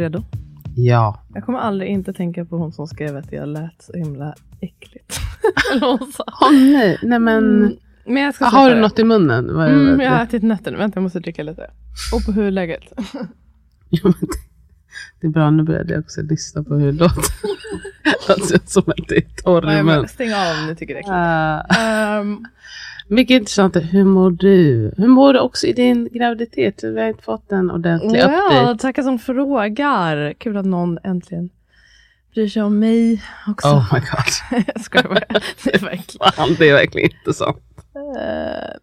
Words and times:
Redo? 0.00 0.22
Ja. 0.76 1.22
Jag 1.34 1.44
kommer 1.44 1.58
aldrig 1.58 1.90
inte 1.90 2.12
tänka 2.12 2.44
på 2.44 2.56
hon 2.56 2.72
som 2.72 2.86
skrev 2.86 3.16
att 3.16 3.32
jag 3.32 3.48
lät 3.48 3.82
så 3.82 3.92
himla 3.92 4.34
äckligt. 4.60 5.20
Åh 5.82 5.98
nej, 6.52 6.98
nej 7.02 7.18
men. 7.18 7.44
Mm, 7.64 7.76
men 8.06 8.22
jag 8.22 8.34
ska 8.34 8.44
har 8.44 8.68
du 8.68 8.74
det. 8.74 8.80
något 8.80 8.98
i 8.98 9.04
munnen? 9.04 9.54
Vad 9.56 9.68
Mm, 9.68 10.00
jag 10.00 10.10
har 10.10 10.22
ätit 10.22 10.42
nötter 10.42 10.70
nu. 10.72 10.76
Vänta, 10.78 10.96
jag 10.96 11.02
måste 11.02 11.20
dricka 11.20 11.42
lite. 11.42 11.70
Och 12.14 12.24
på 12.26 12.32
hur 12.32 12.50
läget? 12.50 12.82
Ja, 13.92 14.00
men 14.02 14.12
det, 14.20 14.26
det 15.20 15.26
är 15.26 15.30
bra, 15.30 15.50
nu 15.50 15.62
började 15.62 15.92
jag 15.94 16.00
också 16.00 16.22
lyssna 16.22 16.62
på 16.64 16.74
hur 16.74 16.92
det 16.92 16.98
låter. 16.98 17.24
alltså 18.28 18.58
som 18.66 18.82
att 18.86 19.08
det 19.08 19.16
är 19.16 19.42
torr 19.42 19.62
i 19.64 19.66
Nej, 19.66 19.82
mun. 19.82 19.86
men 20.00 20.08
stäng 20.08 20.32
av 20.34 20.60
om 20.60 20.66
ni 20.66 20.76
tycker 20.76 20.94
det 20.94 21.00
är 21.00 21.58
äckligt. 21.60 21.78
Uh, 21.78 21.84
Ehm, 21.86 22.44
mycket 23.10 23.34
intressant. 23.34 23.76
Hur 23.76 24.04
mår 24.04 24.30
du? 24.30 24.92
Hur 24.96 25.08
mår 25.08 25.32
du 25.32 25.40
också 25.40 25.66
i 25.66 25.72
din 25.72 26.08
graviditet? 26.12 26.84
Vi 26.84 27.00
har 27.00 27.08
inte 27.08 27.22
fått 27.22 27.52
en 27.52 27.70
ordentlig 27.70 28.20
ja, 28.20 28.26
update. 28.26 28.82
tackar 28.82 29.02
som 29.02 29.18
frågar. 29.18 30.32
Kul 30.32 30.56
att 30.56 30.66
någon 30.66 30.98
äntligen 31.04 31.50
bryr 32.34 32.48
sig 32.48 32.62
om 32.62 32.78
mig 32.78 33.22
också. 33.48 33.68
Oh 33.68 33.94
my 33.94 34.00
god. 34.00 34.64
jag 34.74 34.80
skojar 34.80 35.08
bara. 35.08 35.40
Det 35.64 35.74
är 35.74 35.78
verkligen. 35.78 36.32
Fan, 36.32 36.56
det 36.58 36.68
är 36.68 36.74
verkligen 36.74 37.10
inte 37.10 37.32
sant. 37.32 37.58
Eh, 37.94 38.76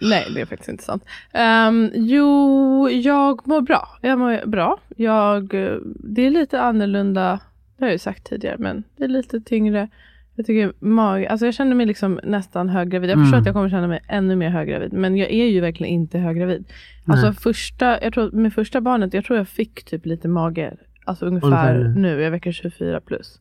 nej, 0.00 0.26
det 0.34 0.40
är 0.40 0.46
faktiskt 0.46 0.68
inte 0.68 0.84
sant. 0.84 1.04
Ehm, 1.32 1.90
jo, 1.94 2.90
jag 2.90 3.46
mår 3.46 3.60
bra. 3.60 3.98
Jag 4.00 4.18
mår 4.18 4.46
bra. 4.46 4.78
Jag, 4.96 5.54
eh, 5.54 5.76
det 5.84 6.22
är 6.22 6.30
lite 6.30 6.60
annorlunda, 6.60 7.40
det 7.76 7.84
har 7.84 7.86
jag 7.86 7.92
ju 7.92 7.98
sagt 7.98 8.24
tidigare, 8.24 8.56
men 8.58 8.84
det 8.96 9.04
är 9.04 9.08
lite 9.08 9.40
tyngre. 9.40 9.88
Jag 10.36 10.46
tycker 10.46 10.72
mag, 10.84 11.26
alltså 11.26 11.44
jag 11.46 11.54
känner 11.54 11.74
mig 11.74 11.86
liksom 11.86 12.20
nästan 12.22 12.68
höggravid. 12.68 13.10
Jag 13.10 13.18
förstår 13.18 13.28
Mm. 13.36 13.40
att 13.40 13.46
jag 13.46 13.54
kommer 13.54 13.70
känna 13.70 13.86
mig 13.86 14.00
ännu 14.08 14.36
mer 14.36 14.50
höggravid, 14.50 14.92
men 14.92 15.16
jag 15.16 15.30
är 15.30 15.44
ju 15.46 15.60
verkligen 15.60 15.92
inte 15.92 16.18
höggravid. 16.18 16.64
Alltså 17.06 17.26
Nej. 17.26 17.34
första, 17.34 18.02
jag 18.02 18.12
tror 18.14 18.30
med 18.32 18.52
första 18.54 18.80
barnet, 18.80 19.14
jag 19.14 19.24
tror 19.24 19.38
jag 19.38 19.48
fick 19.48 19.84
typ 19.84 20.06
lite 20.06 20.28
mage, 20.28 20.76
alltså 21.04 21.26
ungefär, 21.26 21.74
Ungefär 21.80 22.00
nu. 22.00 22.08
jag 22.08 22.22
är 22.22 22.30
vecka 22.30 22.52
24 22.52 23.00
plus. 23.00 23.40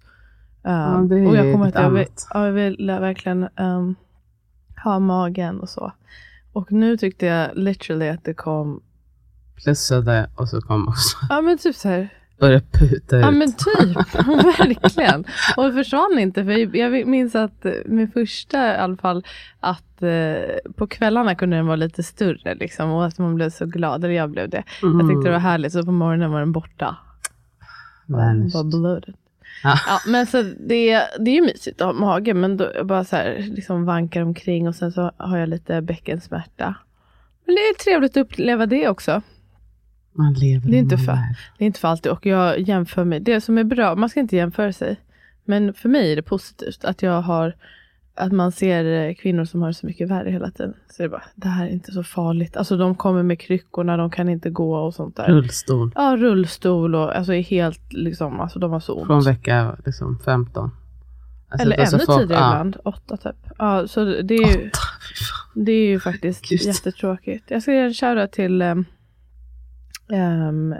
Ehm, 0.64 1.08
Ja, 1.12 1.16
är 1.18 1.28
och 1.28 1.36
jag 1.36 1.54
kommer 1.54 1.68
att 1.68 1.76
jag 1.76 1.90
vill, 1.92 2.06
ja, 2.34 2.46
jag 2.46 2.54
vill 2.54 2.88
verkligen 2.88 3.48
ehm, 3.56 3.96
ha 4.84 5.00
magen 5.00 5.60
och 5.60 5.70
så. 5.70 5.92
Och 6.54 6.72
nu 6.72 6.98
tyckte 6.98 7.26
jag 7.26 7.50
literally 7.58 8.10
att 8.10 8.24
det 8.24 8.34
kom, 8.34 8.82
Plussade 9.64 10.30
och 10.36 10.50
så 10.50 10.62
kom 10.62 10.88
också. 10.88 11.18
ja 11.30 11.42
men 11.42 11.58
typ 11.58 11.76
så 11.76 11.88
här, 11.90 12.10
Började 12.40 12.66
puta 12.72 13.18
ut. 13.18 13.24
ja 13.24 13.32
men 13.32 13.52
typ, 13.52 13.98
verkligen. 14.60 15.26
Och 15.58 15.64
det 15.64 15.74
försvann 15.74 16.20
inte, 16.20 16.44
för 16.44 16.76
jag 16.76 17.08
minns 17.08 17.36
att 17.36 17.66
med 17.86 18.14
första 18.14 18.74
i 18.74 18.78
alla 18.78 18.98
fall, 18.98 19.26
att 19.60 20.04
eh, 20.04 20.72
på 20.76 20.88
kvällarna 20.88 21.36
kunde 21.36 21.56
den 21.56 21.66
vara 21.66 21.76
lite 21.76 22.04
större 22.04 22.56
liksom 22.56 22.92
och 22.92 23.06
att 23.06 23.20
man 23.20 23.36
blev 23.36 23.50
så 23.50 23.66
glad, 23.66 24.04
eller 24.04 24.14
jag 24.14 24.30
blev 24.30 24.50
det. 24.50 24.64
Mm. 24.84 25.00
Jag 25.00 25.10
tyckte 25.10 25.30
det 25.30 25.32
var 25.32 25.40
härligt, 25.40 25.74
så 25.74 25.84
på 25.84 25.92
morgonen 25.92 26.32
var 26.32 26.40
den 26.40 26.52
borta. 26.52 26.96
Vanished. 28.06 28.54
Var 28.54 28.64
bloated. 28.64 29.16
Ja. 29.64 29.80
Ja, 29.88 30.00
men 30.08 30.26
så 30.28 30.42
det, 30.42 31.02
det 31.20 31.32
är 31.32 31.36
ju 31.36 31.42
mysigt 31.42 31.82
att 31.82 31.88
ha 31.88 31.94
mage, 31.94 32.34
men 32.34 32.58
då 32.58 32.84
bara 32.84 33.04
så 33.04 33.16
här, 33.16 33.38
liksom 33.52 33.86
vankar 33.86 34.22
omkring 34.22 34.68
och 34.68 34.76
sen 34.76 34.92
så 34.92 35.12
har 35.18 35.38
jag 35.38 35.50
lite 35.50 35.82
bäckensmärta. 35.82 36.76
Men 37.46 37.56
det 37.56 37.62
är 37.62 37.84
trevligt 37.84 38.18
att 38.18 38.26
uppleva 38.26 38.66
det 38.66 38.90
också. 38.90 39.22
Man 40.14 40.34
lever 40.34 40.70
Det 40.70 40.76
är 40.78 40.80
inte 40.80 40.98
för-. 40.98 41.18
Det 41.58 41.64
är 41.64 41.66
inte 41.66 41.80
för 41.80 41.88
alltid 41.88 42.12
och 42.12 42.26
jag 42.26 42.60
jämför 42.60 43.04
mig. 43.04 43.20
Det 43.20 43.42
som 43.42 43.58
är 43.58 43.64
bra, 43.64 43.96
man 43.96 44.10
ska 44.10 44.20
inte 44.20 44.36
jämföra 44.36 44.74
sig. 44.74 45.00
Men 45.46 45.74
för 45.74 45.90
mig 45.90 46.12
är 46.12 46.16
det 46.16 46.22
positivt 46.22 46.86
att 46.86 47.02
jag 47.02 47.22
har 47.22 47.56
att 48.16 48.32
man 48.32 48.52
ser 48.52 48.86
eh, 49.08 49.14
kvinnor 49.16 49.46
som 49.46 49.62
har 49.62 49.68
det 49.68 49.74
så 49.74 49.86
mycket 49.86 50.10
värre 50.10 50.30
hela 50.32 50.52
tiden. 50.52 50.74
Så 50.90 50.96
det 50.98 51.04
är 51.04 51.10
bara, 51.10 51.24
det 51.36 51.48
här 51.48 51.66
är 51.66 51.70
inte 51.70 51.92
så 51.92 52.04
farligt. 52.04 52.58
Alltså 52.58 52.78
de 52.78 52.96
kommer 52.96 53.24
med 53.24 53.40
kryckorna, 53.40 53.98
de 53.98 54.12
kan 54.12 54.30
inte 54.30 54.50
gå 54.50 54.76
och 54.76 54.94
sånt 54.94 55.16
där. 55.16 55.28
Rullstol. 55.28 55.92
Ja, 55.96 56.16
rullstol 56.20 56.96
och 56.96 57.18
alltså 57.18 57.34
är 57.34 57.42
helt 57.42 57.94
liksom, 57.94 58.40
alltså 58.40 58.60
de 58.60 58.72
har 58.72 58.80
så 58.80 58.94
ont. 58.94 59.08
Från 59.08 59.24
vecka 59.24 59.76
liksom 59.86 60.20
15. 60.26 60.72
Alltså, 61.50 61.66
Eller 61.66 61.78
det 61.78 61.82
är 61.82 61.86
så 61.86 61.96
ännu 61.96 62.06
folk- 62.06 62.22
tidigare 62.22 62.42
ja. 62.44 62.52
ibland, 62.52 62.78
åtta 62.84 63.18
typ. 63.18 63.36
Ja, 63.58 63.88
så 63.88 64.06
det 64.06 64.34
är 64.36 64.58
ju, 64.58 64.68
Åtta, 64.68 64.80
det 65.56 65.72
är 65.72 65.88
ju 65.88 66.00
faktiskt 66.00 66.50
Gud. 66.50 66.62
jättetråkigt. 66.62 67.52
Jag 67.52 67.62
ska 67.62 67.72
ge 67.72 67.80
en 67.80 67.94
shoutout 67.94 68.32
till 68.32 68.62
um, 68.62 68.86
um, 70.14 70.76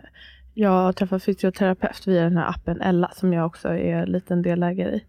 jag 0.54 0.96
träffat 0.96 1.24
fysioterapeut 1.24 2.08
via 2.08 2.24
den 2.24 2.38
här 2.38 2.50
appen 2.50 2.82
Ella 2.82 3.12
som 3.16 3.34
jag 3.34 3.46
också 3.46 3.70
är 3.70 3.96
en 3.96 4.12
liten 4.12 4.42
delägare 4.42 4.96
i. 4.96 5.04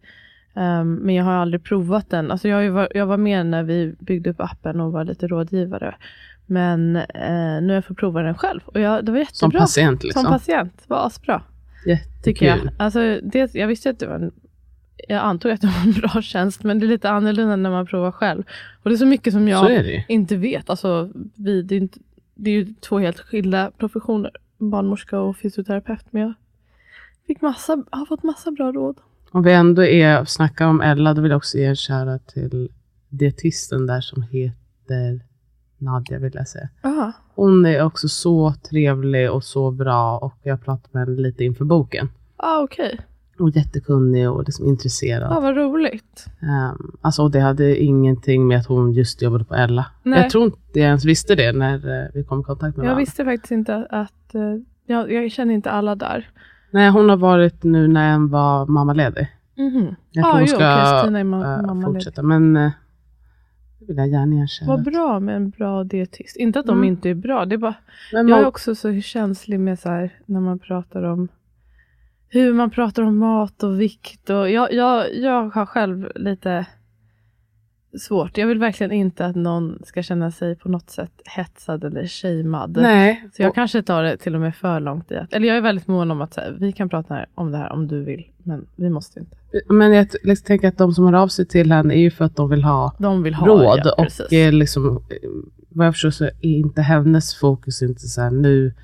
Um, 0.55 0.95
men 0.95 1.15
jag 1.15 1.25
har 1.25 1.33
aldrig 1.33 1.65
provat 1.65 2.11
den. 2.11 2.31
Alltså 2.31 2.49
jag, 2.49 2.71
var, 2.71 2.89
jag 2.95 3.07
var 3.07 3.17
med 3.17 3.47
när 3.47 3.63
vi 3.63 3.95
byggde 3.99 4.31
upp 4.31 4.41
appen 4.41 4.81
och 4.81 4.93
var 4.93 5.05
lite 5.05 5.27
rådgivare. 5.27 5.95
Men 6.47 6.97
eh, 6.97 7.63
nu 7.63 7.69
har 7.69 7.75
jag 7.75 7.85
fått 7.85 7.97
prova 7.97 8.23
den 8.23 8.35
själv 8.35 8.61
och 8.65 8.81
jag, 8.81 9.05
det 9.05 9.13
var 9.13 9.19
jättebra. 9.19 9.37
Som 9.37 9.51
patient 9.51 10.03
liksom. 10.03 10.23
Som 10.23 10.33
patient, 10.33 10.85
var 10.87 11.07
asbra. 11.07 11.43
Jättekul. 11.87 12.23
Tycker 12.25 12.47
jag. 12.47 12.59
Alltså, 12.79 13.21
det, 13.23 13.55
jag 13.55 13.67
visste 13.67 13.91
att 13.91 13.99
det 13.99 14.07
var 14.07 14.15
en, 14.15 14.33
jag 15.09 15.19
antog 15.19 15.53
att 15.53 15.61
det 15.61 15.67
var 15.67 15.83
en 15.87 15.93
bra 15.93 16.23
tjänst, 16.23 16.65
men 16.65 16.79
det 16.79 16.87
är 16.87 16.89
lite 16.89 17.11
annorlunda 17.11 17.57
när 17.57 17.71
man 17.71 17.87
provar 17.87 18.11
själv. 18.11 18.43
Och 18.83 18.91
det 18.91 18.97
är 18.97 18.99
så 18.99 19.07
mycket 19.07 19.33
som 19.33 19.49
jag 19.49 20.05
inte 20.09 20.37
vet. 20.37 20.71
Alltså, 20.71 21.11
vi, 21.35 21.63
det, 21.63 21.75
är 21.75 21.81
inte, 21.81 21.99
det 22.35 22.51
är 22.51 22.55
ju 22.55 22.75
två 22.81 22.99
helt 22.99 23.21
skilda 23.21 23.71
professioner, 23.79 24.31
barnmorska 24.59 25.21
och 25.21 25.37
fysioterapeut. 25.37 26.05
Men 26.11 26.23
jag 26.23 26.35
fick 27.27 27.41
massa, 27.41 27.85
har 27.91 28.07
fått 28.07 28.23
massa 28.23 28.51
bra 28.51 28.73
råd. 28.73 29.01
Om 29.31 29.43
vi 29.43 29.53
ändå 29.53 29.85
är 29.85 30.25
snackar 30.25 30.67
om 30.67 30.81
Ella, 30.81 31.15
då 31.15 31.23
vill 31.23 31.31
jag 31.31 31.39
också 31.39 31.59
ge 31.59 31.65
en 31.65 31.77
shoutout 31.77 32.27
till 32.27 32.69
dietisten 33.09 33.87
där 33.87 34.01
som 34.01 34.23
heter 34.23 35.21
Nadja 35.79 36.19
vill 36.19 36.35
jag 36.35 36.49
säga. 36.49 36.69
Aha. 36.83 37.13
Hon 37.35 37.67
är 37.67 37.83
också 37.83 38.09
så 38.09 38.55
trevlig 38.71 39.31
och 39.31 39.45
så 39.45 39.71
bra 39.71 40.19
och 40.19 40.39
jag 40.43 40.65
pratade 40.65 40.89
med 40.93 41.07
henne 41.07 41.21
lite 41.21 41.45
inför 41.45 41.65
boken. 41.65 42.09
Ah, 42.37 42.63
okej. 42.63 43.01
Och 43.39 43.51
jättekunnig 43.51 44.31
och 44.31 44.45
liksom 44.45 44.67
intresserad. 44.67 45.33
Ah, 45.33 45.41
vad 45.41 45.57
roligt. 45.57 46.27
Um, 46.43 46.97
alltså, 47.01 47.23
och 47.23 47.31
det 47.31 47.41
hade 47.41 47.83
ingenting 47.83 48.47
med 48.47 48.59
att 48.59 48.67
hon 48.67 48.93
just 48.93 49.23
jobbade 49.23 49.45
på 49.45 49.55
Ella. 49.55 49.87
Nej. 50.03 50.21
Jag 50.23 50.31
tror 50.31 50.45
inte 50.45 50.59
jag 50.73 50.87
ens 50.87 51.05
visste 51.05 51.35
det 51.35 51.53
när 51.53 51.75
eh, 52.05 52.09
vi 52.15 52.25
kom 52.25 52.41
i 52.41 52.45
kontakt 52.45 52.77
med 52.77 52.85
Jag 52.85 52.89
varandra. 52.89 52.99
visste 53.01 53.25
faktiskt 53.25 53.51
inte 53.53 53.87
att, 53.91 54.35
eh, 54.35 54.43
jag, 54.87 55.13
jag 55.13 55.31
känner 55.33 55.55
inte 55.55 55.71
alla 55.71 55.95
där. 55.95 56.29
Nej, 56.71 56.91
hon 56.91 57.09
har 57.09 57.17
varit 57.17 57.63
nu 57.65 57.89
när 57.89 58.15
en 58.15 58.29
var 58.29 58.67
mammaledig. 58.67 59.29
Mhm. 59.57 59.95
Jag 60.11 60.27
Ah, 60.27 60.29
tror 60.31 60.33
hon 60.33 60.41
jo, 60.41 60.47
ska 60.47 60.93
Kristina 60.93 61.19
är 61.21 61.25
ma- 61.25 61.67
mammaledig. 61.67 61.85
fortsätta. 61.95 62.23
Men 62.23 62.57
eh, 62.57 62.71
det 63.79 63.85
vill 63.87 63.97
jag 63.97 64.09
gärna 64.09 64.37
erkänna. 64.43 64.73
Vad 64.77 64.85
bra 64.85 65.21
med 65.21 65.37
en 65.37 65.51
bra 65.51 65.85
dietist. 65.85 66.37
Inte 66.37 66.59
att 66.61 66.67
de 66.67 66.77
Mm. 66.79 66.89
inte 66.89 67.11
är 67.11 67.15
bra, 67.15 67.45
det 67.45 67.55
är 67.55 67.59
bara 67.59 67.75
Jag 68.13 68.31
är 68.31 68.47
också 68.47 68.75
så 68.75 69.01
känslig 69.01 69.61
med 69.61 69.79
så 69.79 69.89
här, 69.89 70.11
när 70.27 70.41
man 70.41 70.59
pratar 70.59 71.03
om 71.03 71.29
hur 72.35 72.53
man 72.55 72.71
pratar 72.71 73.03
om 73.03 73.19
mat 73.19 73.63
och 73.63 73.81
vikt. 73.81 74.31
Och 74.31 74.51
jag, 74.51 74.73
jag, 74.73 75.15
jag 75.17 75.49
har 75.51 75.67
själv 75.67 76.09
lite 76.15 76.67
svårt. 77.99 78.39
Jag 78.39 78.47
vill 78.47 78.59
verkligen 78.59 78.93
inte 78.93 79.27
att 79.27 79.37
någon 79.37 79.79
ska 79.85 80.03
känna 80.03 80.31
sig 80.31 80.57
på 80.57 80.69
något 80.69 80.91
sätt 80.91 81.13
hetsad 81.37 81.85
eller 81.85 82.07
shamead. 82.07 82.79
Nej. 82.83 83.29
Så 83.33 83.43
jag 83.43 83.49
och- 83.49 83.55
kanske 83.55 83.83
tar 83.83 84.03
det 84.03 84.17
till 84.17 84.35
och 84.35 84.41
med 84.41 84.55
för 84.57 84.81
långt 84.81 85.11
i 85.11 85.17
att, 85.17 85.33
eller 85.33 85.49
jag 85.49 85.57
är 85.57 85.61
väldigt 85.61 85.87
mån 85.89 86.11
om 86.11 86.21
att 86.21 86.37
här, 86.37 86.57
vi 86.61 86.73
kan 86.73 86.89
prata 86.89 87.27
om 87.35 87.53
det 87.53 87.59
här 87.59 87.73
om 87.73 87.89
du 87.89 88.05
vill, 88.05 88.25
men 88.43 88.67
vi 88.77 88.91
måste 88.91 89.21
inte. 89.21 89.37
Men 89.69 89.93
jag 89.93 90.07
liksom 90.23 90.47
tänker 90.47 90.69
att 90.69 90.79
de 90.79 90.93
som 90.93 91.05
hör 91.07 91.13
av 91.23 91.29
sig 91.29 91.47
till 91.47 91.73
henne 91.73 91.95
är 91.95 91.99
ju 92.01 92.11
för 92.11 92.25
att 92.25 92.37
de 92.37 92.51
vill 92.51 92.65
ha 92.65 92.97
De 92.99 93.23
vill 93.23 93.35
ha 93.35 93.47
råd. 93.47 93.81
ja, 93.85 93.93
och 93.99 94.33
eh, 94.33 94.53
liksom, 94.53 94.87
eh, 94.97 95.29
vad 95.69 95.87
jag 95.87 95.95
förstår 95.95 96.11
så 96.11 96.25
är 96.25 96.33
inte 96.43 96.83
hennes 96.83 97.35
fokus 97.35 97.83
inte 97.83 98.01
så 98.09 98.21
här 98.21 98.31
nu, 98.31 98.75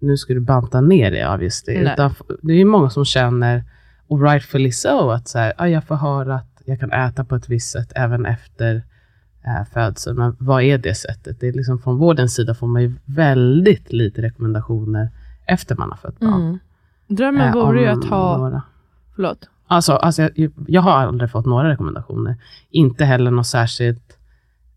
nu 0.00 0.16
ska 0.16 0.34
du 0.34 0.40
banta 0.40 0.80
ner 0.80 1.10
dig 1.10 1.22
av 1.24 1.42
just 1.42 1.66
det. 1.66 1.72
Utan 1.92 2.14
det 2.42 2.52
är 2.52 2.56
ju 2.56 2.64
många 2.64 2.90
som 2.90 3.04
känner, 3.04 3.64
och 4.06 4.22
rightfully 4.22 4.72
so, 4.72 5.10
att 5.10 5.28
så 5.28 5.38
här, 5.38 5.52
ah, 5.56 5.66
jag 5.66 5.84
får 5.84 5.94
höra 5.96 6.34
att 6.34 6.62
jag 6.64 6.80
kan 6.80 6.92
äta 6.92 7.24
på 7.24 7.34
ett 7.36 7.48
visst 7.48 7.70
sätt 7.70 7.92
även 7.94 8.26
efter 8.26 8.82
eh, 9.46 9.64
födseln. 9.72 10.16
Men 10.16 10.36
vad 10.38 10.62
är 10.62 10.78
det 10.78 10.94
sättet? 10.94 11.40
Det 11.40 11.48
är 11.48 11.52
liksom, 11.52 11.78
från 11.78 11.96
vårdens 11.98 12.34
sida 12.34 12.54
får 12.54 12.66
man 12.66 12.82
ju 12.82 12.92
väldigt 13.04 13.92
lite 13.92 14.22
rekommendationer 14.22 15.08
efter 15.46 15.76
man 15.76 15.90
har 15.90 15.96
fött 15.96 16.20
barn. 16.20 16.40
Mm. 16.42 16.58
Drömmen 17.06 17.48
Eh, 17.48 17.54
vore 17.54 17.80
ju 17.80 17.86
att 17.86 18.04
ha, 18.04 18.36
några. 18.38 18.62
förlåt, 19.14 19.48
Alltså, 19.70 19.92
alltså 19.92 20.22
jag, 20.34 20.52
jag 20.66 20.82
har 20.82 20.92
aldrig 20.92 21.30
fått 21.30 21.46
några 21.46 21.68
rekommendationer. 21.68 22.36
Inte 22.70 23.04
heller 23.04 23.30
något 23.30 23.46
särskilt 23.46 24.18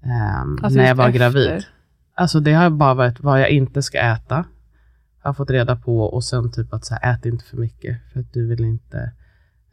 ehm, 0.04 0.60
Alltså 0.64 0.78
när 0.80 0.88
jag 0.88 0.96
var 0.96 1.08
efter. 1.08 1.20
gravid. 1.20 1.66
Alltså 2.16 2.40
det 2.40 2.54
har 2.54 2.70
bara 2.70 2.94
varit 2.94 3.20
vad 3.20 3.42
jag 3.42 3.50
inte 3.50 3.82
ska 3.82 3.98
äta. 4.00 4.46
Har 5.22 5.34
fått 5.34 5.50
reda 5.50 5.76
på 5.76 6.04
och 6.04 6.24
sen 6.24 6.52
typ 6.52 6.74
att 6.74 6.86
så 6.86 6.96
här, 6.96 7.14
ät 7.14 7.26
inte 7.26 7.46
för 7.46 7.58
mycket 7.58 7.98
för 8.14 8.20
att 8.20 8.34
du 8.34 8.48
vill 8.48 8.66
inte 8.66 9.12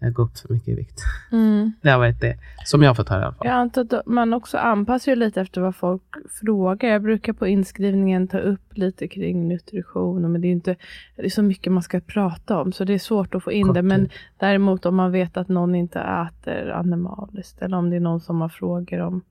eh, 0.01 0.11
gå 0.11 0.23
upp 0.23 0.39
för 0.39 0.55
mycket 0.55 0.69
i 0.69 0.75
vikt. 0.75 1.01
Mm. 1.33 1.73
Det 1.83 1.91
har 1.91 1.99
varit 1.99 2.21
det 2.21 2.39
som 2.65 2.83
jag 2.83 2.91
har 2.91 2.95
fått 2.95 3.09
höra 3.09 3.21
i 3.21 3.25
alla 3.25 3.35
fall. 3.35 3.47
Jag 3.47 3.57
antar 3.57 3.83
att 3.83 4.07
man 4.07 4.33
också 4.35 4.59
anpassar 4.59 5.13
ju 5.13 5.17
lite 5.17 5.41
efter 5.41 5.61
vad 5.61 5.77
folk 5.77 6.03
frågar. 6.41 6.89
Jag 6.89 7.03
brukar 7.03 7.33
på 7.33 7.47
inskrivningen 7.47 8.29
ta 8.29 8.39
upp 8.39 8.77
lite 8.77 9.09
kring 9.09 9.49
nutrition, 9.49 10.33
men 10.33 10.41
det 10.41 10.49
är 10.49 10.53
inte 10.53 10.77
det 11.17 11.25
är 11.25 11.31
så 11.31 11.43
mycket 11.43 11.73
man 11.73 11.83
ska 11.83 12.01
prata 12.01 12.61
om, 12.61 12.73
så 12.73 12.85
det 12.85 12.95
är 12.95 12.99
svårt 12.99 13.35
att 13.35 13.45
få 13.45 13.53
in 13.53 13.67
Kort 13.67 13.75
det. 13.75 13.83
Men 13.83 14.09
däremot 14.37 14.87
om 14.87 14.97
man 14.97 15.13
vet 15.13 15.37
att 15.37 15.49
någon 15.49 15.75
inte 15.75 16.01
äter 16.01 16.71
animaliskt, 16.71 17.63
eller 17.63 17.77
om 17.77 17.91
det 17.91 17.97
är 17.97 18.01
någon 18.01 18.21
som 18.21 18.41
har 18.41 18.49
frågor 18.49 19.01
om 19.01 19.23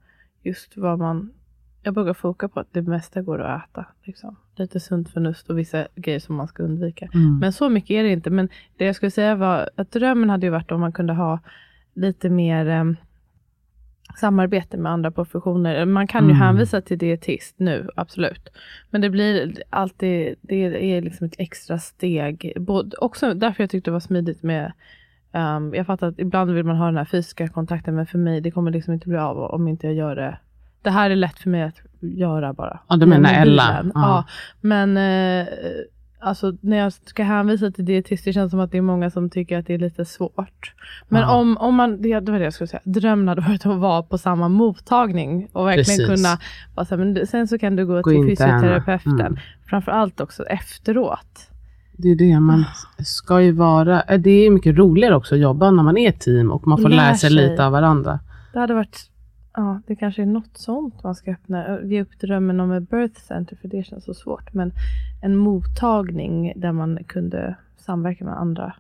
just 0.44 0.78
vad 0.78 1.00
man... 1.00 1.34
Jag 1.88 1.94
brukar 1.94 2.14
foka 2.14 2.48
på 2.48 2.60
att 2.60 2.68
det 2.74 2.82
mesta 2.82 3.22
går 3.22 3.42
att 3.42 3.64
äta. 3.64 3.86
Liksom. 4.04 4.36
Lite 4.56 4.80
sunt 4.80 5.10
förnuft 5.10 5.50
och 5.50 5.58
vissa 5.58 5.88
grejer 5.96 6.20
som 6.20 6.36
man 6.36 6.48
ska 6.48 6.64
undvika. 6.64 7.10
Mm. 7.14 7.40
Men 7.40 7.54
så 7.54 7.70
mycket 7.70 7.90
är 7.92 8.04
det 8.04 8.10
inte. 8.10 8.30
Men 8.30 8.50
det 8.78 8.86
jag 8.86 8.96
skulle 8.96 9.12
säga 9.12 9.36
var 9.36 9.70
att 9.76 9.92
drömmen 9.92 10.30
hade 10.30 10.46
ju 10.46 10.50
varit 10.50 10.72
om 10.72 10.80
man 10.80 10.92
kunde 10.92 11.14
ha 11.14 11.40
lite 11.94 12.30
mer 12.30 12.68
em, 12.68 12.96
samarbete 14.20 14.78
med 14.78 14.92
andra 14.92 15.12
professioner. 15.12 15.86
Man 15.86 16.08
kan 16.08 16.24
ju 16.24 16.32
Mm. 16.32 16.42
hänvisa 16.42 16.82
till 16.82 16.98
dietist 16.98 17.56
nu, 17.60 17.90
absolut. 17.96 18.50
Men 18.90 19.02
det 19.02 19.10
blir 19.10 19.64
alltid, 19.70 20.36
det 20.42 20.96
är 20.96 21.02
liksom 21.02 21.28
ett 21.28 21.36
extra 21.38 21.80
steg. 21.80 22.54
Både, 22.56 22.98
också 22.98 23.34
därför 23.34 23.64
jag 23.64 23.70
tyckte 23.70 23.90
det 23.90 23.94
var 23.94 24.00
smidigt 24.00 24.44
med 24.44 24.72
ehm, 25.32 25.74
jag 25.74 25.86
fattar 25.86 26.08
att 26.08 26.20
ibland 26.20 26.52
vill 26.52 26.64
man 26.66 26.76
ha 26.76 26.86
den 26.86 26.98
här 26.98 27.06
fysiska 27.06 27.48
kontakten, 27.48 27.96
men 27.96 28.06
för 28.06 28.18
mig, 28.18 28.42
det 28.42 28.52
kommer 28.52 28.72
liksom 28.72 28.94
inte 28.94 29.10
bli 29.10 29.18
av 29.18 29.38
om 29.38 29.68
inte 29.68 29.88
jag 29.88 29.96
gör 29.96 30.16
det. 30.16 30.38
Det 30.88 30.92
här 30.92 31.10
är 31.10 31.16
lätt 31.16 31.40
för 31.40 31.50
mig 31.50 31.64
att 31.64 31.76
göra 32.02 32.54
bara. 32.54 32.80
Ja, 32.88 32.96
du 32.96 33.06
Med 33.06 33.22
menar 33.22 33.42
Ella? 33.42 33.82
Ja. 33.84 33.92
Ja. 33.94 34.24
Men 34.62 34.98
eh, 34.98 35.48
alltså, 36.20 36.54
när 36.62 36.78
jag 36.78 36.94
ska 36.94 37.24
hänvisa 37.24 37.72
till 37.72 37.86
dietist, 37.86 38.26
det 38.26 38.34
känns 38.34 38.52
som 38.52 38.60
att 38.60 38.72
det 38.72 38.78
är 38.78 38.82
många 38.82 39.10
som 39.10 39.30
tycker 39.30 39.60
att 39.60 39.68
det 39.68 39.74
är 39.74 39.78
lite 39.80 40.06
svårt. 40.06 40.74
Men 41.10 41.22
Ja. 41.22 41.36
om, 41.36 41.58
om 41.58 41.76
man, 41.76 42.02
det, 42.02 42.20
det 42.20 42.32
var 42.32 42.40
det 42.40 42.44
jag 42.46 42.54
skulle 42.54 42.68
säga, 42.68 42.82
drömmen 42.86 43.28
hade 43.28 43.42
varit 43.42 43.66
att 43.66 43.78
vara 43.78 44.04
på 44.04 44.18
samma 44.18 44.50
mottagning 44.50 45.48
och 45.54 45.68
verkligen 45.68 45.86
Precis. 46.08 46.08
kunna, 46.24 46.38
vara 46.76 46.86
så 46.86 46.96
här, 46.98 47.06
men 47.06 47.28
sen 47.28 47.48
så 47.48 47.58
kan 47.60 47.76
du 47.76 47.86
gå, 47.86 48.02
Gå 48.02 48.10
till 48.12 48.24
fysioterapeuten. 48.28 49.20
Mm. 49.20 49.38
Framförallt 49.70 50.20
också 50.22 50.44
efteråt. 50.44 51.50
Det 51.98 52.08
är 52.12 52.16
det 52.16 52.40
man 52.40 52.66
ska 53.04 53.42
ju 53.42 53.52
vara. 53.52 54.02
eh, 54.02 54.20
Det 54.20 54.30
är 54.46 54.50
mycket 54.52 54.78
roligare 54.78 55.16
också 55.16 55.36
att 55.36 55.42
jobba 55.42 55.72
när 55.72 55.84
man 55.84 55.98
är 55.98 56.10
ett 56.10 56.20
team 56.20 56.52
och 56.52 56.68
man 56.68 56.78
får 56.82 56.90
Lär 56.90 56.98
lära 56.98 57.16
sig 57.16 57.30
sig. 57.30 57.50
lite 57.50 57.66
av 57.66 57.72
varandra. 57.72 58.20
Det 58.54 58.60
hade 58.60 58.74
varit, 58.74 59.10
ja 59.58 59.82
det 59.88 59.96
kanske 59.96 60.22
är 60.22 60.26
något 60.26 60.58
sånt 60.58 61.04
man 61.04 61.16
ska 61.16 61.32
öppna, 61.32 61.82
ge 61.82 62.02
upp 62.02 62.20
drömmen 62.20 62.60
om 62.60 62.72
ett 62.72 62.90
birth 62.90 63.22
center 63.22 63.56
för 63.56 63.68
det 63.68 63.84
känns 63.84 64.06
så 64.06 64.14
svårt. 64.14 64.54
Men 64.54 64.72
en 65.24 65.36
mottagning 65.36 66.54
där 66.56 66.72
man 66.72 67.00
kunde 67.08 67.56
samverka 67.78 68.26
med 68.26 68.38
andra 68.40 68.74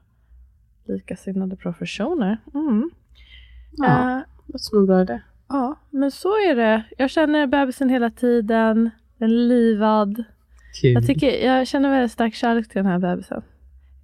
likasinnade 0.86 1.56
professioner. 1.56 2.38
Mm. 2.54 2.90
Ja, 3.72 4.24
det 4.46 4.54
låter 4.54 4.64
som 4.64 4.80
en 4.80 4.86
bra 4.86 5.02
idé. 5.02 5.22
ja, 5.48 5.76
men 5.90 6.12
så 6.12 6.30
är 6.30 6.56
det. 6.56 6.84
Jag 6.98 7.10
känner 7.10 7.48
bebisen 7.48 7.90
hela 7.90 8.10
tiden. 8.10 8.90
Den 9.18 9.30
är 9.30 9.34
livad. 9.48 10.24
Kul. 10.82 10.94
Jag, 10.94 11.06
tycker, 11.06 11.46
jag 11.46 11.68
känner 11.68 11.90
väldigt 11.90 12.12
stark 12.12 12.34
kärlek 12.34 12.68
till 12.68 12.78
den 12.78 12.86
här 12.92 13.00
bebisen. 13.00 13.42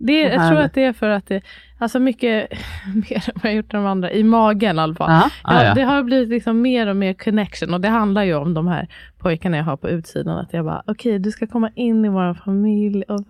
Det, 0.06 0.20
jag 0.22 0.50
tror 0.50 0.60
att 0.60 0.74
det 0.74 0.84
är 0.84 0.94
för 0.94 1.10
att 1.10 1.28
det, 1.28 1.42
alltså 1.78 2.00
mycket 2.00 2.50
mer 3.10 3.16
än 3.30 3.34
vad 3.36 3.46
jag 3.52 3.54
gjort 3.54 3.74
med 3.74 3.82
de 3.82 3.86
andra, 3.88 4.12
i 4.12 4.24
magen 4.24 4.78
i 4.78 4.82
alla 4.82 4.96
fall. 4.96 5.12
Ja, 5.12 5.30
ja, 5.44 5.54
Ja, 5.54 5.64
ja. 5.68 5.74
Det 5.74 5.82
har 5.82 6.04
blivit 6.04 6.30
liksom 6.30 6.62
mer 6.62 6.88
och 6.88 6.96
mer 6.96 7.14
connection 7.14 7.74
och 7.74 7.82
det 7.82 7.88
handlar 7.90 8.24
ju 8.24 8.34
om 8.36 8.54
de 8.54 8.68
här 8.68 8.88
pojkarna 9.20 9.58
jag 9.58 9.64
har 9.64 9.78
på 9.78 9.90
utsidan. 9.90 10.38
Att 10.38 10.54
jag 10.54 10.66
bara, 10.66 10.84
okej 10.88 11.20
du 11.20 11.32
ska 11.32 11.48
komma 11.48 11.70
in 11.76 12.06
i 12.06 12.10
vår 12.10 12.34
familj. 12.34 13.04
Och 13.04 13.26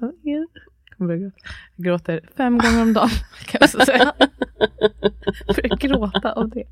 familj. 0.97 1.31
Jag 1.75 1.85
gråter 1.85 2.19
fem 2.37 2.57
gånger 2.57 2.81
om 2.81 2.93
dagen 2.93 3.09
kan 3.45 3.57
jag 3.61 3.69
säga. 3.69 4.13
Jag 5.47 5.55
börjar 5.55 5.77
gråta 5.77 6.31
av 6.31 6.49
det. 6.49 6.63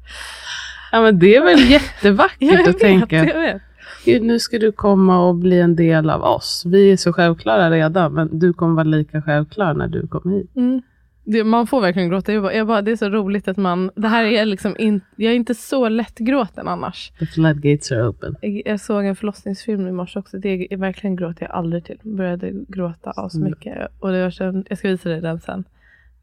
ja, 0.92 1.02
men 1.02 1.20
det 1.20 1.36
är 1.36 1.42
väl 1.44 1.60
jättevackert 1.72 2.38
Jag 2.40 2.60
att 2.62 2.68
vet, 2.68 2.80
tänka. 2.80 3.16
jag 3.26 3.40
vet. 3.42 3.62
Gud, 4.06 4.24
nu 4.24 4.40
ska 4.40 4.60
du 4.60 4.72
komma 4.72 5.28
och 5.28 5.36
bli 5.36 5.60
en 5.60 5.76
del 5.76 6.10
av 6.10 6.22
oss. 6.24 6.64
Vi 6.68 6.92
är 6.92 6.98
så 6.98 7.14
självklara 7.14 7.70
redan, 7.72 8.14
men 8.14 8.40
du 8.40 8.54
kommer 8.54 8.74
vara 8.74 8.84
lika 8.84 9.22
självklar 9.22 9.74
när 9.74 9.88
du 9.88 10.08
kommer 10.08 10.36
hit. 10.36 10.56
Mm. 10.56 10.82
Det, 11.24 11.44
man 11.44 11.68
får 11.68 11.82
verkligen 11.82 12.10
gråta. 12.10 12.34
Jag 12.34 12.44
bara, 12.44 12.54
jag 12.54 12.68
bara, 12.68 12.82
det 12.82 12.92
är 12.92 12.96
så 12.96 13.10
roligt 13.10 13.48
att 13.48 13.58
man, 13.58 13.92
det 13.96 14.08
här 14.08 14.24
är 14.24 14.46
liksom 14.46 14.76
in, 14.80 15.02
jag 15.16 15.32
är 15.32 15.36
inte 15.36 15.56
så 15.56 15.90
lättgråten 15.90 16.68
annars. 16.68 17.12
The 17.20 17.26
floodgates 17.26 17.92
are 17.92 18.08
open. 18.08 18.36
Jag, 18.42 18.62
jag 18.66 18.80
såg 18.80 19.06
en 19.06 19.16
förlossningsfilm 19.16 19.88
i 19.88 19.92
morse 19.92 20.20
också. 20.20 20.38
Det 20.38 20.74
är 20.74 20.78
verkligen 20.78 21.16
gråter 21.16 21.44
jag 21.46 21.52
aldrig 21.52 21.86
till. 21.86 22.00
Började 22.04 22.52
gråta 22.68 23.12
av 23.12 23.30
så 23.30 23.38
Mm. 23.38 23.50
mycket. 23.50 23.88
Och 24.00 24.12
det 24.12 24.18
var 24.18 24.64
jag 24.70 24.78
ska 24.78 24.88
visa 24.88 25.10
dig 25.10 25.22
den 25.22 25.40
sen. 25.40 25.64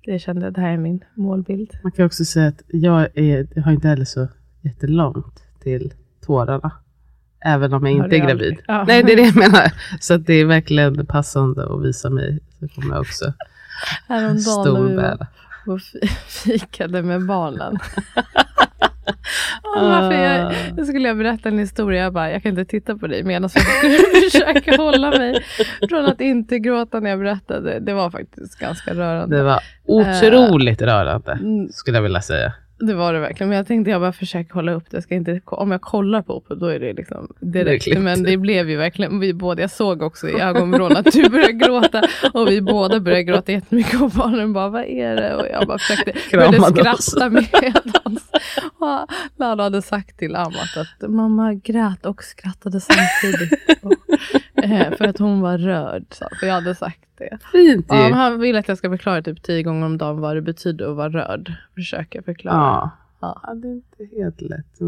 Det 0.05 0.19
kände, 0.19 0.51
det 0.51 0.61
här 0.61 0.73
är 0.73 0.77
min 0.77 1.05
målbild. 1.15 1.71
Man 1.83 1.93
kan 1.93 2.07
också 2.07 2.25
säga 2.25 2.49
att 2.49 2.63
jag, 2.69 3.19
är, 3.19 3.47
jag 3.55 3.63
har 3.63 3.73
inte 3.73 3.89
heller 3.89 4.05
så 4.05 4.29
jättelångt 4.63 5.43
till 5.63 5.93
tårarna. 6.27 6.73
Även 7.45 7.73
om 7.73 7.87
jag 7.87 7.95
inte 7.95 8.17
är 8.17 8.21
gravid. 8.27 8.57
Ja. 8.67 8.85
Nej, 8.89 9.03
det 9.03 9.13
är 9.13 9.17
det 9.17 9.23
jag 9.23 9.37
menar. 9.37 9.73
Så 10.01 10.17
det 10.17 10.35
är 10.35 10.45
verkligen 10.45 11.07
passande 11.07 11.65
att 11.75 11.83
visa 11.85 12.11
mig. 12.11 12.39
Så 12.61 12.69
kommer 12.69 12.95
jag 12.95 13.01
också 13.01 13.33
Häromdagen 14.09 14.97
när 14.97 15.17
vi 15.17 15.73
och 15.73 15.81
fi- 15.81 16.07
fikade 16.29 17.03
med 17.03 17.27
barnen. 17.27 17.79
Varför 19.75 20.13
jag, 20.13 20.55
då 20.77 20.85
skulle 20.85 21.09
jag 21.09 21.17
berätta 21.19 21.49
en 21.49 21.59
historia. 21.59 22.03
Jag 22.03 22.13
bara, 22.13 22.31
jag 22.31 22.43
kan 22.43 22.51
inte 22.51 22.65
titta 22.65 22.97
på 22.99 23.07
dig 23.07 23.23
medan 23.23 23.51
jag 23.55 23.63
försöker 24.33 24.77
hålla 24.79 25.11
mig 25.11 25.45
från 25.89 26.07
att 26.07 26.21
inte 26.21 26.59
gråta 26.59 27.01
när 27.01 27.11
jag 27.11 27.19
berättade. 27.19 27.81
Det 27.81 27.95
var 27.95 28.11
faktiskt 28.11 28.59
ganska 28.59 28.95
rörande. 28.95 29.37
Det 29.37 29.43
var 29.43 29.61
otroligt 29.87 30.83
rörande, 30.83 31.33
Mm, 31.33 31.69
skulle 31.73 31.97
jag 31.97 32.03
vilja 32.03 32.21
säga. 32.23 32.53
Det 32.81 32.95
var 32.95 33.13
det 33.13 33.21
verkligen. 33.21 33.49
Men 33.49 33.57
jag 33.57 33.67
tänkte 33.67 33.91
jag 33.91 34.01
bara 34.01 34.13
försöker 34.13 34.55
hålla 34.55 34.73
upp 34.73 34.91
det. 34.91 34.97
Jag 34.97 35.05
ska 35.05 35.15
inte, 35.15 35.41
om 35.45 35.71
jag 35.71 35.81
kollar 35.81 36.23
på 36.23 36.43
det, 36.49 36.55
då 36.55 36.67
är 36.67 36.81
det 36.81 36.93
liksom 36.93 37.33
Det 37.41 37.65
direkt. 37.65 37.85
klippt. 37.85 38.01
Men 38.01 38.23
det 38.23 38.37
blev 38.37 38.71
ju 38.71 38.77
verkligen, 38.77 39.21
vi 39.21 39.35
båda, 39.35 39.61
jag 39.63 39.71
såg 39.71 40.03
också 40.03 40.29
i 40.29 40.41
ögonvrån 40.41 40.97
att 40.97 41.13
du 41.13 41.29
började 41.29 41.53
gråta. 41.53 42.03
Och 42.33 42.49
vi 42.49 42.61
båda 42.61 43.01
började 43.01 43.23
gråta 43.25 43.53
jättemycket. 43.53 44.01
Och 44.01 44.11
barnen 44.11 44.53
bara, 44.53 44.69
vad 44.69 44.85
är 44.85 45.17
det? 45.17 45.35
Och 45.35 45.47
jag 45.53 45.67
bara 45.67 45.79
försökte, 45.79 46.13
började 46.33 46.61
skratta 46.63 47.31
medans. 47.31 48.31
Och 48.79 49.07
Lala 49.37 49.63
hade 49.63 49.83
sagt 49.83 50.19
till 50.19 50.37
Amat 50.37 50.77
att 50.77 51.11
mamma 51.11 51.55
grät 51.55 52.07
och 52.07 52.23
skrattade 52.23 52.81
samtidigt. 52.81 53.61
Och, 53.83 54.65
eh, 54.65 54.97
för 54.97 55.05
att 55.05 55.19
hon 55.19 55.41
var 55.41 55.59
rörd. 55.59 56.05
Så, 56.11 56.25
för 56.41 56.47
jag 56.47 56.55
hade 56.55 56.75
sagt 56.75 56.99
det. 57.19 57.39
Fint 57.53 57.87
ju. 57.93 57.97
Ja, 57.97 58.11
han 58.15 58.41
vill 58.41 58.57
att 58.57 58.69
jag 58.69 58.79
ska 58.79 58.91
förklara 58.91 59.23
typ 59.23 59.43
tio 59.43 59.63
gånger 59.63 59.87
om 59.87 59.99
dagen 59.99 60.21
vad 60.21 60.37
det 60.37 60.43
betyder 60.43 60.91
att 60.91 60.97
vara 60.97 61.09
rörd. 61.09 61.53
Försöka 61.75 62.23
förklara. 62.23 62.57
Ja. 62.57 62.68
Ja. 62.69 62.91
ja, 63.21 63.55
det 63.55 63.69
är 63.69 63.73
inte 63.73 64.17
helt 64.17 64.41
lätt. 64.41 64.79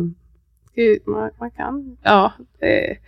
Gud, 0.75 1.03
Man, 1.07 1.31
man 1.41 1.51
kan, 1.51 1.97
ja, 2.03 2.33
det 2.59 2.91
är, 2.91 2.99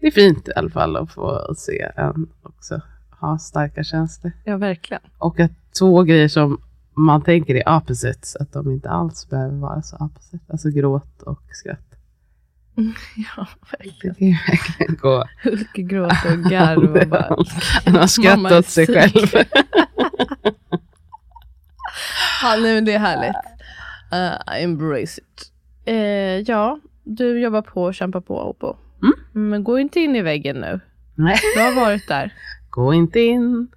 det 0.00 0.06
är 0.06 0.10
fint 0.10 0.48
i 0.48 0.52
alla 0.56 0.70
fall 0.70 0.96
att 0.96 1.10
få 1.10 1.54
se 1.56 1.90
en 1.96 2.28
också 2.42 2.80
ha 3.20 3.38
starka 3.38 3.84
känslor. 3.84 4.32
Ja, 4.44 4.56
verkligen. 4.56 5.02
Och 5.18 5.40
att 5.40 5.50
två 5.78 6.02
grejer 6.02 6.28
som 6.28 6.60
man 6.96 7.22
tänker 7.22 7.54
är 7.54 7.76
opposites, 7.76 8.36
att 8.36 8.52
de 8.52 8.70
inte 8.70 8.90
alls 8.90 9.28
behöver 9.30 9.56
vara 9.56 9.82
så 9.82 9.96
opposite. 9.96 10.44
Alltså 10.52 10.68
gråt 10.70 11.22
och 11.22 11.42
skratt. 11.52 11.78
Ja, 13.36 13.46
Det 13.70 13.84
verkligen. 13.84 14.14
kan 14.14 14.26
ju 14.28 14.36
verkligen 14.48 14.96
gå. 14.96 15.24
Hulk 15.44 15.72
gråter 15.74 16.32
och 16.38 16.50
garv 16.50 16.96
och 17.02 17.08
bara... 17.08 17.36
Han 17.84 17.94
har 17.96 18.06
skrattat 18.06 18.52
åt 18.52 18.66
sig 18.66 18.86
själv. 18.86 19.44
Ja, 22.42 22.56
men 22.62 22.84
det 22.84 22.92
är 22.92 22.98
härligt. 22.98 23.36
Uh, 24.14 24.62
embrace 24.62 25.20
it. 25.20 25.52
Eh, 25.84 25.94
ja, 26.50 26.78
du 27.04 27.40
jobbar 27.40 27.62
på 27.62 27.82
och 27.82 27.94
kämpar 27.94 28.20
på 28.20 28.56
på. 28.60 28.76
Mm. 29.02 29.50
Men 29.50 29.64
gå 29.64 29.78
inte 29.78 30.00
in 30.00 30.16
i 30.16 30.22
väggen 30.22 30.56
nu. 30.60 30.80
Nej. 31.14 31.36
Du 31.56 31.60
har 31.60 31.84
varit 31.84 32.08
där. 32.08 32.32
Gå 32.70 32.94
inte 32.94 33.20
in. 33.20 33.68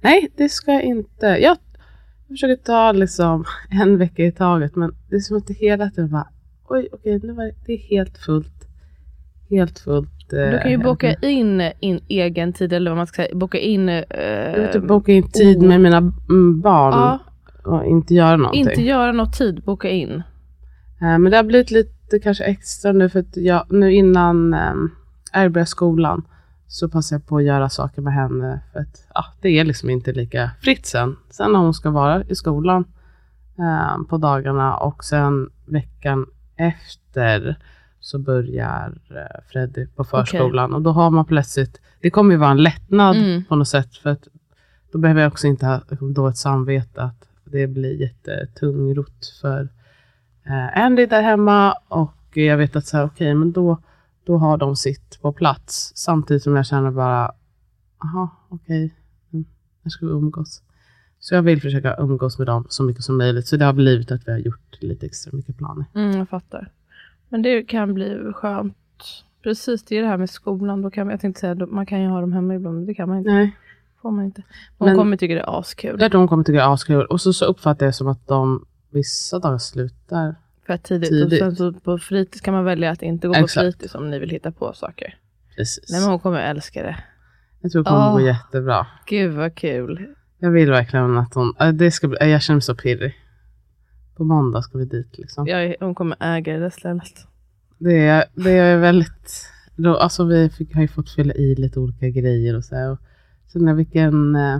Nej, 0.00 0.28
det 0.36 0.48
ska 0.48 0.72
jag 0.72 0.82
inte. 0.82 1.26
Jag 1.26 1.56
försöker 2.28 2.56
ta 2.62 2.92
liksom 2.92 3.44
en 3.82 3.98
vecka 3.98 4.22
i 4.24 4.32
taget, 4.32 4.76
men 4.76 4.94
det 5.10 5.16
är 5.16 5.20
som 5.20 5.36
att 5.36 5.46
det 5.46 5.54
hela 5.54 5.90
tiden 5.90 6.10
bara, 6.10 6.28
oj, 6.68 6.88
okej, 6.92 7.20
nu 7.22 7.32
var 7.32 7.44
det, 7.44 7.54
det 7.66 7.72
är 7.72 7.78
helt 7.78 8.18
fullt. 8.18 8.68
Helt 9.50 9.78
fullt. 9.78 10.32
eh, 10.32 10.38
Du 10.50 10.58
kan 10.62 10.70
ju 10.70 10.78
boka 10.78 11.14
in, 11.14 11.70
in 11.80 12.00
egen 12.08 12.52
tid, 12.52 12.72
eller 12.72 12.90
vad 12.90 12.96
man 12.98 13.06
ska 13.06 13.22
säga. 13.22 13.34
Boka 13.34 13.58
in... 13.58 13.88
eh, 13.88 14.02
Jag 14.10 14.72
typ 14.72 14.82
boka 14.84 15.12
in 15.12 15.28
tid 15.30 15.56
oh. 15.58 15.64
med 15.68 15.80
mina 15.80 15.98
mm, 15.98 16.60
barn 16.60 16.92
ja, 16.92 17.18
och 17.66 17.84
inte 17.86 18.14
göra 18.14 18.36
någonting. 18.36 18.60
inte 18.60 18.82
göra 18.82 19.12
något 19.12 19.32
tid, 19.38 19.62
boka 19.64 19.88
in. 19.88 20.10
Eh, 21.00 21.18
Men 21.18 21.24
det 21.24 21.36
har 21.36 21.44
blivit 21.44 21.70
lite 21.70 22.18
kanske 22.22 22.44
extra 22.44 22.92
nu 22.92 23.08
för 23.08 23.20
att 23.20 23.36
jag, 23.36 23.66
nu 23.72 23.92
innan 23.92 24.54
um, 24.54 24.90
jag 25.32 25.52
börjar 25.52 25.64
skolan 25.66 26.22
så 26.66 26.88
passar 26.88 27.16
jag 27.16 27.26
på 27.26 27.36
att 27.36 27.44
göra 27.44 27.68
saker 27.68 28.02
med 28.02 28.12
henne 28.14 28.60
för 28.72 28.80
att 28.80 29.06
ja, 29.14 29.24
det 29.40 29.48
är 29.48 29.64
liksom 29.64 29.90
inte 29.90 30.12
lika 30.12 30.50
fritt 30.60 30.86
sen. 30.86 31.16
Sen 31.30 31.52
när 31.52 31.58
hon 31.58 31.74
ska 31.74 31.90
vara 31.90 32.24
i 32.24 32.34
skolan 32.34 32.84
eh, 33.58 34.02
på 34.08 34.18
dagarna 34.18 34.76
och 34.76 35.04
sen 35.04 35.50
veckan 35.66 36.26
efter 36.56 37.56
så 38.00 38.18
börjar 38.18 38.98
eh, 39.10 39.40
Freddy 39.52 39.86
på 39.86 40.04
förskolan 40.04 40.74
och 40.74 40.82
då 40.82 40.90
har 40.90 41.10
man 41.10 41.24
plötsligt, 41.24 41.80
det 42.00 42.10
kommer 42.10 42.32
ju 42.34 42.38
vara 42.38 42.50
en 42.50 42.62
lättnad 42.62 43.16
Mm. 43.16 43.44
på 43.44 43.56
något 43.56 43.68
sätt 43.68 43.96
för 43.96 44.10
att 44.10 44.28
då 44.92 44.98
behöver 44.98 45.20
jag 45.22 45.32
också 45.32 45.46
inte 45.46 45.66
ha 45.66 45.80
då 46.14 46.28
ett 46.28 46.36
samvete 46.36 47.02
att 47.02 47.28
det 47.44 47.66
blir 47.66 48.00
jättetungrot 48.00 49.38
för 49.40 49.68
eh, 50.44 50.84
Andy 50.84 51.06
där 51.06 51.22
hemma 51.22 51.72
och 51.88 52.14
jag 52.34 52.56
vet 52.56 52.76
att 52.76 52.86
så 52.86 52.96
här, 52.96 53.04
okej, 53.04 53.34
men 53.34 53.52
då, 53.52 53.78
då 54.24 54.36
har 54.38 54.56
de 54.56 54.76
sitt 54.76 55.18
på 55.22 55.32
plats. 55.32 55.92
Samtidigt 55.94 56.42
som 56.42 56.56
jag 56.56 56.66
känner 56.66 56.90
bara, 56.90 57.32
jaha, 58.00 58.28
okej, 58.48 58.94
mm, 59.32 59.44
när 59.82 59.90
ska 59.90 60.06
vi 60.06 60.12
umgås? 60.12 60.62
Så 61.18 61.34
jag 61.34 61.42
vill 61.42 61.60
försöka 61.60 61.96
umgås 61.98 62.38
med 62.38 62.46
dem 62.46 62.66
så 62.68 62.82
mycket 62.82 63.04
som 63.04 63.18
möjligt. 63.18 63.46
Så 63.46 63.56
det 63.56 63.64
har 63.64 63.72
blivit 63.72 64.12
att 64.12 64.28
vi 64.28 64.32
har 64.32 64.38
gjort 64.38 64.82
lite 64.82 65.06
extra 65.06 65.36
mycket 65.36 65.58
planer. 65.58 65.84
Mm, 65.94 66.18
jag 66.18 66.28
fattar. 66.28 66.70
Men 67.28 67.42
det 67.42 67.62
kan 67.62 67.94
bli 67.94 68.32
skönt. 68.34 68.76
Precis, 69.42 69.84
det 69.84 69.98
är 69.98 70.02
det 70.02 70.08
här 70.08 70.16
med 70.16 70.30
skolan. 70.30 70.82
Då 70.82 70.90
kan, 70.90 71.10
jag 71.10 71.20
tänkte 71.20 71.40
säga, 71.40 71.66
man 71.66 71.86
kan 71.86 72.02
ju 72.02 72.08
ha 72.08 72.20
dem 72.20 72.32
hemma 72.32 72.54
ibland, 72.54 72.76
men 72.76 72.86
det 72.86 72.94
kan 72.94 73.08
man 73.08 73.18
inte. 73.18 73.30
Nej, 73.30 73.56
får 74.04 74.10
man 74.10 74.24
inte. 74.24 74.42
Hon 74.78 74.88
Men- 74.88 74.96
kommer 74.96 75.16
tycka 75.16 75.34
det 75.34 75.40
är 75.40 75.58
askul. 75.60 75.98
det 75.98 76.04
är 76.04 76.08
de 76.10 76.28
kommer 76.28 76.44
tycka 76.44 76.56
det 76.58 76.64
är 76.64 76.72
askul. 76.74 77.04
Och 77.06 77.20
så, 77.20 77.32
så 77.32 77.44
uppfattar 77.44 77.86
jag 77.86 77.94
som 77.94 78.08
att 78.08 78.26
de 78.28 78.66
vissa 78.90 79.38
dagar 79.38 79.58
slutar. 79.58 80.34
För 80.66 80.76
tidigt. 80.76 81.08
tidigt. 81.08 81.32
Och 81.42 81.56
sen 81.56 81.56
så 81.56 81.72
på 81.72 81.98
fritids 81.98 82.40
kan 82.40 82.54
man 82.54 82.64
välja 82.64 82.90
att 82.90 83.02
inte 83.02 83.28
gå 83.28 83.34
Exakt. 83.34 83.54
på 83.54 83.60
fritids 83.60 83.94
om 83.94 84.10
ni 84.10 84.18
vill 84.18 84.30
hitta 84.30 84.52
på 84.52 84.72
saker. 84.72 85.14
Precis. 85.56 85.90
Nej 85.90 86.00
men 86.00 86.10
hon 86.10 86.18
kommer 86.18 86.40
älska 86.40 86.82
det. 86.82 86.96
Jag 87.60 87.72
tror 87.72 87.82
det 87.84 87.88
kommer 87.90 88.06
Åh. 88.08 88.12
gå 88.12 88.20
jättebra. 88.20 88.86
Gud 89.06 89.32
vad 89.34 89.54
kul. 89.54 90.06
Jag 90.38 90.50
vill 90.50 90.70
verkligen 90.70 91.18
att 91.18 91.34
hon, 91.34 91.54
äh, 91.60 91.68
det 91.72 91.90
ska 91.90 92.08
bli, 92.08 92.18
äh, 92.20 92.28
jag 92.28 92.42
känner 92.42 92.54
mig 92.56 92.62
så 92.62 92.74
pirrig. 92.74 93.14
På 94.16 94.24
måndag 94.24 94.62
ska 94.62 94.78
vi 94.78 94.84
dit 94.84 95.18
liksom. 95.18 95.46
Jag, 95.46 95.64
är- 95.64 95.76
hon 95.80 95.94
kommer 95.94 96.16
äga 96.20 96.58
det 96.58 96.70
stället. 96.70 97.26
Det 97.78 98.06
är, 98.06 98.24
det 98.34 98.50
är 98.50 98.76
väldigt, 98.78 99.46
då, 99.76 99.96
alltså 99.96 100.24
vi 100.24 100.50
fick, 100.50 100.74
har 100.74 100.82
ju 100.82 100.88
fått 100.88 101.10
fylla 101.10 101.34
i 101.34 101.54
lite 101.54 101.80
olika 101.80 102.08
grejer 102.08 102.56
och 102.56 102.64
så 102.64 102.74
här. 102.76 102.90
Och 102.90 102.98
sen 103.54 103.66
jag 103.66 103.76
fick 103.76 103.94
en, 103.94 104.36
eh, 104.36 104.58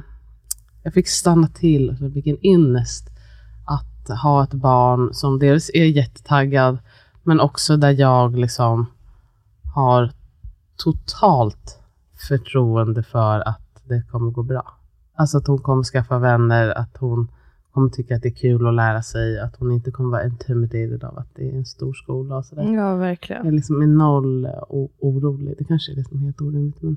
jag 0.83 0.95
fick 0.95 1.09
stanna 1.09 1.47
till 1.49 1.91
och 1.91 1.99
så 1.99 2.11
fick 2.11 2.27
en 2.27 2.47
ynnest 2.47 3.11
att 3.67 4.19
ha 4.23 4.45
ett 4.45 4.55
barn 4.55 5.15
som 5.15 5.39
dels 5.39 5.71
är 5.75 5.85
jättetaggad 5.85 6.79
men 7.23 7.41
också 7.41 7.77
där 7.77 7.91
jag 7.91 8.37
liksom 8.37 8.87
har 9.75 10.13
totalt 10.77 11.79
förtroende 12.29 13.03
för 13.03 13.49
att 13.49 13.83
det 13.85 14.03
kommer 14.11 14.31
gå 14.31 14.43
bra. 14.43 14.77
Alltså 15.15 15.39
att 15.39 15.47
hon 15.47 15.59
kommer 15.59 15.83
skaffa 15.83 16.19
vänner, 16.19 16.79
att 16.79 16.97
hon 16.97 17.29
kommer 17.73 17.89
tycka 17.91 18.17
att 18.17 18.23
det 18.23 18.29
är 18.29 18.35
kul 18.35 18.67
att 18.67 18.75
lära 18.75 19.03
sig, 19.03 19.41
att 19.41 19.57
hon 19.57 19.73
inte 19.73 19.91
kommer 19.91 20.11
vara 20.11 20.25
intimidated 20.25 21.05
av 21.05 21.19
att 21.19 21.29
det 21.35 21.51
är 21.51 21.57
en 21.57 21.65
stor 21.65 21.93
skola 21.95 22.37
och 22.37 22.45
sådär. 22.45 22.63
Ja 22.63 22.73
Jag 22.73 22.97
verkligen. 22.97 23.47
är 23.47 23.53
liksom 23.53 23.83
är 23.83 23.87
noll 23.87 24.49
orolig. 24.99 25.55
Det 25.59 25.65
kanske 25.65 25.93
är 25.93 25.97
liksom 25.97 26.19
helt 26.23 26.41
orimligt, 26.41 26.83
men 26.83 26.97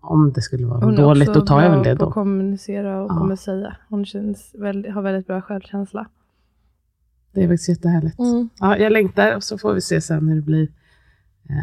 om 0.00 0.32
det 0.32 0.40
skulle 0.42 0.66
vara 0.66 0.84
Hon 0.84 0.94
är 0.94 0.96
dåligt, 1.02 1.34
då 1.34 1.40
tar 1.40 1.62
jag 1.62 1.70
väl 1.70 1.82
det 1.82 1.94
då. 1.94 2.06
att 2.08 2.14
kommunicera 2.14 3.02
och 3.02 3.10
Ja. 3.10 3.18
kommer 3.18 3.36
säga. 3.36 3.76
Hon 3.88 4.04
känns 4.06 4.54
väldigt, 4.58 4.92
har 4.94 5.02
väldigt 5.02 5.26
bra 5.26 5.40
självkänsla. 5.40 6.06
Det 7.32 7.42
är 7.44 7.48
faktiskt 7.48 7.68
jättehärligt. 7.68 8.16
Ja, 8.60 8.76
jag 8.76 8.92
längtar 8.92 9.36
och 9.36 9.44
så 9.44 9.58
får 9.58 9.74
vi 9.74 9.80
se 9.80 10.00
sen 10.00 10.28
hur 10.28 10.36
det 10.36 10.42
blir 10.42 10.68
eh, 11.48 11.56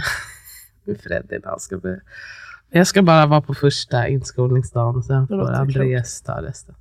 med 0.83 0.97
Freddy 0.99 1.39
när 1.43 1.49
han 1.49 1.59
ska 1.59 1.77
bli. 1.77 1.99
Jag 2.69 2.87
ska 2.87 3.01
bara 3.01 3.25
vara 3.25 3.41
på 3.41 3.53
första 3.53 4.07
inskolningsdagen 4.07 4.95
och 4.95 5.05
sen 5.05 5.27
får 5.27 5.51
Andreas 5.51 6.21
ta 6.21 6.41
resten. 6.41 6.75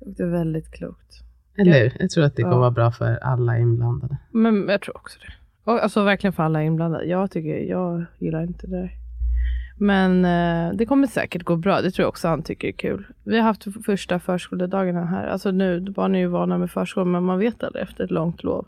Det 0.00 0.22
är 0.22 0.26
väldigt 0.26 0.70
klokt. 0.70 1.22
Eller 1.56 1.80
hur? 1.80 1.96
Jag 2.00 2.10
tror 2.10 2.24
att 2.24 2.36
det 2.36 2.42
kommer 2.42 2.54
Ja. 2.54 2.60
vara 2.60 2.70
bra 2.70 2.92
för 2.92 3.16
alla 3.16 3.58
inblandade. 3.58 4.16
Men 4.30 4.68
jag 4.68 4.80
tror 4.80 4.96
också 4.96 5.18
det. 5.20 5.32
Och, 5.70 5.82
alltså 5.82 6.04
verkligen 6.04 6.32
för 6.32 6.42
alla 6.42 6.62
inblandade. 6.62 7.04
Jag 7.04 7.30
tycker, 7.30 7.56
jag 7.58 8.04
gillar 8.18 8.42
inte 8.42 8.66
det 8.66 8.76
där. 8.76 8.92
Men 9.80 10.24
eh, 10.24 10.76
det 10.76 10.86
kommer 10.86 11.06
säkert 11.06 11.42
gå 11.44 11.56
bra. 11.56 11.80
Det 11.80 11.90
tror 11.90 12.02
jag 12.04 12.08
också 12.08 12.28
han 12.28 12.42
tycker 12.42 12.68
är 12.68 12.72
kul. 12.72 13.06
Vi 13.24 13.36
har 13.36 13.44
haft 13.44 13.66
första 13.86 14.18
förskoledagarna 14.18 15.04
här. 15.06 15.26
Alltså 15.26 15.50
nu, 15.50 15.80
barn 15.80 16.14
är 16.14 16.18
ju 16.18 16.26
vana 16.26 16.58
med 16.58 16.70
förskolan, 16.70 17.10
men 17.10 17.24
man 17.24 17.38
vet 17.38 17.62
aldrig 17.62 17.82
efter 17.82 18.04
ett 18.04 18.10
långt 18.10 18.42
lov. 18.42 18.66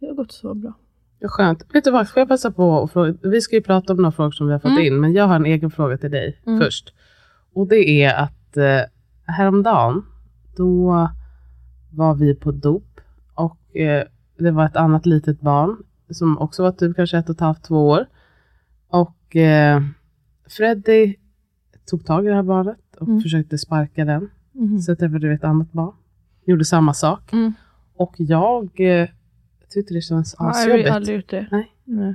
Det 0.00 0.06
har 0.06 0.14
gått 0.14 0.32
så 0.32 0.54
bra. 0.54 0.72
Ja, 1.18 1.28
skönt. 1.28 1.64
Vet 1.74 1.84
du 1.84 1.90
vad, 1.90 2.08
får 2.08 2.20
jag 2.20 2.28
passa 2.28 2.50
på 2.50 2.70
och 2.70 2.90
fråga? 2.90 3.14
Vi 3.22 3.40
ska 3.40 3.56
ju 3.56 3.62
prata 3.62 3.92
om 3.92 3.96
några 3.96 4.12
frågor 4.12 4.30
som 4.30 4.46
vi 4.46 4.52
har 4.52 4.60
fått 4.60 4.70
Mm. 4.70 4.84
in, 4.84 5.00
men 5.00 5.12
jag 5.12 5.24
har 5.24 5.36
en 5.36 5.46
egen 5.46 5.70
fråga 5.70 5.98
till 5.98 6.10
dig 6.10 6.40
Mm. 6.46 6.60
först. 6.60 6.94
Och 7.54 7.68
det 7.68 8.02
är 8.04 8.14
att 8.22 8.56
eh, 8.56 8.80
häromdagen, 9.26 10.02
då 10.56 11.08
var 11.92 12.14
vi 12.14 12.34
på 12.34 12.50
dop 12.52 13.00
och 13.34 13.76
eh, 13.76 14.04
det 14.38 14.50
var 14.50 14.64
ett 14.66 14.76
annat 14.76 15.06
litet 15.06 15.40
barn 15.40 15.76
som 16.10 16.38
också 16.38 16.62
var 16.62 16.72
typ 16.72 16.96
kanske 16.96 17.18
ett 17.18 17.28
och 17.28 17.34
ett 17.34 17.40
halvt, 17.40 17.62
två 17.64 17.88
år. 17.88 18.06
Och 18.88 19.36
eh, 19.36 19.82
Freddy 20.48 21.14
tog 21.90 22.04
tag 22.06 22.24
i 22.24 22.28
det 22.28 22.34
här 22.34 22.42
barnet 22.42 22.78
och 23.00 23.08
Mm. 23.08 23.20
försökte 23.20 23.58
sparka 23.58 24.04
den. 24.04 24.30
Mhm. 24.52 24.78
Så 24.78 24.96
träffade 24.96 25.28
vi 25.28 25.34
ett 25.34 25.44
annat 25.44 25.72
barn. 25.72 25.94
Gjorde 26.44 26.64
samma 26.64 26.94
sak. 26.94 27.32
Mm. 27.32 27.52
Och 27.94 28.14
jag 28.18 28.80
eh, 28.80 29.08
tyckte 29.70 29.94
det 29.94 30.00
känns 30.00 30.34
Jag 30.38 30.44
har 30.44 30.50
asjobbigt. 30.50 30.90
aldrig 30.90 31.16
gjort 31.16 31.30
det. 31.30 31.46
Nej. 31.50 31.72
Nej. 31.84 32.14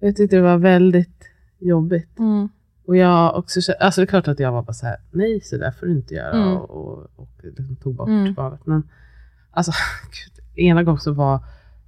Jag 0.00 0.16
tyckte 0.16 0.36
det 0.36 0.42
var 0.42 0.56
väldigt 0.58 1.24
jobbigt. 1.58 2.18
Mm. 2.18 2.48
Och 2.86 2.96
jag 2.96 3.36
också, 3.36 3.72
alltså 3.80 4.00
det 4.00 4.04
är 4.04 4.06
klart 4.06 4.28
att 4.28 4.40
jag 4.40 4.52
var 4.52 4.62
bara 4.62 4.72
så 4.72 4.86
här, 4.86 4.96
nej 5.10 5.40
så 5.40 5.56
där 5.56 5.70
får 5.70 5.86
du 5.86 5.92
inte 5.92 6.14
göra. 6.14 6.32
Mm. 6.42 6.56
Och, 6.56 6.70
och, 6.70 7.10
och 7.16 7.30
liksom 7.42 7.76
tog 7.76 7.94
bort 7.94 8.08
Mm. 8.08 8.34
barnet. 8.34 8.66
Men 8.66 8.88
alltså, 9.50 9.72
gud, 10.10 10.64
ena 10.66 10.82
gången 10.82 11.00
så 11.00 11.12
var 11.12 11.44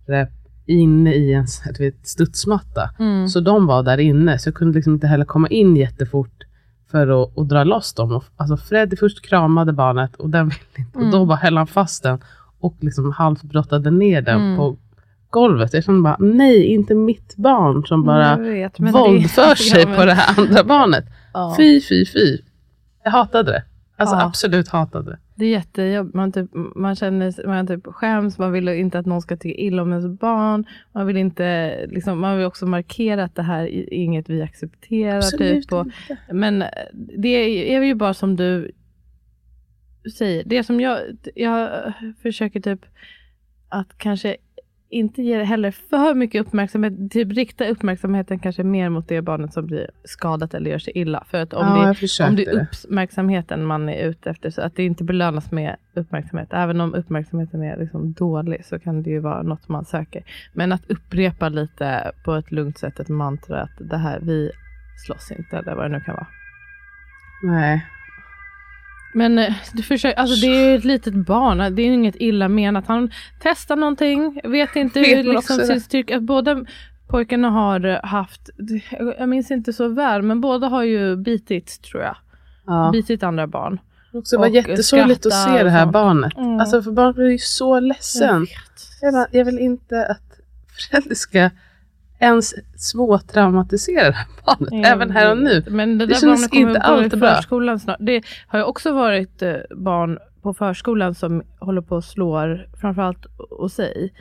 det 0.06 0.28
inne 0.66 1.14
i 1.14 1.32
en 1.32 1.46
du 1.78 1.84
vet, 1.84 2.06
studsmatta. 2.06 2.90
Mm. 2.98 3.28
Så 3.28 3.40
de 3.40 3.66
var 3.66 3.82
där 3.82 3.98
inne, 4.00 4.38
så 4.38 4.48
jag 4.48 4.54
kunde 4.54 4.74
liksom 4.74 4.94
inte 4.94 5.06
heller 5.06 5.24
komma 5.24 5.48
in 5.48 5.76
jättefort 5.76 6.44
för 6.90 7.22
att, 7.22 7.38
att 7.38 7.48
dra 7.48 7.64
loss 7.64 7.94
dem. 7.94 8.12
Och, 8.12 8.24
alltså 8.36 8.56
Freddy 8.56 8.96
först 8.96 9.22
kramade 9.28 9.72
barnet 9.72 10.16
och 10.16 10.30
den 10.30 10.48
ville 10.48 10.60
inte. 10.86 10.98
Och 10.98 11.04
då 11.10 11.16
Mm. 11.16 11.28
bara 11.28 11.38
höll 11.38 11.56
han 11.56 11.66
fast 11.66 12.02
den 12.02 12.20
och 12.60 12.76
liksom 12.80 13.12
halvt 13.12 13.42
brottade 13.42 13.90
ner 13.90 14.22
den 14.22 14.40
Mm. 14.40 14.56
på 14.56 14.76
golvet. 15.30 15.74
Jag 15.74 15.84
kände 15.84 16.02
bara, 16.02 16.16
nej, 16.20 16.64
inte 16.66 16.94
mitt 16.94 17.36
barn 17.36 17.86
som 17.86 18.04
bara 18.04 18.36
vet, 18.36 18.78
men 18.78 18.92
det- 18.92 18.98
våldför 18.98 19.54
sig 19.70 19.80
Ja, 19.80 19.88
men- 19.88 19.96
på 19.98 20.04
det 20.04 20.12
här 20.14 20.40
andra 20.46 20.64
barnet. 20.64 21.04
Ja. 21.34 21.54
Fy, 21.56 21.80
fy, 21.80 22.06
fy. 22.06 22.38
Jag 23.04 23.10
hatade 23.10 23.52
det. 23.52 23.62
Alltså 23.96 24.16
Ja. 24.16 24.22
absolut 24.24 24.68
hatade 24.68 25.10
det. 25.10 25.18
Det 25.34 25.44
är 25.44 25.50
jättejobbigt. 25.50 26.14
Man, 26.14 26.32
typ, 26.32 26.50
man 26.76 26.96
känner 26.96 27.46
man 27.46 27.66
typ 27.66 27.86
skäms, 27.86 28.38
man 28.38 28.52
vill 28.52 28.68
inte 28.68 28.98
att 28.98 29.06
någon 29.06 29.22
ska 29.22 29.36
tycka 29.36 29.60
illa 29.60 29.82
om 29.82 29.90
ens 29.92 30.20
barn. 30.20 30.66
Man 30.92 31.06
vill, 31.06 31.16
inte, 31.16 31.76
liksom, 31.86 32.20
man 32.20 32.36
vill 32.36 32.46
också 32.46 32.66
markera 32.66 33.24
att 33.24 33.34
det 33.34 33.42
här 33.42 33.64
är 33.64 33.92
inget 33.92 34.28
vi 34.28 34.42
accepterar. 34.42 35.16
Absolut 35.16 35.62
Typ, 35.62 35.72
och, 35.72 35.86
inte. 35.86 36.34
men 36.34 36.64
det 37.18 37.28
är 37.74 37.82
ju 37.82 37.94
bara 37.94 38.14
som 38.14 38.36
du 38.36 38.72
säger. 40.18 40.44
Det 40.46 40.64
som 40.64 40.80
jag, 40.80 40.98
jag 41.34 41.92
försöker 42.22 42.60
typ 42.60 42.80
att 43.68 43.98
kanske 43.98 44.36
inte 44.92 45.22
ge 45.22 45.42
heller 45.42 45.70
för 45.70 46.14
mycket 46.14 46.46
uppmärksamhet. 46.46 47.12
Typ 47.12 47.32
rikta 47.32 47.68
uppmärksamheten 47.68 48.38
kanske 48.38 48.64
mer 48.64 48.88
mot 48.88 49.08
det 49.08 49.22
barnet 49.22 49.52
som 49.52 49.66
blir 49.66 49.90
skadat 50.04 50.54
eller 50.54 50.70
gör 50.70 50.78
sig 50.78 50.92
illa. 50.98 51.24
För 51.30 51.42
att 51.42 51.54
om 51.54 51.66
ja, 51.66 51.94
det 52.00 52.26
om 52.26 52.36
det. 52.36 52.44
är 52.44 52.60
uppmärksamheten 52.62 53.66
man 53.66 53.88
är 53.88 54.08
ute 54.08 54.30
efter, 54.30 54.50
så 54.50 54.62
att 54.62 54.76
det 54.76 54.84
inte 54.84 55.04
belönas 55.04 55.50
med 55.50 55.76
uppmärksamhet. 55.94 56.48
Även 56.52 56.80
om 56.80 56.94
uppmärksamheten 56.94 57.62
är 57.62 57.76
liksom 57.76 58.12
dålig 58.12 58.64
så 58.64 58.78
kan 58.78 59.02
det 59.02 59.10
ju 59.10 59.18
vara 59.18 59.42
något 59.42 59.68
man 59.68 59.84
söker. 59.84 60.24
Men 60.52 60.72
att 60.72 60.90
upprepa 60.90 61.48
lite 61.48 62.12
på 62.24 62.34
ett 62.34 62.52
lugnt 62.52 62.78
sätt 62.78 63.00
ett 63.00 63.08
mantra 63.08 63.62
att 63.62 63.90
det 63.90 63.96
här, 63.96 64.20
vi 64.22 64.50
slåss 65.06 65.30
inte 65.30 65.58
eller 65.58 65.74
vad 65.74 65.84
det 65.84 65.98
nu 65.98 66.00
kan 66.00 66.14
vara. 66.14 66.26
Nej. 67.42 67.86
Men 69.14 69.38
eh, 69.38 69.54
du 69.72 69.82
försöker, 69.82 70.18
alltså 70.18 70.40
det 70.40 70.46
är 70.46 70.70
ju 70.70 70.76
ett 70.76 70.84
litet 70.84 71.14
barn, 71.14 71.58
det 71.58 71.82
är 71.82 71.86
ju 71.86 71.94
inget 71.94 72.16
illa 72.18 72.48
menat. 72.48 72.86
Han 72.86 73.10
testar 73.42 73.76
någonting, 73.76 74.40
vet 74.44 74.76
inte 74.76 75.00
Vet 75.00 75.18
hur 75.18 75.32
liksom 75.32 75.56
sin 75.56 75.80
styrka, 75.80 76.20
både 76.20 76.64
pojkarna 77.08 77.50
har 77.50 78.06
haft, 78.06 78.50
jag 79.18 79.28
minns 79.28 79.50
inte 79.50 79.72
så 79.72 79.88
väl, 79.88 80.22
men 80.22 80.40
båda 80.40 80.66
har 80.66 80.82
ju 80.82 81.16
bitit 81.16 81.82
tror 81.82 82.02
jag. 82.02 82.16
Ja. 82.66 82.90
Bitit 82.92 83.22
andra 83.22 83.46
barn. 83.46 83.80
Det 84.12 84.36
var 84.36 84.48
och 84.48 84.54
jättesorgligt 84.54 85.26
att 85.26 85.44
se 85.44 85.62
det 85.62 85.70
här 85.70 85.86
barnet. 85.86 86.36
Mm. 86.36 86.60
Alltså 86.60 86.82
för 86.82 86.90
barnet 86.90 87.16
blir 87.16 87.30
ju 87.30 87.38
så 87.38 87.80
ledsen. 87.80 88.40
vet. 88.40 88.50
Jag, 89.00 89.12
bara, 89.12 89.26
jag 89.30 89.44
vill 89.44 89.58
inte 89.58 90.06
att 90.06 90.40
föräldrar 90.90 91.14
ska 91.14 91.50
ens 92.22 92.54
småtraumatisera 92.76 94.04
det 94.04 94.12
här 94.12 94.26
barnet. 94.46 94.72
Jag 94.72 94.92
Även 94.92 95.10
här 95.10 95.30
och 95.30 95.38
nu. 95.38 95.64
Men 95.68 95.98
det, 95.98 96.06
Det 96.06 96.12
där 96.12 96.20
känns 96.20 96.50
barnet 96.50 96.68
inte 96.68 96.80
alltid 96.80 97.20
bra. 97.20 97.34
förskolan 97.34 97.80
snart. 97.80 97.96
Det 98.00 98.22
har 98.46 98.58
ju 98.58 98.64
också 98.64 98.92
varit 98.92 99.42
eh, 99.42 99.54
barn 99.76 100.18
på 100.42 100.54
förskolan 100.54 101.14
som 101.14 101.42
håller 101.58 101.82
på 101.82 101.96
och 101.96 102.04
slår 102.04 102.66
framförallt 102.80 103.26
hos 103.50 103.74
sig. 103.74 104.12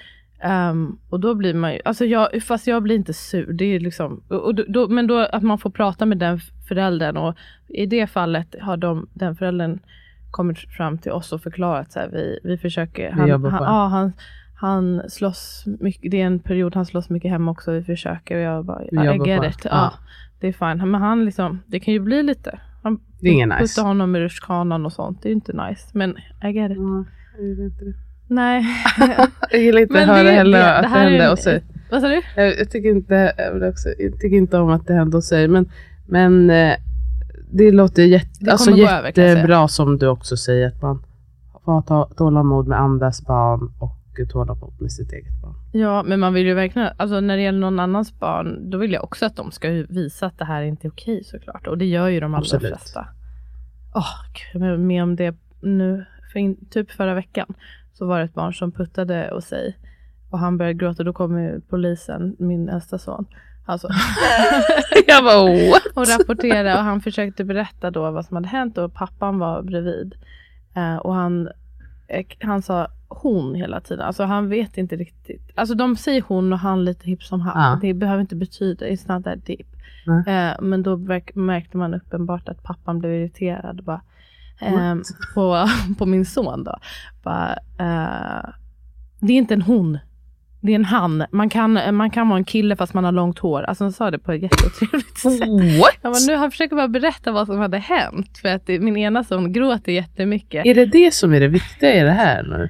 Ehm, 0.44 0.98
och 1.10 1.20
då 1.20 1.36
blir 1.36 1.54
man 1.54 1.74
ju, 1.74 1.80
alltså 1.86 2.06
jag, 2.06 2.44
fast 2.44 2.68
jag 2.68 2.84
blir 2.84 2.96
inte 2.96 3.14
sur, 3.14 3.54
det 3.54 3.66
är 3.66 3.80
liksom, 3.80 4.24
och, 4.28 4.42
och 4.42 4.56
då, 4.56 4.88
men 4.88 5.08
då 5.08 5.18
att 5.18 5.44
man 5.44 5.58
får 5.58 5.70
prata 5.70 6.06
med 6.06 6.18
den 6.18 6.40
föräldern 6.68 7.18
och 7.18 7.36
i 7.68 7.86
det 7.86 8.08
fallet 8.08 8.56
har 8.62 8.78
de, 8.78 9.08
den 9.14 9.36
föräldern 9.36 9.80
kommit 10.32 10.58
fram 10.60 10.98
till 10.98 11.12
oss 11.12 11.34
och 11.34 11.42
förklarat 11.42 11.92
så 11.92 12.00
här, 12.00 12.10
vi, 12.12 12.40
vi 12.44 12.58
försöker, 12.58 13.12
han, 13.12 13.28
jobbar 13.28 13.50
på 13.50 13.56
han, 13.56 13.64
det. 13.64 13.70
ja, 13.70 13.88
han, 13.88 14.14
han 14.62 15.02
slåss 15.10 15.64
mycket, 15.80 16.12
det 16.12 16.22
är 16.22 16.26
en 16.26 16.40
period 16.40 16.76
han 16.76 16.86
slåss 16.86 17.10
mycket 17.10 17.32
hemma 17.32 17.52
också, 17.52 17.72
vi 17.72 17.84
försöker 17.84 18.36
och 18.36 18.42
jag 18.42 18.66
bara, 18.66 18.80
Vi 18.80 18.88
ja, 18.92 19.14
I 19.14 19.18
get 19.30 19.44
it. 19.44 19.64
det. 19.64 19.70
Ja. 19.70 19.76
Ja. 19.76 19.94
Det 20.40 20.48
är 20.48 20.52
fine. 20.54 20.92
Men 20.92 21.02
han 21.02 21.26
liksom, 21.26 21.60
det 21.68 21.80
kan 21.80 21.94
ju 21.94 22.00
bli 22.00 22.24
lite. 22.24 22.60
Han 22.84 23.00
Det 23.20 23.30
är 23.30 23.46
puttar 23.46 23.62
nice. 23.62 23.82
honom 23.82 24.16
i 24.16 24.20
rutschkanan 24.20 24.86
och 24.86 24.94
sånt. 24.94 25.22
Det 25.22 25.28
är 25.28 25.30
ju 25.30 25.36
inte 25.36 25.54
nice. 25.68 25.88
Men 25.94 26.10
I 26.44 26.48
get 26.52 26.72
it. 26.72 26.78
Mm, 26.78 27.06
jag 27.38 27.46
gillar 27.48 27.64
inte 27.66 27.86
det. 27.86 27.94
Nej. 28.28 28.66
Jag 29.52 29.62
gillar 29.62 29.82
inte 29.82 29.94
Men 29.94 30.10
höra 30.10 30.24
det- 30.24 30.32
heller 30.32 30.58
det- 30.60 30.64
det 30.66 30.78
att 30.78 30.82
det 30.84 30.88
är 31.00 31.04
hände 31.04 31.24
en- 31.24 31.30
hos 31.30 31.40
sig. 31.44 31.64
Vad 31.92 32.02
sa 32.02 32.08
du? 32.08 32.22
Jag, 32.36 32.60
jag, 32.60 32.70
tycker 32.72 32.90
inte, 32.90 33.34
jag, 33.38 33.70
också, 33.70 33.90
jag 34.00 34.14
tycker 34.20 34.38
inte 34.38 34.58
om 34.58 34.70
att 34.70 34.88
det 34.88 34.94
hände 34.94 35.18
hos 35.18 35.28
sig. 35.28 35.48
Men, 35.48 35.70
men 36.08 36.50
eh, 36.50 36.74
det 37.52 37.72
låter 37.72 38.04
jätte, 38.04 38.30
Det 38.40 38.52
alltså 38.52 38.72
gå 38.72 38.78
över, 38.88 39.12
jag 39.16 39.28
jättebra 39.30 39.68
som 39.68 39.98
du 39.98 40.08
också 40.08 40.38
säger. 40.38 40.68
Att 40.68 40.82
man 40.82 41.04
får 41.66 41.72
ha 41.72 41.82
ta- 41.82 42.10
tålamod 42.18 42.68
med 42.68 42.80
andras 42.80 43.26
barn 43.26 43.72
och 43.80 43.98
tålamod 44.30 44.82
med 44.82 44.92
sitt 44.92 45.12
eget 45.12 45.42
barn. 45.42 45.56
Ja, 45.72 46.04
men 46.04 46.20
man 46.20 46.34
vill 46.34 46.46
ju 46.46 46.54
verkligen, 46.54 46.90
alltså 46.98 47.20
när 47.20 47.38
det 47.38 47.44
gäller 47.44 47.60
någon 47.60 47.80
annans 47.80 48.20
barn, 48.20 48.70
då 48.70 48.78
vill 48.78 48.92
jag 48.92 49.04
också 49.04 49.26
att 49.26 49.36
de 49.36 49.52
ska 49.52 49.70
visa 49.90 50.26
att 50.26 50.38
det 50.38 50.46
här 50.46 50.62
inte 50.64 50.88
är 50.88 50.90
okej 50.90 51.24
såklart. 51.24 51.68
Och 51.68 51.78
det 51.78 51.86
gör 51.86 52.08
ju 52.08 52.20
de 52.20 52.34
allra 52.34 52.38
Absolut. 52.38 52.68
flesta. 52.68 53.08
Åh, 53.96 54.16
gud, 54.34 54.64
jag 54.64 54.70
var 54.70 54.78
med 54.78 55.04
om 55.04 55.16
det 55.16 55.36
nu, 55.62 56.06
för 56.32 56.40
in, 56.40 56.66
typ 56.70 56.92
förra 56.92 57.14
veckan. 57.14 57.54
Så 57.94 58.06
var 58.06 58.20
det 58.20 58.26
ett 58.26 58.34
barn 58.34 58.54
som 58.54 58.72
puttade 58.72 59.32
och 59.32 59.44
sig. 59.44 59.78
Och 60.30 60.40
han 60.40 60.58
började 60.58 60.78
gråta, 60.78 61.04
då 61.04 61.14
kom 61.14 61.62
polisen, 61.70 62.36
min 62.40 62.70
äldsta 62.70 62.98
son. 62.98 63.26
Alltså, 63.66 63.88
jag 65.08 65.24
what? 65.24 65.86
och 65.96 66.08
rapportera 66.08 66.78
och 66.78 66.84
han 66.84 67.02
försökte 67.02 67.44
berätta 67.44 67.92
då 67.92 68.12
vad 68.12 68.26
som 68.26 68.36
hade 68.36 68.48
hänt 68.48 68.78
och 68.78 68.94
pappan 68.94 69.40
var 69.40 69.62
bredvid. 69.62 70.16
Eh, 70.76 70.96
och 70.96 71.14
han, 71.14 71.50
han 72.40 72.62
sa 72.62 72.88
hon 73.08 73.56
hela 73.56 73.82
tiden. 73.82 74.06
Alltså 74.06 74.24
han 74.24 74.50
vet 74.50 74.78
inte 74.78 74.96
riktigt. 74.96 75.52
Alltså 75.56 75.76
de 75.76 75.96
säger 75.96 76.24
hon 76.28 76.54
och 76.54 76.60
han 76.60 76.86
lite 76.86 77.06
hipp 77.06 77.24
som 77.24 77.42
happ. 77.42 77.56
Ja. 77.56 77.80
Det 77.82 77.94
behöver 77.94 78.22
inte 78.22 78.36
betyda, 78.36 78.86
it's 78.86 79.16
not 79.16 79.24
that 79.24 79.46
deep. 79.46 79.68
Nej. 80.06 80.50
Eh, 80.50 80.62
men 80.62 80.84
då 80.84 80.98
märkte 81.34 81.78
man 81.78 81.94
uppenbart 81.94 82.50
att 82.50 82.64
pappan 82.64 83.00
blev 83.00 83.14
irriterad. 83.14 83.84
Bara, 83.84 84.02
eh, 84.62 84.96
på, 85.34 85.68
på 85.98 86.06
min 86.06 86.26
son 86.26 86.64
då. 86.64 86.78
Bara, 87.24 87.52
eh, 87.78 88.50
det 89.20 89.34
är 89.34 89.38
inte 89.38 89.54
en 89.54 89.62
hon. 89.62 89.98
Det 90.64 90.72
är 90.72 90.76
en 90.76 90.86
han. 90.86 91.26
Man 91.32 91.50
kan, 91.50 91.96
man 91.96 92.10
kan 92.10 92.30
vara 92.30 92.38
en 92.38 92.46
kille 92.46 92.76
fast 92.76 92.94
man 92.94 93.04
har 93.04 93.12
långt 93.12 93.40
hår. 93.40 93.64
Alltså 93.64 93.84
han 93.84 93.94
sa 93.94 94.12
det 94.12 94.20
på 94.20 94.32
ett 94.32 94.42
jätteotrevligt 94.42 95.18
sätt. 95.18 95.50
What? 95.80 95.98
Men 96.04 96.26
nu, 96.28 96.36
han 96.36 96.52
försöker 96.52 96.76
bara 96.76 96.88
berätta 96.88 97.32
vad 97.32 97.48
som 97.48 97.60
hade 97.60 97.78
hänt. 97.78 98.38
För 98.38 98.48
att 98.48 98.66
det, 98.66 98.80
min 98.80 98.98
ena 98.98 99.24
son 99.24 99.54
gråter 99.54 99.92
jättemycket. 99.92 100.66
Är 100.66 100.76
det 100.76 100.86
det 100.86 101.14
som 101.14 101.34
är 101.34 101.40
det 101.40 101.48
viktiga 101.48 101.94
i 101.96 102.02
det 102.02 102.12
här 102.12 102.44
nu? 102.44 102.70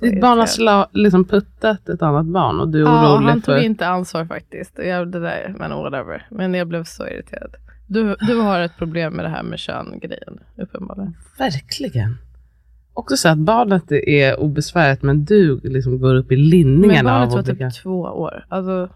Ditt 0.00 0.20
barn 0.20 0.38
har 0.38 0.46
sla, 0.46 0.88
liksom 0.92 1.24
puttat 1.24 1.88
ett 1.88 2.02
annat 2.02 2.26
barn 2.26 2.60
och 2.60 2.68
du 2.68 2.78
är 2.78 2.86
Ja, 2.86 3.14
orolig 3.14 3.28
han 3.28 3.42
tog 3.42 3.54
för... 3.54 3.64
inte 3.64 3.86
ansvar 3.86 4.24
faktiskt. 4.24 4.78
Jag, 4.78 5.08
det 5.12 5.20
där, 5.20 5.54
men 5.58 5.70
whatever. 5.70 6.26
Men 6.30 6.54
jag 6.54 6.68
blev 6.68 6.84
så 6.84 7.06
irriterad. 7.08 7.54
Du, 7.86 8.16
du 8.20 8.40
har 8.40 8.60
ett 8.60 8.76
problem 8.78 9.12
med 9.12 9.24
det 9.24 9.28
här 9.28 9.42
med 9.42 9.58
kön-grejen, 9.58 10.40
uppenbarligen. 10.56 11.16
Verkligen. 11.38 12.18
Också 13.00 13.16
så 13.16 13.28
att 13.28 13.38
barnet 13.38 13.92
är 13.92 14.40
obesvärat 14.40 15.02
men 15.02 15.24
du 15.24 15.60
liksom 15.64 16.00
går 16.00 16.14
upp 16.14 16.32
i 16.32 16.36
Men 16.36 16.48
linningarna 16.48 17.10
barnet 17.10 17.28
av 17.28 17.32
var 17.34 17.50
olika... 17.50 17.70
typ 17.70 17.82
två 17.82 18.00
år. 18.00 18.44
Alltså, 18.48 18.88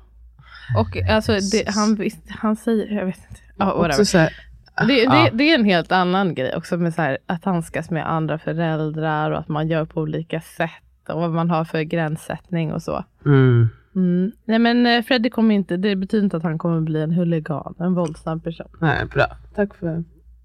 och 0.78 0.96
alltså, 1.10 1.32
det, 1.32 1.68
han, 1.68 2.10
han 2.28 2.56
säger, 2.56 2.96
jag 2.98 3.06
vet 3.06 3.16
inte. 3.16 3.40
Ja, 3.56 3.72
också 3.98 4.18
här, 4.18 4.32
Det, 4.76 4.86
det, 4.86 5.02
ja. 5.02 5.28
det 5.32 5.44
är 5.44 5.58
en 5.58 5.64
helt 5.64 5.92
annan 5.92 6.34
grej 6.34 6.56
också 6.56 6.76
med 6.76 6.94
så 6.94 7.02
här, 7.02 7.18
att 7.26 7.44
handskas 7.44 7.90
med 7.90 8.10
andra 8.10 8.38
föräldrar 8.38 9.30
och 9.30 9.38
att 9.38 9.48
man 9.48 9.68
gör 9.68 9.84
på 9.84 10.00
olika 10.00 10.40
sätt 10.40 11.08
och 11.08 11.20
vad 11.20 11.30
man 11.30 11.50
har 11.50 11.64
för 11.64 11.82
gränssättning 11.82 12.72
och 12.72 12.82
så. 12.82 13.04
Mm. 13.26 13.68
Mm. 13.96 14.32
Nej 14.44 14.58
men 14.58 14.86
eh, 14.86 15.02
Freddy 15.02 15.30
kommer 15.30 15.54
inte, 15.54 15.76
det 15.76 15.96
betyder 15.96 16.24
inte 16.24 16.36
att 16.36 16.42
han 16.42 16.58
kommer 16.58 16.80
bli 16.80 17.02
en 17.02 17.10
huligan, 17.10 17.74
en 17.78 17.94
våldsam 17.94 18.40
person. 18.40 18.68
Nej, 18.80 19.04
bra. 19.04 19.26
Tack 19.54 19.74
för 19.74 20.04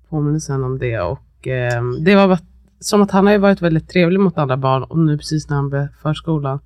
påminnelsen 0.10 0.64
om 0.64 0.80
det. 0.80 1.00
Och, 1.00 1.48
eh, 1.48 1.84
det 2.06 2.16
var 2.16 2.28
bara, 2.28 2.40
som 2.80 3.02
att 3.02 3.12
han 3.12 3.26
har 3.26 3.34
ju 3.34 3.40
varit 3.40 3.62
väldigt 3.62 3.90
trevlig 3.90 4.20
mot 4.20 4.38
andra 4.38 4.58
barn 4.58 4.84
och 4.84 5.00
nu 5.00 5.18
precis 5.18 5.50
när 5.50 5.56
han 5.56 5.70
började 5.70 5.90
förskolan 6.02 6.60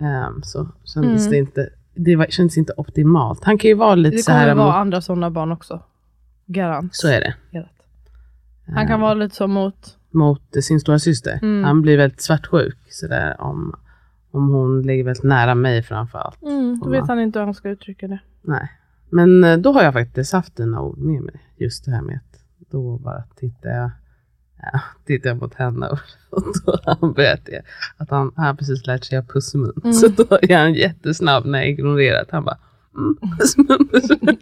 eh, 0.00 0.28
så 0.42 0.68
kändes 0.84 1.20
Mm. 1.26 1.30
det 1.30 1.36
inte 1.38 1.68
det 1.94 2.16
var, 2.16 2.26
kändes 2.26 2.58
inte 2.58 2.72
optimalt. 2.76 3.44
Han 3.44 3.58
kan 3.58 3.68
ju 3.68 3.74
vara 3.74 3.94
lite 3.94 4.16
Det 4.16 4.22
så 4.22 4.30
kommer 4.30 4.40
här 4.46 4.54
vara 4.54 4.66
mot, 4.66 4.74
andra 4.74 5.00
sådana 5.00 5.30
barn 5.30 5.52
också. 5.52 5.82
Garant. 6.46 6.94
Så 6.94 7.08
är 7.08 7.20
det. 7.20 7.34
Garanterat. 7.50 7.74
Han 8.66 8.86
kan 8.86 8.94
Eh, 8.96 9.00
vara 9.00 9.14
lite 9.14 9.34
så 9.36 9.46
mot, 9.46 9.96
mot 10.10 10.42
sin 10.64 10.80
stora 10.80 10.98
syster. 10.98 11.38
Mm. 11.42 11.64
Han 11.64 11.82
blir 11.82 11.96
väldigt 11.96 12.20
svartsjuk 12.20 12.78
sådär 12.90 13.36
om, 13.40 13.74
om 14.30 14.48
hon 14.48 14.82
ligger 14.82 15.04
väldigt 15.04 15.22
nära 15.24 15.54
mig 15.54 15.82
framför 15.82 16.18
allt. 16.18 16.42
mm, 16.42 16.80
då 16.84 16.90
vet 16.90 17.00
man- 17.00 17.08
han 17.08 17.20
inte 17.20 17.38
hur 17.38 17.44
han 17.46 17.54
ska 17.54 17.68
uttrycka 17.70 18.08
det. 18.08 18.18
Nej. 18.42 18.72
Men 19.10 19.44
eh, 19.44 19.56
då 19.58 19.72
har 19.72 19.82
jag 19.82 19.92
faktiskt 19.92 20.32
haft 20.32 20.56
dina 20.56 20.80
ord 20.80 20.98
med 20.98 21.22
mig. 21.22 21.40
Just 21.56 21.84
det 21.84 21.90
här 21.90 22.02
med 22.02 22.16
att 22.16 22.40
då 22.70 22.98
bara 22.98 23.22
tittar 23.36 23.70
jag, 23.70 23.90
ja, 24.72 24.80
tittar 25.08 25.30
jag 25.30 25.40
mot 25.40 25.54
henne 25.54 25.88
och, 25.88 25.98
och 26.30 26.44
då 26.66 26.78
han 26.84 27.14
det. 27.14 27.62
Att 27.96 28.10
han, 28.10 28.32
han 28.36 28.56
precis 28.56 28.86
lärt 28.86 29.04
sig 29.04 29.18
att 29.18 29.28
pussmun. 29.28 29.72
Mm. 29.84 29.92
Så 29.92 30.08
då 30.08 30.38
är 30.42 30.56
han 30.58 30.74
jättesnabb 30.74 31.46
när 31.46 31.58
jag 31.58 31.68
ignorerar 31.68 32.22
att 32.22 32.30
han 32.30 32.44
bara 32.44 32.58
mm, 32.96 33.16
pussmun, 33.38 33.88
pussmun. 33.88 34.38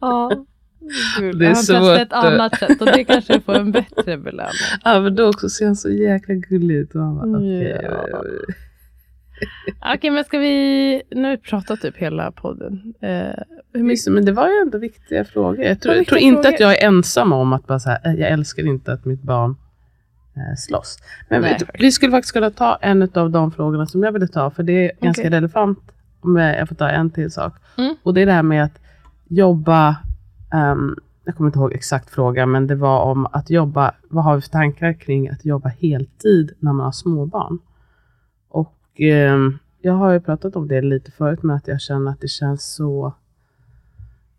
Ja. 0.00 0.46
Gud, 1.18 1.38
Det 1.38 1.44
är 1.44 1.48
han 1.48 1.54
testar 1.54 1.94
ett 1.94 2.08
svårt 2.08 2.24
annat 2.24 2.58
sätt 2.58 2.80
och 2.80 2.86
det 2.86 3.04
kanske 3.04 3.40
får 3.40 3.54
en 3.54 3.72
bättre 3.72 4.16
belöning. 4.16 4.52
ja, 4.84 5.00
men 5.00 5.14
då 5.14 5.28
också 5.28 5.48
ser 5.48 5.66
han 5.66 5.76
så 5.76 5.90
jäkla 5.90 6.34
gullig 6.34 6.74
ut. 6.74 6.94
Och 6.94 7.00
han 7.00 7.16
bara, 7.16 7.38
okej. 7.38 7.80
Ja. 7.82 8.22
Okej, 9.94 10.10
men 10.10 10.24
ska 10.24 10.38
vi... 10.38 11.02
Nu 11.10 11.22
har 11.22 11.30
vi 11.30 11.36
pratat 11.36 11.80
typ 11.80 11.96
hela 11.96 12.30
podden. 12.32 12.94
Eh, 13.00 13.08
hur 13.72 13.82
mycket... 13.82 14.12
Men 14.12 14.24
det 14.24 14.32
var 14.32 14.48
ju 14.48 14.54
ändå 14.62 14.78
viktiga 14.78 15.24
frågor. 15.24 15.64
Jag 15.64 15.80
tror, 15.80 15.94
Ja, 15.94 15.98
jag 16.00 16.06
tror 16.06 16.20
inte 16.20 16.42
frågor. 16.42 16.54
att 16.54 16.60
jag 16.60 16.82
är 16.82 16.86
ensam 16.86 17.32
om 17.32 17.52
att 17.52 17.66
bara 17.66 17.78
så 17.78 17.90
här, 17.90 17.98
"Eh, 18.04 18.14
jag 18.14 18.30
älskar 18.30 18.66
inte 18.66 18.92
att 18.92 19.04
mitt 19.04 19.22
barn 19.22 19.56
eh, 20.36 20.56
slåss. 20.58 20.98
Men 21.28 21.40
Nej, 21.40 21.56
vi, 21.60 21.66
vi 21.84 21.92
skulle 21.92 22.12
faktiskt 22.12 22.32
kunna 22.34 22.50
ta 22.50 22.76
en 22.80 23.08
av 23.14 23.30
de 23.30 23.50
frågorna 23.52 23.86
som 23.86 24.02
jag 24.02 24.12
ville 24.12 24.26
ta, 24.28 24.50
för 24.50 24.62
det 24.62 24.72
är 24.84 24.92
ganska 25.00 25.22
Okej. 25.22 25.30
relevant. 25.30 25.78
Om 26.20 26.36
jag 26.36 26.68
får 26.68 26.74
ta 26.76 26.88
en 26.88 27.10
till 27.10 27.30
sak. 27.30 27.54
Mm. 27.78 27.94
Och 28.02 28.14
det 28.14 28.22
är 28.22 28.26
det 28.26 28.32
här 28.32 28.42
med 28.42 28.64
att 28.64 28.78
jobba, 29.28 29.96
ehm, 30.54 30.96
jag 31.24 31.36
kommer 31.36 31.48
inte 31.48 31.58
ihåg 31.58 31.72
exakt 31.72 32.10
fråga, 32.10 32.46
men 32.46 32.66
det 32.66 32.74
var 32.74 33.00
om 33.02 33.26
att 33.32 33.50
jobba, 33.50 33.94
vad 34.08 34.24
har 34.24 34.34
vi 34.36 34.42
för 34.42 34.48
tankar 34.48 34.92
kring 34.92 35.28
att 35.28 35.44
jobba 35.44 35.68
heltid 35.68 36.52
när 36.58 36.72
man 36.72 36.84
har 36.84 36.92
småbarn? 36.92 37.58
Och 38.94 39.00
ehm, 39.00 39.58
jag 39.82 39.92
har 39.92 40.12
ju 40.12 40.20
pratat 40.20 40.56
om 40.56 40.68
det 40.68 40.80
lite 40.80 41.10
förut, 41.10 41.42
men 41.42 41.56
att 41.56 41.68
jag 41.68 41.80
känner 41.80 42.10
att 42.10 42.20
det 42.20 42.28
känns 42.28 42.74
så, 42.74 43.14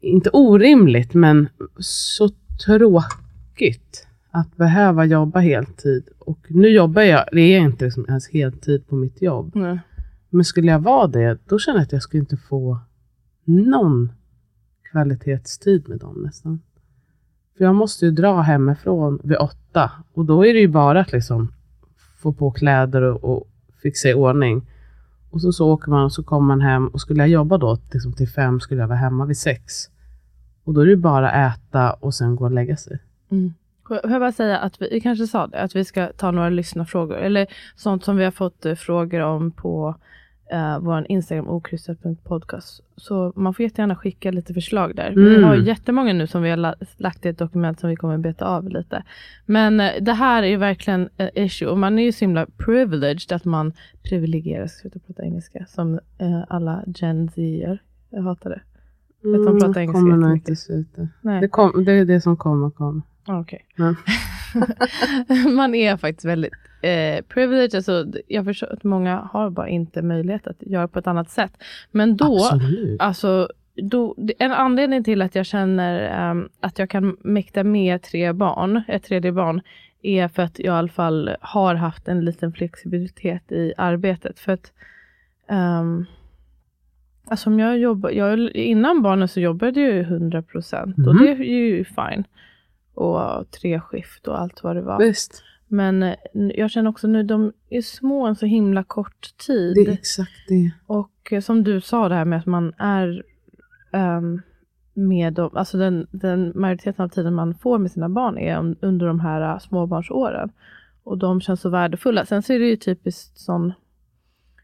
inte 0.01 0.29
orimligt, 0.33 1.13
men 1.13 1.49
så 1.79 2.29
tråkigt 2.65 4.07
att 4.31 4.55
behöva 4.55 5.05
jobba 5.05 5.39
heltid. 5.39 6.09
Och 6.19 6.39
nu 6.47 6.67
jobbar 6.67 7.01
jag, 7.01 7.25
det 7.31 7.41
är 7.41 7.59
inte 7.59 7.85
liksom 7.85 8.05
ens 8.07 8.29
heltid 8.29 8.87
på 8.87 8.95
mitt 8.95 9.21
jobb. 9.21 9.51
Nej. 9.55 9.79
Men 10.29 10.45
skulle 10.45 10.71
jag 10.71 10.79
vara 10.79 11.07
det, 11.07 11.37
då 11.47 11.59
känner 11.59 11.79
jag 11.79 11.83
att 11.83 11.91
jag 11.91 12.01
skulle 12.01 12.21
inte 12.21 12.37
få 12.37 12.79
någon 13.43 14.11
kvalitetstid 14.91 15.89
med 15.89 15.99
dem 15.99 16.21
nästan. 16.23 16.61
För 17.57 17.63
jag 17.63 17.75
måste 17.75 18.05
ju 18.05 18.11
dra 18.11 18.41
hemifrån 18.41 19.19
vid 19.23 19.37
åtta 19.37 19.91
och 20.13 20.25
då 20.25 20.45
är 20.45 20.53
det 20.53 20.59
ju 20.59 20.67
bara 20.67 20.99
att 20.99 21.11
liksom 21.11 21.53
få 22.17 22.33
på 22.33 22.51
kläder 22.51 23.01
och, 23.01 23.23
och 23.23 23.47
fixa 23.85 24.09
i 24.09 24.13
ordning. 24.13 24.61
Och 25.31 25.41
så, 25.41 25.51
så 25.51 25.71
åker 25.71 25.89
man 25.89 26.03
och 26.03 26.11
så 26.11 26.23
kommer 26.23 26.47
man 26.47 26.61
hem 26.61 26.87
och 26.87 27.01
skulle 27.01 27.19
jag 27.19 27.29
jobba 27.29 27.57
då 27.57 27.77
liksom 27.93 28.13
till 28.13 28.29
fem 28.29 28.59
skulle 28.59 28.81
jag 28.81 28.87
vara 28.87 28.97
hemma 28.97 29.25
vid 29.25 29.37
sex. 29.37 29.73
Och 30.63 30.73
då 30.73 30.81
är 30.81 30.85
det 30.85 30.95
bara 30.95 31.31
äta 31.31 31.93
och 31.93 32.13
sen 32.13 32.35
gå 32.35 32.45
och 32.45 32.51
lägga 32.51 32.77
sig. 32.77 32.99
Mm. 33.31 33.53
Får 33.87 33.99
jag 34.03 34.19
bara 34.19 34.31
säga 34.31 34.57
att 34.57 34.81
vi, 34.81 34.89
vi 34.91 35.01
kanske 35.01 35.27
sa 35.27 35.47
det, 35.47 35.61
att 35.61 35.75
vi 35.75 35.85
ska 35.85 36.07
ta 36.17 36.31
några 36.31 36.49
lyssnarfrågor, 36.49 37.17
eller 37.17 37.47
sånt 37.75 38.03
som 38.03 38.17
vi 38.17 38.23
har 38.23 38.31
fått 38.31 38.65
eh, 38.65 38.75
frågor 38.75 39.21
om 39.21 39.51
på 39.51 39.95
uh, 40.53 40.79
vår 40.79 41.05
Instagram 41.09 41.47
okrystat.podcast. 41.47 42.83
Så 42.97 43.33
man 43.35 43.53
får 43.53 43.63
jättegärna 43.63 43.95
skicka 43.95 44.31
lite 44.31 44.53
förslag 44.53 44.95
där. 44.95 45.11
Vi 45.15 45.35
Mm. 45.35 45.43
har 45.43 45.55
jättemånga 45.55 46.13
nu 46.13 46.27
som 46.27 46.41
vi 46.41 46.49
har 46.49 46.57
la- 46.57 46.75
lagt 46.97 47.25
i 47.25 47.29
ett 47.29 47.37
dokument 47.37 47.79
som 47.79 47.89
vi 47.89 47.95
kommer 47.95 48.17
beta 48.17 48.45
av 48.45 48.69
lite. 48.69 49.03
Men 49.45 49.79
eh, 49.79 49.91
det 50.01 50.13
här 50.13 50.43
är 50.43 50.47
ju 50.47 50.57
verkligen 50.57 51.09
en 51.17 51.29
issue 51.33 51.67
och 51.69 51.77
man 51.79 51.99
är 51.99 52.03
ju 52.03 52.11
så 52.11 52.19
himla 52.25 52.45
privileged 52.57 53.31
att 53.35 53.45
man 53.45 53.73
privilegieras, 54.03 54.73
ska 54.77 54.89
prata 54.89 55.23
engelska, 55.23 55.65
som 55.67 55.93
eh, 56.17 56.43
alla 56.49 56.83
Gen 56.87 57.29
Z 57.29 57.41
gör. 57.41 57.77
Jag 58.09 58.21
hatar 58.21 58.49
det. 58.49 58.61
Vet 59.29 59.45
de 59.45 59.59
pratar 59.59 59.79
engelska 59.81 59.99
Mm, 59.99 60.11
kommer 60.11 60.27
nog 60.27 60.37
inte 60.37 60.55
sluta. 60.55 61.07
Det, 61.41 61.47
kom, 61.47 61.85
det 61.85 61.91
är 61.91 62.05
det 62.05 62.21
som 62.21 62.37
kommer 62.37 62.69
kommer. 62.69 63.01
Ah, 63.25 63.39
Okej. 63.39 63.65
Ja. 63.75 63.95
man 65.55 65.75
är 65.75 65.97
faktiskt 65.97 66.25
väldigt 66.25 66.53
eh, 66.87 67.21
privileged. 67.21 67.75
Alltså, 67.75 68.05
jag 68.27 68.45
förstår 68.45 68.73
att 68.73 68.83
många 68.83 69.29
har 69.31 69.49
bara 69.49 69.67
inte 69.69 70.01
möjlighet 70.01 70.47
att 70.47 70.61
göra 70.61 70.87
på 70.87 70.99
ett 70.99 71.07
annat 71.07 71.29
sätt. 71.29 71.51
Men 71.91 72.17
då, 72.17 72.35
Absolut. 72.51 73.01
alltså, 73.01 73.49
då, 73.75 74.15
en 74.39 74.51
anledning 74.51 75.03
till 75.03 75.21
att 75.21 75.35
jag 75.35 75.45
känner 75.45 75.99
ehm, 76.29 76.49
att 76.59 76.79
jag 76.79 76.89
kan 76.89 77.17
mäkta 77.21 77.63
med 77.63 78.01
tre 78.01 78.33
barn, 78.33 78.81
ett 78.87 79.03
tredje 79.03 79.31
barn, 79.31 79.61
är 80.01 80.27
för 80.27 80.43
att 80.43 80.59
jag 80.59 80.65
i 80.75 80.77
alla 80.77 80.87
fall 80.87 81.35
har 81.41 81.75
haft 81.75 82.07
en 82.07 82.25
liten 82.25 82.53
flexibilitet 82.53 83.51
i 83.51 83.73
arbetet. 83.77 84.39
För 84.39 84.51
att 84.51 84.73
ehm, 85.49 86.05
alltså 87.27 87.49
om 87.49 87.59
jag 87.59 87.77
jobbar, 87.77 88.09
jag, 88.09 88.39
innan 88.51 89.01
barnen 89.01 89.27
så 89.27 89.39
jobbade 89.39 89.81
jag 89.81 89.93
ju 89.93 90.01
100 90.01 90.41
procent 90.41 90.95
och 91.07 91.15
Mhm. 91.15 91.23
det 91.25 91.29
är 91.31 91.43
ju 91.43 91.85
fine. 91.85 92.23
Och 92.93 93.51
tre 93.51 93.79
skift 93.79 94.27
och 94.27 94.39
allt 94.41 94.63
vad 94.63 94.75
det 94.75 94.81
var. 94.81 94.99
Visst, 94.99 95.43
Men 95.67 96.03
eh, 96.03 96.15
jag 96.33 96.71
känner 96.71 96.89
också 96.89 97.07
nu, 97.07 97.23
de 97.23 97.53
är 97.69 97.81
små 97.81 98.25
en 98.27 98.35
så 98.35 98.45
himla 98.45 98.83
kort 98.83 99.37
tid. 99.47 99.75
det 99.75 99.81
är 99.81 99.93
exakt 99.93 100.31
det. 100.47 100.71
Och 100.85 101.31
eh, 101.33 101.41
som 101.41 101.63
du 101.63 101.81
sa 101.81 102.09
det 102.09 102.15
här 102.15 102.25
med 102.25 102.39
att 102.39 102.45
man 102.45 102.73
är 102.77 103.23
ehm, 103.93 104.41
med 104.93 105.33
dem, 105.33 105.49
alltså 105.53 105.77
den, 105.77 106.07
den 106.11 106.51
majoriteten 106.55 107.05
av 107.05 107.09
tiden 107.09 107.33
man 107.33 107.55
får 107.55 107.77
med 107.77 107.91
sina 107.91 108.09
barn 108.09 108.37
är 108.37 108.75
under 108.81 109.05
de 109.07 109.19
här 109.19 109.53
uh, 109.53 109.59
småbarnsåren. 109.59 110.49
Och 111.03 111.17
de 111.17 111.41
känns 111.41 111.61
så 111.61 111.69
värdefulla. 111.69 112.25
Sen 112.25 112.41
så 112.43 112.53
är 112.53 112.59
det 112.59 112.65
ju 112.65 112.75
typiskt 112.75 113.37
sån 113.37 113.73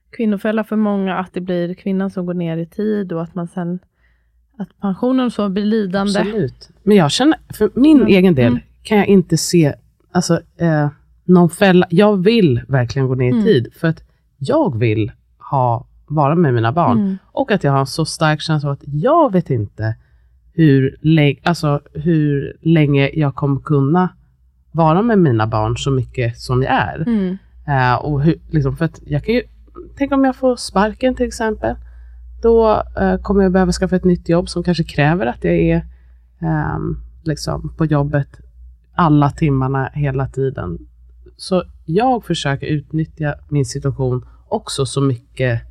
kvinnofälla 0.10 0.64
för 0.64 0.76
många 0.76 1.18
att 1.18 1.34
det 1.34 1.42
blir 1.42 1.74
kvinnan 1.74 2.10
som 2.10 2.26
går 2.26 2.34
ner 2.34 2.58
i 2.58 2.66
tid 2.66 3.14
och 3.14 3.24
att 3.24 3.36
man 3.36 3.48
sen 3.48 3.80
att 4.58 4.80
pensionen 4.82 5.32
så 5.32 5.50
blir 5.50 5.66
lidande. 5.66 6.20
Absolut. 6.20 6.70
Men 6.84 6.98
jag 6.98 7.12
känner, 7.12 7.40
för 7.54 7.72
min 7.76 7.98
Mm. 7.98 8.08
egen 8.08 8.36
del, 8.36 8.48
Mm. 8.48 8.60
kan 8.84 8.98
jag 8.98 9.08
inte 9.08 9.38
se 9.38 9.74
alltså, 10.12 10.42
eh, 10.58 10.90
någon 11.26 11.50
fälla. 11.50 11.88
Jag 11.90 12.24
vill 12.24 12.62
verkligen 12.68 13.08
gå 13.08 13.16
ner 13.16 13.28
i 13.28 13.32
Mm. 13.32 13.44
tid, 13.44 13.68
för 13.80 13.88
att 13.88 14.04
jag 14.38 14.80
vill 14.80 15.12
ha, 15.52 15.88
vara 16.08 16.36
med 16.36 16.54
mina 16.54 16.72
barn. 16.72 16.98
Mm. 17.00 17.18
Och 17.32 17.52
att 17.52 17.64
jag 17.64 17.72
har 17.72 17.80
en 17.80 17.86
så 17.86 18.06
stark 18.06 18.42
känsla 18.42 18.70
av 18.70 18.74
att 18.74 18.84
jag 18.86 19.32
vet 19.32 19.50
inte 19.50 19.96
hur, 20.54 20.98
alltså, 21.44 21.82
hur 21.94 22.58
länge 22.62 23.10
jag 23.14 23.36
kommer 23.36 23.60
kunna 23.60 24.10
vara 24.72 25.02
med 25.02 25.20
mina 25.20 25.48
barn 25.48 25.78
så 25.78 25.92
mycket 25.92 26.38
som 26.40 26.64
jag 26.64 26.72
är. 26.74 27.02
Mm. 27.08 27.38
Eh, 27.68 27.96
och 27.96 28.22
hur, 28.24 28.36
liksom, 28.50 28.76
för 28.76 28.86
att 28.86 29.00
jag 29.06 29.24
kan 29.24 29.36
ju, 29.36 29.42
tänk 29.98 30.12
om 30.12 30.26
jag 30.26 30.36
får 30.36 30.56
sparken 30.56 31.16
till 31.16 31.28
exempel. 31.28 31.76
Då 32.42 32.84
eh, 33.00 33.18
kommer 33.22 33.44
jag 33.44 33.52
behöva 33.52 33.72
skaffa 33.72 33.96
ett 33.96 34.04
nytt 34.04 34.30
jobb 34.30 34.50
som 34.50 34.64
kanske 34.64 34.84
kräver 34.84 35.26
att 35.26 35.44
jag 35.44 35.54
är 35.54 35.86
ehm, 36.40 36.98
liksom, 37.24 37.74
på 37.78 37.86
jobbet 37.86 38.28
alla 39.02 39.30
timmarna 39.30 39.90
hela 39.94 40.28
tiden. 40.28 40.78
Så 41.38 41.64
jag 41.86 42.26
försöker 42.26 42.68
utnyttja 42.68 43.36
min 43.50 43.66
situation 43.66 44.26
också 44.48 44.86
så 44.86 45.02
mycket 45.02 45.62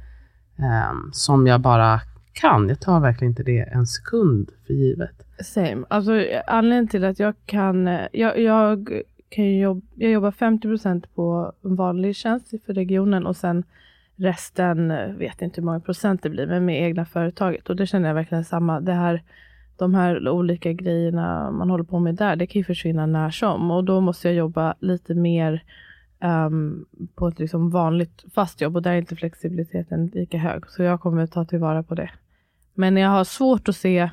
um, 0.59 1.11
som 1.13 1.47
jag 1.47 1.61
bara 1.61 2.01
kan. 2.33 2.69
Jag 2.69 2.81
tar 2.81 3.01
verkligen 3.01 3.31
inte 3.31 3.43
det 3.43 3.61
en 3.61 3.87
sekund 3.87 4.51
för 4.67 4.75
givet. 4.75 5.27
Same. 5.45 5.85
Alltså, 5.89 6.13
anledningen 6.47 6.89
till 6.89 7.05
att 7.05 7.19
jag 7.19 7.35
kan... 7.47 7.87
Jag, 8.13 8.41
jag, 8.41 9.03
kan 9.29 9.59
jobba, 9.59 9.81
jag 9.95 10.11
jobbar 10.11 10.31
50 10.31 10.69
procent 10.69 11.15
på 11.15 11.53
en 11.65 11.77
vanlig 11.77 12.17
tjänst 12.17 12.55
för 12.67 12.75
regionen 12.75 13.27
och 13.27 13.37
sen 13.37 13.65
resten, 14.17 14.89
vet 15.19 15.43
inte 15.43 15.61
hur 15.61 15.67
många 15.67 15.81
procent 15.81 16.23
det 16.23 16.31
blir, 16.31 16.47
men 16.47 16.65
med 16.65 16.83
egna 16.83 17.05
företaget. 17.05 17.71
Och 17.71 17.77
det 17.77 17.87
känner 17.87 18.09
jag 18.09 18.15
verkligen 18.15 18.45
samma. 18.45 18.81
Det 18.81 18.93
här, 18.93 19.23
de 19.81 19.95
här 19.95 20.29
olika 20.29 20.73
grejerna 20.73 21.51
man 21.51 21.71
håller 21.71 21.85
på 21.85 21.99
med 21.99 22.15
där, 22.15 22.37
det 22.37 22.47
kan 22.47 22.61
ju 22.61 22.65
försvinna 22.65 23.07
när 23.07 23.31
som. 23.31 23.71
Och 23.71 23.85
då 23.85 24.01
måste 24.01 24.29
jag 24.29 24.35
jobba 24.35 24.75
lite 24.81 25.15
mer 25.15 25.65
um, 26.25 26.87
på 27.15 27.29
ett 27.29 27.39
liksom 27.39 27.71
vanligt 27.71 28.25
fast 28.35 28.61
jobb 28.61 28.77
och 28.77 28.83
där 28.83 28.93
är 28.93 28.97
inte 28.99 29.17
flexibiliteten 29.17 30.07
lika 30.07 30.39
hög. 30.39 30.67
Så 30.67 30.83
jag 30.83 31.01
kommer 31.01 31.27
ta 31.27 31.45
tillvara 31.45 31.83
på 31.83 31.95
det. 31.95 32.11
Men 32.75 32.97
jag 32.97 33.11
har 33.11 33.25
svårt 33.25 33.69
att 33.69 33.77
se 33.77 34.11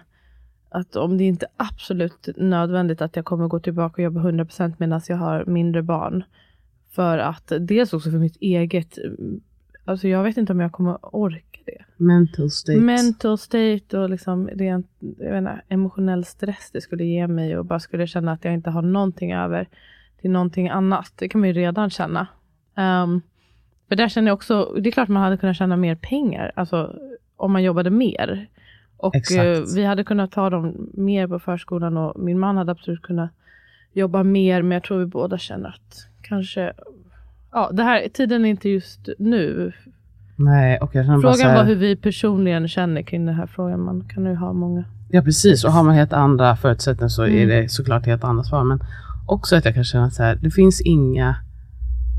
att 0.69 0.95
om 0.95 1.17
det 1.17 1.23
inte 1.23 1.45
är 1.45 1.65
absolut 1.67 2.29
nödvändigt 2.37 3.01
att 3.01 3.15
jag 3.15 3.25
kommer 3.25 3.47
gå 3.47 3.59
tillbaka 3.59 3.93
och 3.93 4.03
jobba 4.03 4.21
100% 4.21 4.73
medan 4.77 5.01
jag 5.07 5.17
har 5.17 5.45
mindre 5.45 5.83
barn. 5.83 6.23
För 6.91 7.17
att 7.17 7.51
dels 7.59 7.93
också 7.93 8.11
för 8.11 8.17
mitt 8.17 8.37
eget, 8.41 8.97
alltså 9.87 10.07
jag 10.07 10.23
vet 10.23 10.37
inte 10.37 10.53
om 10.53 10.59
jag 10.59 10.71
kommer 10.71 10.97
orka 11.01 11.59
det. 11.65 12.03
Mental 12.03 12.49
states. 12.49 12.81
Mental 12.81 13.37
state 13.37 13.99
och 13.99 14.09
liksom 14.09 14.47
rent 14.47 14.87
jag 15.19 15.37
inte, 15.37 15.61
emotionell 15.67 16.25
stress 16.25 16.69
det 16.73 16.81
skulle 16.81 17.03
ge 17.03 17.27
mig 17.27 17.57
och 17.57 17.65
bara 17.65 17.79
skulle 17.79 18.07
känna 18.07 18.31
att 18.31 18.45
jag 18.45 18.53
inte 18.53 18.69
har 18.69 18.81
någonting 18.81 19.33
över 19.33 19.67
till 20.21 20.31
någonting 20.31 20.69
annat. 20.69 21.13
Det 21.15 21.29
kan 21.29 21.41
man 21.41 21.49
ju 21.49 21.53
redan 21.53 21.89
känna. 21.89 22.27
Um, 22.75 23.21
för 23.87 23.95
där 23.95 24.09
känner 24.09 24.27
jag 24.27 24.35
också, 24.35 24.73
det 24.81 24.89
är 24.89 24.91
klart 24.91 25.07
man 25.07 25.23
hade 25.23 25.37
kunnat 25.37 25.57
tjäna 25.57 25.77
mer 25.77 25.95
pengar, 25.95 26.51
alltså 26.55 26.95
om 27.35 27.51
man 27.51 27.63
jobbade 27.63 27.89
mer. 27.89 28.47
Och 28.97 29.15
Exakt. 29.15 29.39
eh, 29.39 29.75
vi 29.75 29.85
hade 29.85 30.03
kunnat 30.03 30.31
ta 30.31 30.49
dem 30.49 30.89
mer 30.93 31.27
på 31.27 31.39
förskolan 31.39 31.97
och 31.97 32.19
min 32.19 32.39
man 32.39 32.57
hade 32.57 32.71
absolut 32.71 33.01
kunnat 33.01 33.31
jobba 33.93 34.23
mer, 34.23 34.61
men 34.61 34.71
jag 34.71 34.83
tror 34.83 34.99
vi 34.99 35.05
båda 35.05 35.37
känner 35.37 35.69
att 35.69 36.07
kanske, 36.21 36.73
ja, 37.57 37.71
det 37.73 37.83
här, 37.83 38.07
tiden 38.13 38.45
är 38.45 38.49
inte 38.49 38.69
just 38.69 39.09
nu. 39.19 39.71
Nej, 40.35 40.77
och 40.79 40.95
jag 40.95 41.05
känner 41.05 41.21
bara 41.21 41.33
så 41.33 41.37
Frågan 41.39 41.51
här, 41.51 41.63
var 41.63 41.69
hur 41.69 41.75
vi 41.75 41.95
personligen 41.95 42.67
känner 42.67 43.01
kring 43.01 43.25
den 43.25 43.35
här 43.35 43.47
frågan. 43.47 43.81
Man 43.81 44.03
kan 44.09 44.25
ju 44.25 44.35
ha 44.35 44.53
många. 44.53 44.83
Ja 45.09 45.21
precis, 45.21 45.63
och 45.63 45.71
har 45.71 45.83
man 45.83 45.95
helt 45.95 46.13
andra 46.13 46.55
förutsättningar 46.55 47.09
så 47.09 47.23
är 47.23 47.27
Mm. 47.27 47.49
det 47.49 47.69
såklart 47.71 48.05
helt 48.05 48.23
andra 48.23 48.43
svar. 48.43 48.63
Men 48.63 48.79
också 49.27 49.55
att 49.55 49.65
jag 49.65 49.73
kan 49.75 49.83
känna 49.83 50.11
så 50.11 50.23
här, 50.23 50.35
det 50.35 50.51
finns 50.51 50.81
inga, 50.81 51.35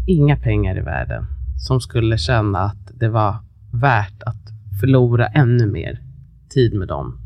inga 0.07 0.37
pengar 0.37 0.79
i 0.79 0.81
världen 0.81 1.25
som 1.67 1.81
skulle 1.81 2.19
känna 2.19 2.59
att 2.59 2.91
det 3.01 3.09
var 3.09 3.37
värt 3.73 4.23
att 4.23 4.43
förlora 4.81 5.27
ännu 5.27 5.67
mer 5.67 6.01
tid 6.49 6.75
med 6.75 6.89
dem. 6.89 7.19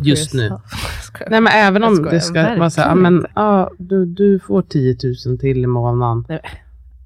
Just 0.00 0.34
nu. 0.34 0.48
Nej 1.30 1.40
men 1.40 1.52
även 1.52 1.84
om 1.84 2.02
det 2.02 2.20
ska 2.20 2.56
vara 2.58 2.70
så 2.70 2.80
här, 2.80 2.94
men 2.94 3.26
ja, 3.34 3.70
du, 3.78 4.06
du 4.06 4.38
får 4.38 4.62
10 4.62 4.96
000 5.26 5.38
till 5.38 5.58
i 5.64 5.66
månaden. 5.66 6.24
Nej, 6.28 6.40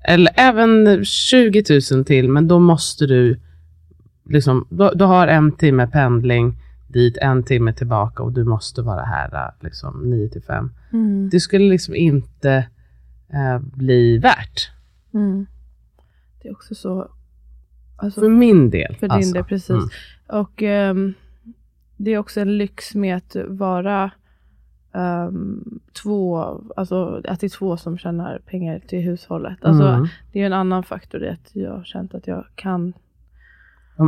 Eller 0.04 0.32
även 0.36 1.04
20 1.04 1.64
000 1.92 2.04
till, 2.04 2.28
men 2.28 2.48
då 2.48 2.58
måste 2.58 3.06
du 3.06 3.40
liksom, 4.24 4.66
du, 4.70 4.90
du 4.94 5.04
har 5.04 5.28
en 5.28 5.52
timme 5.52 5.86
pendling 5.86 6.56
dit, 6.88 7.16
en 7.16 7.42
timme 7.42 7.72
tillbaka 7.72 8.22
och 8.22 8.32
du 8.32 8.44
måste 8.44 8.82
vara 8.82 9.04
här 9.04 9.52
liksom 9.60 10.10
9 10.10 10.28
till 10.28 10.42
5. 10.42 10.70
Mm. 10.92 11.28
Det 11.32 11.40
skulle 11.40 11.70
liksom 11.70 11.94
inte 11.94 12.68
eh, 13.32 13.58
bli 13.58 14.18
värt. 14.18 14.70
Mm. 15.14 15.46
Det 16.42 16.48
är 16.48 16.52
också 16.52 16.74
så. 16.74 17.10
Alltså, 17.96 18.20
För 18.20 18.28
min 18.28 18.70
del. 18.70 18.96
För 19.00 19.06
din 19.06 19.10
alltså. 19.10 19.32
del, 19.32 19.44
precis. 19.44 19.70
Mm. 19.70 19.88
Och 20.26 20.62
ehm, 20.62 21.14
det 21.96 22.10
är 22.10 22.18
också 22.18 22.40
en 22.40 22.58
lyx 22.58 22.94
med 22.94 23.16
att 23.16 23.36
vara 23.48 24.10
ehm, 24.94 25.64
två, 26.02 26.44
alltså 26.76 27.20
att 27.28 27.40
det 27.40 27.46
är 27.46 27.58
två 27.58 27.76
som 27.76 27.98
tjänar 27.98 28.40
pengar 28.46 28.80
till 28.88 29.00
hushållet. 29.00 29.58
Alltså, 29.64 29.84
Mm. 29.88 30.08
Det 30.32 30.38
är 30.38 30.40
ju 30.42 30.46
en 30.46 30.52
annan 30.52 30.82
faktor 30.82 31.24
i 31.24 31.28
att 31.28 31.50
jag 31.52 31.70
har 31.72 31.84
känt 31.84 32.14
att 32.14 32.26
jag 32.26 32.44
kan. 32.54 32.92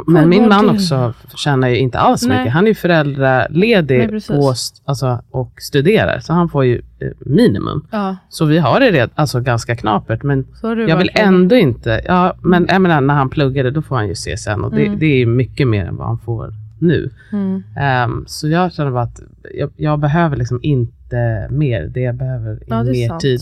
Men 0.06 0.28
min 0.28 0.48
man 0.48 0.70
också 0.70 1.14
tjänar 1.36 1.68
ju 1.68 1.76
inte 1.78 1.98
alls 1.98 2.26
Nej. 2.26 2.38
mycket. 2.38 2.52
Han 2.52 2.64
är 2.64 2.68
ju 2.68 2.74
föräldraledig 2.74 3.98
Nej, 4.12 4.20
på, 4.28 4.54
alltså, 4.84 5.22
och 5.30 5.52
studerar, 5.60 6.18
så 6.20 6.32
han 6.32 6.48
får 6.48 6.64
ju 6.64 6.82
eh, 6.98 7.08
minimum. 7.20 7.86
Ja, 7.90 8.16
Så 8.28 8.44
vi 8.44 8.58
har 8.58 8.80
det 8.80 8.90
red, 8.90 9.10
alltså 9.14 9.40
ganska 9.40 9.76
knapert, 9.76 10.22
men 10.22 10.46
jag 10.62 10.96
vill 10.96 11.10
ändå 11.14 11.54
inte, 11.56 12.00
ja, 12.04 12.34
men 12.42 12.66
jag 12.68 12.82
menar, 12.82 13.00
när 13.00 13.14
han 13.14 13.30
pluggade 13.30 13.70
då 13.70 13.82
får 13.82 13.96
han 13.96 14.08
ju 14.08 14.14
CSN 14.14 14.64
och 14.64 14.70
det, 14.70 14.86
Mm. 14.86 14.98
det 14.98 15.06
är 15.06 15.26
mycket 15.26 15.68
mer 15.68 15.84
än 15.86 15.96
vad 15.96 16.06
han 16.06 16.18
får 16.18 16.52
nu. 16.82 17.10
Mm. 17.32 17.62
Ehm, 17.76 18.24
så 18.26 18.48
jag 18.48 18.72
känner 18.72 18.90
bara 18.90 19.02
att 19.02 19.20
jag, 19.54 19.70
jag 19.76 20.00
behöver 20.00 20.36
liksom 20.36 20.58
inte 20.62 21.48
mer, 21.50 21.86
det 21.88 22.00
jag 22.00 22.14
behöver 22.16 22.50
är 22.50 22.62
Ja, 22.66 22.82
det 22.82 22.90
är 22.90 22.92
mer 22.92 23.08
sant. 23.08 23.20
tid. 23.20 23.40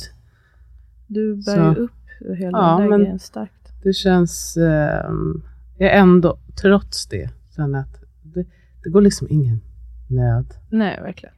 Du 1.07 1.35
bär 1.37 1.43
Så- 1.43 1.81
ju 1.81 1.85
upp 1.85 1.91
hela 2.39 2.59
Ja, 2.59 2.71
den 2.73 2.81
där 2.83 2.89
men- 2.91 3.01
grejen 3.01 3.19
starkt. 3.19 3.73
Det 3.83 3.93
känns, 3.93 4.57
ehm, 4.57 5.43
jag 5.79 5.97
ändå, 5.97 6.39
trots 6.63 7.07
det, 7.07 7.31
känner 7.57 7.79
att 7.81 8.01
det, 8.23 8.47
det 8.85 8.91
går 8.91 9.01
liksom 9.01 9.27
ingen 9.31 9.61
nöd. 10.09 10.47
Nej, 10.71 11.01
verkligen. 11.03 11.35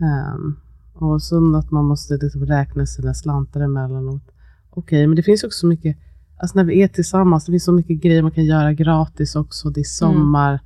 Ehm, 0.00 0.56
och 0.94 1.22
så 1.22 1.56
att 1.56 1.70
man 1.70 1.84
måste 1.84 2.14
liksom 2.22 2.46
räkna 2.46 2.86
sina 2.86 3.14
slantar 3.14 3.60
emellanåt. 3.60 4.22
Okej, 4.70 5.06
men 5.06 5.16
det 5.16 5.22
finns 5.22 5.44
också 5.44 5.58
så 5.58 5.66
mycket 5.66 5.96
Alltså 6.36 6.58
när 6.58 6.64
vi 6.64 6.82
är 6.82 6.88
tillsammans, 6.88 7.44
det 7.46 7.52
finns 7.52 7.64
så 7.64 7.72
mycket 7.72 8.02
grejer 8.02 8.22
man 8.22 8.30
kan 8.30 8.44
göra 8.44 8.72
gratis 8.72 9.36
också. 9.36 9.70
Det 9.70 9.80
är 9.80 9.84
sommar. 9.84 10.60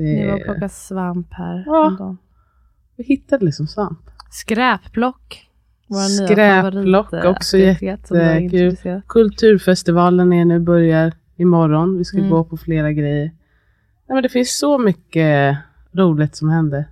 Det 0.00 0.14
Ni 0.14 0.26
var 0.26 0.34
och 0.34 0.42
plockade 0.44 0.68
svamp 0.68 1.32
här. 1.32 1.62
Ja. 1.66 2.16
Vi 2.96 3.04
hittade 3.04 3.44
liksom 3.44 3.66
svamp. 3.66 3.98
Skräpplock. 4.30 5.46
Skräpplock, 6.26 7.12
också 7.24 7.58
jättekul. 7.58 9.02
Kulturfestivalen 9.06 10.32
är 10.32 10.44
nu 10.44 10.58
börjar 10.58 11.12
imorgon. 11.36 11.98
Vi 11.98 12.04
ska 12.04 12.18
Mm. 12.18 12.30
gå 12.30 12.44
på 12.44 12.56
flera 12.56 12.92
grejer. 12.92 13.30
Ja, 14.06 14.14
men 14.14 14.22
det 14.22 14.28
finns 14.28 14.58
så 14.58 14.78
mycket 14.78 15.56
roligt 15.92 16.36
som 16.36 16.48
händer. 16.48 16.84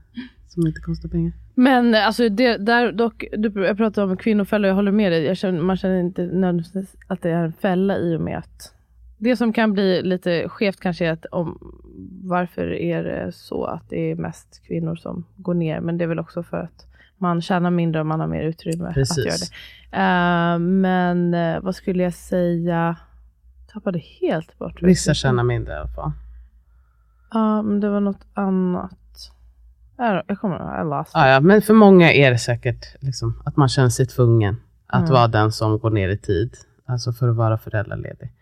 Som 0.49 0.66
inte 0.66 0.81
kostar 0.81 1.09
pengar. 1.09 1.33
Men 1.55 1.94
alltså 1.94 2.29
det, 2.29 2.57
där 2.57 2.92
dock, 2.92 3.25
du, 3.33 3.53
jag 3.66 3.77
pratar 3.77 4.03
om 4.05 4.16
kvinnofälla 4.16 4.68
jag 4.68 4.75
håller 4.75 4.92
med 4.92 5.12
dig. 5.12 5.25
Jag 5.25 5.37
känner, 5.37 5.62
man 5.62 5.77
känner 5.77 6.01
inte 6.01 6.23
nödvändigtvis 6.23 6.97
att 7.07 7.23
det 7.23 7.31
är 7.31 7.44
en 7.44 7.53
fälla 7.53 7.99
i 7.99 8.16
och 8.16 8.21
med 8.21 8.38
att 8.38 8.75
det 9.19 9.37
som 9.37 9.53
kan 9.53 9.73
bli 9.73 10.03
lite 10.03 10.49
skevt 10.49 10.81
kanske 10.81 11.07
är 11.07 11.13
att 11.13 11.25
om 11.25 11.59
varför 12.23 12.73
är 12.73 13.05
det 13.05 13.33
så 13.33 13.65
att 13.65 13.83
det 13.89 14.11
är 14.11 14.15
mest 14.15 14.63
kvinnor 14.67 14.97
som 14.97 15.25
går 15.37 15.55
ner. 15.55 15.81
Men 15.81 15.99
det 15.99 16.05
är 16.05 16.09
väl 16.09 16.19
också 16.19 16.43
för 16.43 16.57
att 16.57 16.87
man 17.17 17.43
tjänar 17.43 17.71
mindre 17.71 18.01
och 18.01 18.07
man 18.07 18.21
har 18.21 18.27
mer 18.27 18.43
utrymme 18.43 18.93
Precis. 18.95 19.19
att 19.19 19.25
göra 19.25 19.37
det. 19.37 19.97
Eh, 19.97 20.59
men 20.59 21.35
eh, 21.35 21.61
vad 21.61 21.75
skulle 21.75 22.03
jag 22.03 22.15
säga? 22.15 22.97
Tappade 23.73 23.99
helt 23.99 24.59
bort. 24.59 24.83
Vissa 24.83 25.15
tjänar 25.15 25.43
mindre 25.45 25.73
i 25.73 25.77
alla 25.77 25.89
fall. 25.89 26.13
Ja, 27.31 27.63
men 27.63 27.81
det 27.81 27.89
var 27.91 28.01
något 28.01 28.27
annat. 28.35 28.95
Jag, 29.97 30.39
kommer 30.39 30.57
ihåg. 30.57 31.05
Ja, 31.15 31.29
ja, 31.29 31.41
men 31.41 31.63
för 31.63 31.75
många 31.75 32.13
är 32.13 32.31
det 32.31 32.39
säkert 32.39 33.03
liksom, 33.03 33.43
att 33.45 33.57
man 33.57 33.69
känner 33.69 33.89
sig 33.89 34.07
tvungen 34.07 34.57
att 34.87 35.01
Mm. 35.01 35.13
vara 35.13 35.29
den 35.29 35.53
som 35.53 35.79
går 35.79 35.91
ner 35.91 36.09
i 36.09 36.19
tid. 36.19 36.55
Alltså 36.87 37.13
för 37.13 37.29
att 37.29 37.37
vara 37.37 37.59
föräldraledig. 37.59 38.33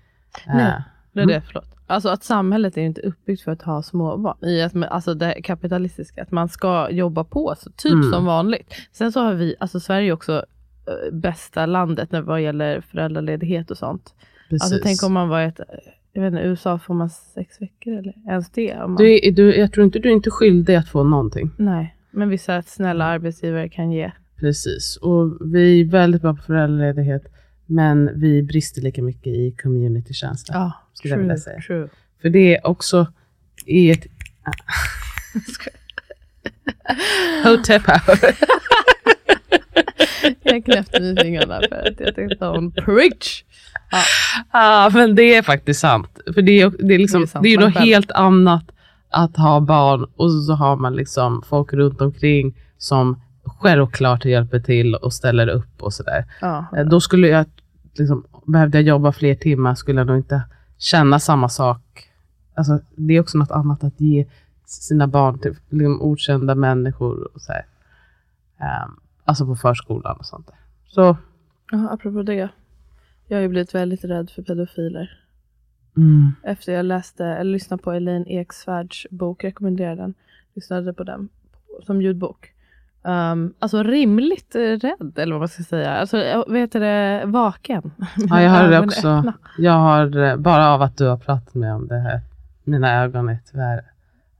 Nej. 0.46 0.82
Det 1.12 1.20
är 1.20 1.24
Mm. 1.24 1.34
det, 1.34 1.42
förlåt. 1.46 1.64
Alltså 1.86 2.08
att 2.08 2.24
samhället 2.24 2.76
är 2.76 2.80
inte 2.82 3.00
uppbyggt 3.00 3.42
för 3.42 3.52
att 3.52 3.62
ha 3.62 3.82
småbarn. 3.82 4.44
I 4.44 4.62
att, 4.62 4.72
alltså 4.90 5.14
det 5.14 5.42
kapitalistiska, 5.42 6.22
att 6.22 6.30
man 6.32 6.48
ska 6.48 6.90
jobba 6.90 7.24
på 7.24 7.54
så, 7.58 7.70
typ 7.70 7.92
Mm. 7.92 8.10
som 8.12 8.24
vanligt. 8.24 8.74
Sen 8.92 9.12
så 9.12 9.20
har 9.20 9.34
vi, 9.34 9.54
alltså 9.60 9.80
Sverige 9.80 10.12
också 10.12 10.32
eh, 10.86 11.14
bästa 11.14 11.66
landet 11.66 12.12
när 12.12 12.20
vad 12.20 12.42
gäller 12.42 12.80
föräldraledighet 12.80 13.70
och 13.70 13.78
sånt. 13.78 14.14
precis. 14.50 14.72
Alltså 14.72 14.78
tänk 14.86 15.02
om 15.02 15.12
man 15.12 15.28
var 15.28 15.40
ett, 15.40 15.60
jag 16.12 16.22
vet 16.22 16.32
inte, 16.32 16.44
USA 16.44 16.78
får 16.78 16.94
man 16.94 17.10
sex 17.10 17.62
veckor 17.62 17.92
eller 17.98 18.14
ens 18.28 18.50
det. 18.50 18.74
Om 18.76 18.90
man, 18.92 18.96
du, 19.02 19.26
är- 19.28 19.32
du, 19.32 19.56
jag 19.56 19.72
tror 19.72 19.84
inte 19.86 19.98
du 19.98 20.08
är 20.08 20.12
inte 20.12 20.30
skyldig 20.30 20.74
att 20.74 20.88
få 20.88 21.04
någonting. 21.04 21.50
Nej, 21.56 21.96
men 22.10 22.28
vissa 22.28 22.62
snälla 22.62 23.04
arbetsgivare 23.04 23.68
kan 23.68 23.92
ge. 23.92 24.12
Precis. 24.36 24.96
Och 25.02 25.52
vi 25.52 25.80
är 25.80 25.84
väldigt 25.84 26.22
bra 26.22 26.34
på 26.36 26.42
föräldraledighet. 26.42 27.22
Men 27.66 28.20
vi 28.20 28.42
brister 28.42 28.82
lika 28.82 29.02
mycket 29.02 29.26
i 29.26 29.54
communitytjänster. 29.62 30.54
Ja, 30.54 30.72
skulle 30.92 31.14
jag 31.14 31.18
vilja 31.18 31.36
säga. 31.36 31.60
true. 31.60 31.88
För 32.22 32.28
det 32.28 32.56
är 32.56 32.66
också 32.66 33.06
i 33.66 33.90
ett... 33.90 34.06
Hotel 37.44 37.80
power. 37.80 38.36
Jag 40.42 40.64
knäppte 40.64 41.00
med 41.00 41.18
fingrarna 41.20 41.60
för 41.68 41.88
att 41.88 42.00
jag 42.00 42.14
tänkte 42.14 42.44
hon 42.46 42.72
preach. 42.72 43.44
Ja, 44.52 44.90
men 44.94 45.14
det 45.14 45.34
är 45.34 45.42
faktiskt 45.42 45.80
sant. 45.80 46.20
För 46.34 46.42
det 46.42 46.60
är, 46.60 46.72
det 46.78 46.94
är, 46.94 46.98
liksom, 46.98 47.20
Det 47.20 47.24
är 47.24 47.28
sant, 47.28 47.42
det 47.42 47.48
är 47.48 47.50
ju 47.50 47.58
något 47.58 47.74
själv. 47.74 47.84
helt 47.86 48.10
annat 48.10 48.64
att 49.10 49.36
ha 49.36 49.60
barn 49.60 50.06
och 50.16 50.32
så 50.32 50.52
har 50.52 50.76
man 50.76 50.96
liksom 50.96 51.42
folk 51.48 51.72
runt 51.72 52.00
omkring 52.00 52.54
som 52.78 53.20
självklart 53.46 54.24
hjälper 54.24 54.60
till 54.60 54.94
och 54.94 55.12
ställer 55.12 55.48
upp 55.48 55.82
och 55.82 55.92
sådär. 55.92 56.24
Ja, 56.40 56.66
Eh, 56.76 56.84
Då 56.86 57.00
skulle 57.00 57.28
jag, 57.28 57.46
liksom, 57.98 58.24
behövde 58.46 58.78
jag 58.78 58.84
jobba 58.86 59.12
fler 59.12 59.34
timmar 59.34 59.74
skulle 59.74 60.00
jag 60.00 60.06
nog 60.06 60.16
inte 60.16 60.42
känna 60.78 61.18
samma 61.18 61.48
sak. 61.48 62.10
Alltså, 62.54 62.78
det 62.96 63.14
är 63.14 63.20
också 63.20 63.38
något 63.38 63.50
annat 63.50 63.84
att 63.84 64.00
ge 64.00 64.26
sina 64.66 65.06
barn 65.06 65.38
till 65.38 65.56
liksom, 65.70 66.02
okända 66.02 66.54
människor. 66.54 67.30
Och 67.34 67.40
så 67.42 67.52
här. 67.52 67.66
Ehm, 68.60 68.90
alltså 69.24 69.46
på 69.46 69.56
förskolan 69.56 70.16
och 70.16 70.26
sånt 70.26 70.46
där. 70.46 70.56
Så, 70.86 71.16
Ja, 71.70 71.88
apropå 71.90 72.22
det. 72.22 72.48
Jag 73.28 73.36
har 73.36 73.42
ju 73.42 73.48
blivit 73.48 73.74
väldigt 73.74 74.04
rädd 74.04 74.30
för 74.30 74.42
pedofiler. 74.42 75.18
mm, 75.96 76.32
Efter 76.42 76.72
jag 76.72 76.86
läste, 76.86 77.24
eller 77.26 77.52
lyssnade 77.52 77.82
på 77.82 77.92
Elaine 77.92 78.26
Eksvärds 78.26 79.06
bok, 79.10 79.44
rekommenderar 79.44 79.96
den. 79.96 80.14
Lyssnade 80.54 80.92
på 80.92 81.04
den 81.04 81.28
som 81.86 82.02
ljudbok. 82.02 82.52
Um, 83.06 83.54
alltså 83.58 83.82
rimligt 83.82 84.54
rädd, 84.54 85.12
eller 85.18 85.32
vad 85.32 85.40
man 85.40 85.48
ska 85.48 85.62
säga. 85.62 85.90
Alltså, 85.96 86.44
vad 86.48 86.58
heter 86.58 86.80
det, 86.80 87.22
vaken. 87.26 87.90
ja, 88.16 88.42
jag 88.42 88.50
har 88.50 88.68
det 88.70 88.80
också. 88.80 89.08
öppna. 89.08 89.32
Jag 89.58 89.72
har, 89.72 90.16
eh, 90.24 90.36
bara 90.36 90.68
av 90.74 90.82
att 90.82 90.96
du 90.96 91.04
har 91.06 91.16
pratat 91.16 91.54
med 91.54 91.74
om 91.74 91.88
det 91.88 91.98
här, 91.98 92.20
mina 92.64 93.02
ögon 93.02 93.28
är 93.28 93.38
tyvärr 93.50 93.80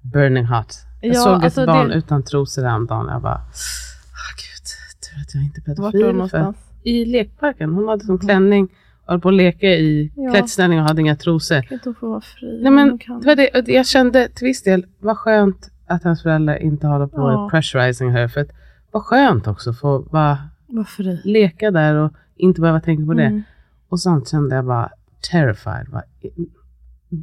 burning 0.01 0.47
hot. 0.47 0.75
Jag 1.03 1.15
Ja, 1.15 1.21
såg 1.21 1.45
alltså 1.45 1.61
ett 1.61 1.67
barn 1.67 1.89
det- 1.89 1.95
utan 1.95 2.23
trosor 2.23 2.63
häromdagen. 2.65 3.07
Jag 3.09 3.23
bara, 3.23 3.35
åh 3.35 4.33
gud, 4.37 4.67
tur 5.11 5.21
att 5.23 5.35
jag 5.35 5.45
inte 5.45 5.61
är 5.61 5.83
Vart 5.83 5.93
pedofil. 5.93 6.01
för- 6.07 6.13
någonstans? 6.13 6.57
i 6.83 7.05
lekparken. 7.05 7.75
Hon 7.75 7.89
hade 7.89 8.05
som 8.05 8.19
klänning 8.19 8.69
och 9.05 9.11
höll 9.13 9.21
på 9.21 9.29
att 9.29 9.35
leka 9.35 9.67
i 9.67 10.13
Ja. 10.17 10.31
klädställning 10.33 10.79
och 10.81 10.85
hade 10.89 11.01
inga 11.01 11.17
trosor. 11.17 11.63
Kan 11.63 11.75
inte 11.75 11.89
hon 11.89 11.95
få 11.95 12.09
vara 12.11 12.21
fri? 12.21 12.61
Nej, 12.63 12.73
men 12.73 12.97
det 13.21 13.27
var 13.27 13.37
det, 13.37 13.73
jag 13.73 13.87
kände 13.87 14.29
till 14.29 14.45
viss 14.47 14.63
del, 14.63 14.87
vad 14.99 15.19
skönt 15.19 15.71
att 15.87 16.05
hennes 16.05 16.23
föräldrar 16.23 16.57
inte 16.63 16.87
håller 16.87 17.07
på 17.07 17.17
Ja. 17.21 17.43
med 17.43 17.51
pressurizing 17.51 18.11
her. 18.11 18.29
För 18.29 18.41
att, 18.41 18.49
vad 18.91 19.03
skönt 19.03 19.47
också 19.47 19.71
att 19.71 19.79
få 19.79 19.99
bara 20.11 20.39
leka 21.25 21.71
där 21.71 21.95
och 21.95 22.13
inte 22.37 22.61
behöva 22.61 22.81
tänka 22.81 23.07
på 23.07 23.15
det. 23.15 23.25
Mm. 23.27 23.43
Och 23.89 24.01
sånt 24.01 24.29
kände 24.29 24.55
jag 24.57 24.65
bara 24.65 24.91
terrified. 25.33 25.87
Bara, 25.91 26.03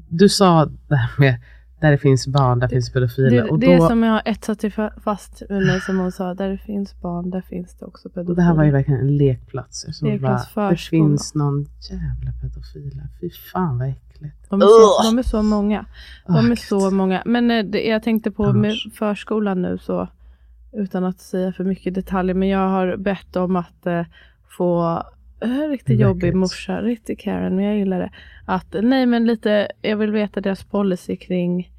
du 0.09 0.29
sa 0.29 0.65
det 0.87 0.95
här 0.95 1.19
med 1.19 1.35
där 1.81 1.91
det 1.91 1.97
finns 1.97 2.27
barn, 2.27 2.59
där 2.59 2.67
finns 2.67 2.91
pedofiler. 2.93 3.29
Det, 3.29 3.43
och 3.49 3.59
det 3.59 3.77
då, 3.77 3.87
som 3.87 4.03
jag 4.03 4.11
har 4.11 4.21
etsat 4.25 4.61
sig 4.61 4.69
fa- 4.69 4.99
fast 4.99 5.41
i 5.49 5.53
mig 5.53 5.81
som 5.81 5.99
hon 5.99 6.11
sa, 6.11 6.33
där 6.33 6.49
det 6.49 6.57
finns 6.57 7.01
barn, 7.01 7.29
där 7.29 7.41
finns 7.41 7.75
det 7.75 7.85
också 7.85 8.07
och 8.07 8.13
pedofiler. 8.13 8.35
det 8.35 8.41
här 8.41 8.53
var 8.53 8.63
ju 8.63 8.71
verkligen 8.71 8.99
en 8.99 9.17
lekplats. 9.17 10.01
Lekplats, 10.01 10.53
bara, 10.55 10.69
det 10.69 10.77
finns 10.77 11.35
någon 11.35 11.65
jävla 11.91 12.31
pedofil 12.41 12.99
här. 12.99 13.09
Fy 13.21 13.29
fan 13.29 13.77
vad 13.77 13.89
äckligt. 13.89 14.12
De, 14.49 14.61
är 14.61 14.65
så, 14.65 15.11
de 15.11 15.17
är 15.19 15.23
så 15.23 15.41
många. 15.43 15.85
De 16.27 16.51
är 16.51 16.55
så 16.55 16.91
många. 16.91 17.23
Men 17.25 17.51
eh, 17.51 17.65
det, 17.65 17.81
jag 17.87 18.03
tänkte 18.03 18.31
på 18.31 18.53
med 18.53 18.75
förskolan 18.93 19.61
nu 19.61 19.77
så, 19.77 20.07
utan 20.73 21.03
att 21.03 21.19
säga 21.19 21.53
för 21.53 21.63
mycket 21.63 21.93
detaljer, 21.93 22.35
men 22.35 22.49
jag 22.49 22.69
har 22.69 22.97
bett 22.97 23.35
om 23.35 23.55
att 23.55 23.85
eh, 23.85 24.05
få 24.57 25.03
en 25.39 25.69
riktigt 25.69 25.89
Läckert. 25.89 26.03
jobbig 26.03 26.35
morsa, 26.35 26.81
riktigt 26.81 27.19
Karen, 27.19 27.55
men 27.55 27.65
jag 27.65 27.77
gillar 27.77 27.99
det. 27.99 28.11
Att, 28.45 28.75
nej 28.81 29.05
men 29.05 29.25
lite, 29.25 29.67
jag 29.81 29.97
vill 29.97 30.11
veta 30.11 30.41
deras 30.41 30.63
policy 30.63 31.15
kring 31.15 31.69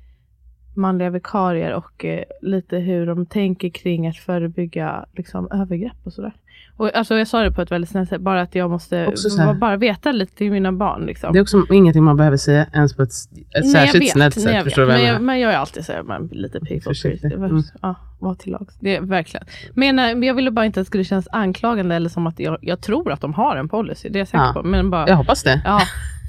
manliga 0.76 1.10
vikarier 1.10 1.74
och 1.74 2.04
eh, 2.04 2.24
lite 2.42 2.76
hur 2.76 3.06
de 3.06 3.26
tänker 3.26 3.68
kring 3.68 4.06
att 4.06 4.16
förebygga 4.16 5.06
liksom, 5.12 5.48
övergrepp 5.52 5.96
och 6.04 6.12
sådär. 6.12 6.34
Och, 6.76 6.94
alltså, 6.96 7.14
jag 7.18 7.28
sa 7.28 7.42
det 7.42 7.52
på 7.52 7.62
ett 7.62 7.70
väldigt 7.72 7.90
snällt 7.90 8.08
sätt, 8.08 8.20
bara 8.20 8.40
att 8.40 8.54
jag 8.54 8.70
måste 8.70 8.96
här- 8.96 9.54
bara, 9.54 9.76
veta 9.76 10.12
lite 10.12 10.34
till 10.36 10.50
mina 10.50 10.72
barn. 10.72 11.06
Liksom. 11.06 11.32
Det 11.32 11.38
är 11.38 11.42
också 11.42 11.62
ingenting 11.72 12.04
man 12.04 12.16
behöver 12.16 12.36
säga 12.36 12.66
ens 12.72 12.96
på 12.96 13.02
ett, 13.02 13.10
ett 13.58 13.70
särskilt 13.70 14.10
snällt 14.10 14.34
sätt. 14.34 14.54
jag 14.54 14.64
Förstår 14.64 14.82
du 14.82 14.88
vad 14.88 14.96
jag 14.98 15.04
menar? 15.04 15.18
men 15.20 15.40
jag 15.40 15.52
är 15.52 15.56
alltid 15.56 15.84
så 15.84 15.92
här, 15.92 16.02
man 16.02 16.26
lite 16.32 16.58
people 16.60 16.80
pleaser. 17.02 17.34
Mm. 17.34 17.62
Ja, 17.82 17.94
var 18.18 18.34
till 18.34 18.52
lags. 18.52 18.76
Det 18.80 19.00
verkligen. 19.00 19.46
Men, 19.74 19.98
eh, 19.98 20.04
men 20.04 20.22
jag 20.22 20.34
ville 20.34 20.50
bara 20.50 20.66
inte 20.66 20.80
att 20.80 20.84
det 20.84 20.88
skulle 20.88 21.04
kännas 21.04 21.28
anklagande 21.32 21.94
eller 21.94 22.08
som 22.08 22.26
att 22.26 22.38
jag, 22.40 22.58
jag 22.60 22.80
tror 22.80 23.12
att 23.12 23.20
de 23.20 23.34
har 23.34 23.56
en 23.56 23.68
policy. 23.68 24.08
Det 24.08 24.16
är 24.16 24.20
jag 24.20 24.28
säker 24.28 24.44
Ja. 24.44 24.52
på. 24.52 24.62
Men 24.62 24.90
bara, 24.90 25.08
Jag 25.08 25.16
hoppas 25.16 25.42
det. 25.42 25.60
ja, 25.64 25.80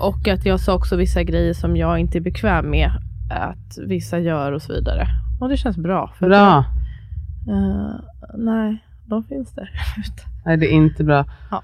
och 0.01 0.27
att 0.27 0.45
jag 0.45 0.59
sa 0.59 0.75
också 0.75 0.95
vissa 0.95 1.23
grejer 1.23 1.53
som 1.53 1.77
jag 1.77 1.99
inte 1.99 2.17
är 2.17 2.21
bekväm 2.21 2.69
med 2.69 2.89
att 3.31 3.77
vissa 3.87 4.19
gör 4.19 4.51
och 4.51 4.61
så 4.61 4.73
vidare. 4.73 5.07
Och 5.41 5.49
det 5.49 5.57
känns 5.57 5.77
bra. 5.77 6.13
För 6.19 6.27
Bra. 6.27 6.57
Att, 6.57 6.65
eh, 7.49 7.95
nej, 8.37 8.77
de 9.05 9.23
finns 9.23 9.51
där 9.53 9.69
ute. 9.97 10.21
Nej, 10.45 10.57
det 10.57 10.65
är 10.65 10.71
inte 10.71 11.03
bra. 11.03 11.25
Ja. 11.51 11.63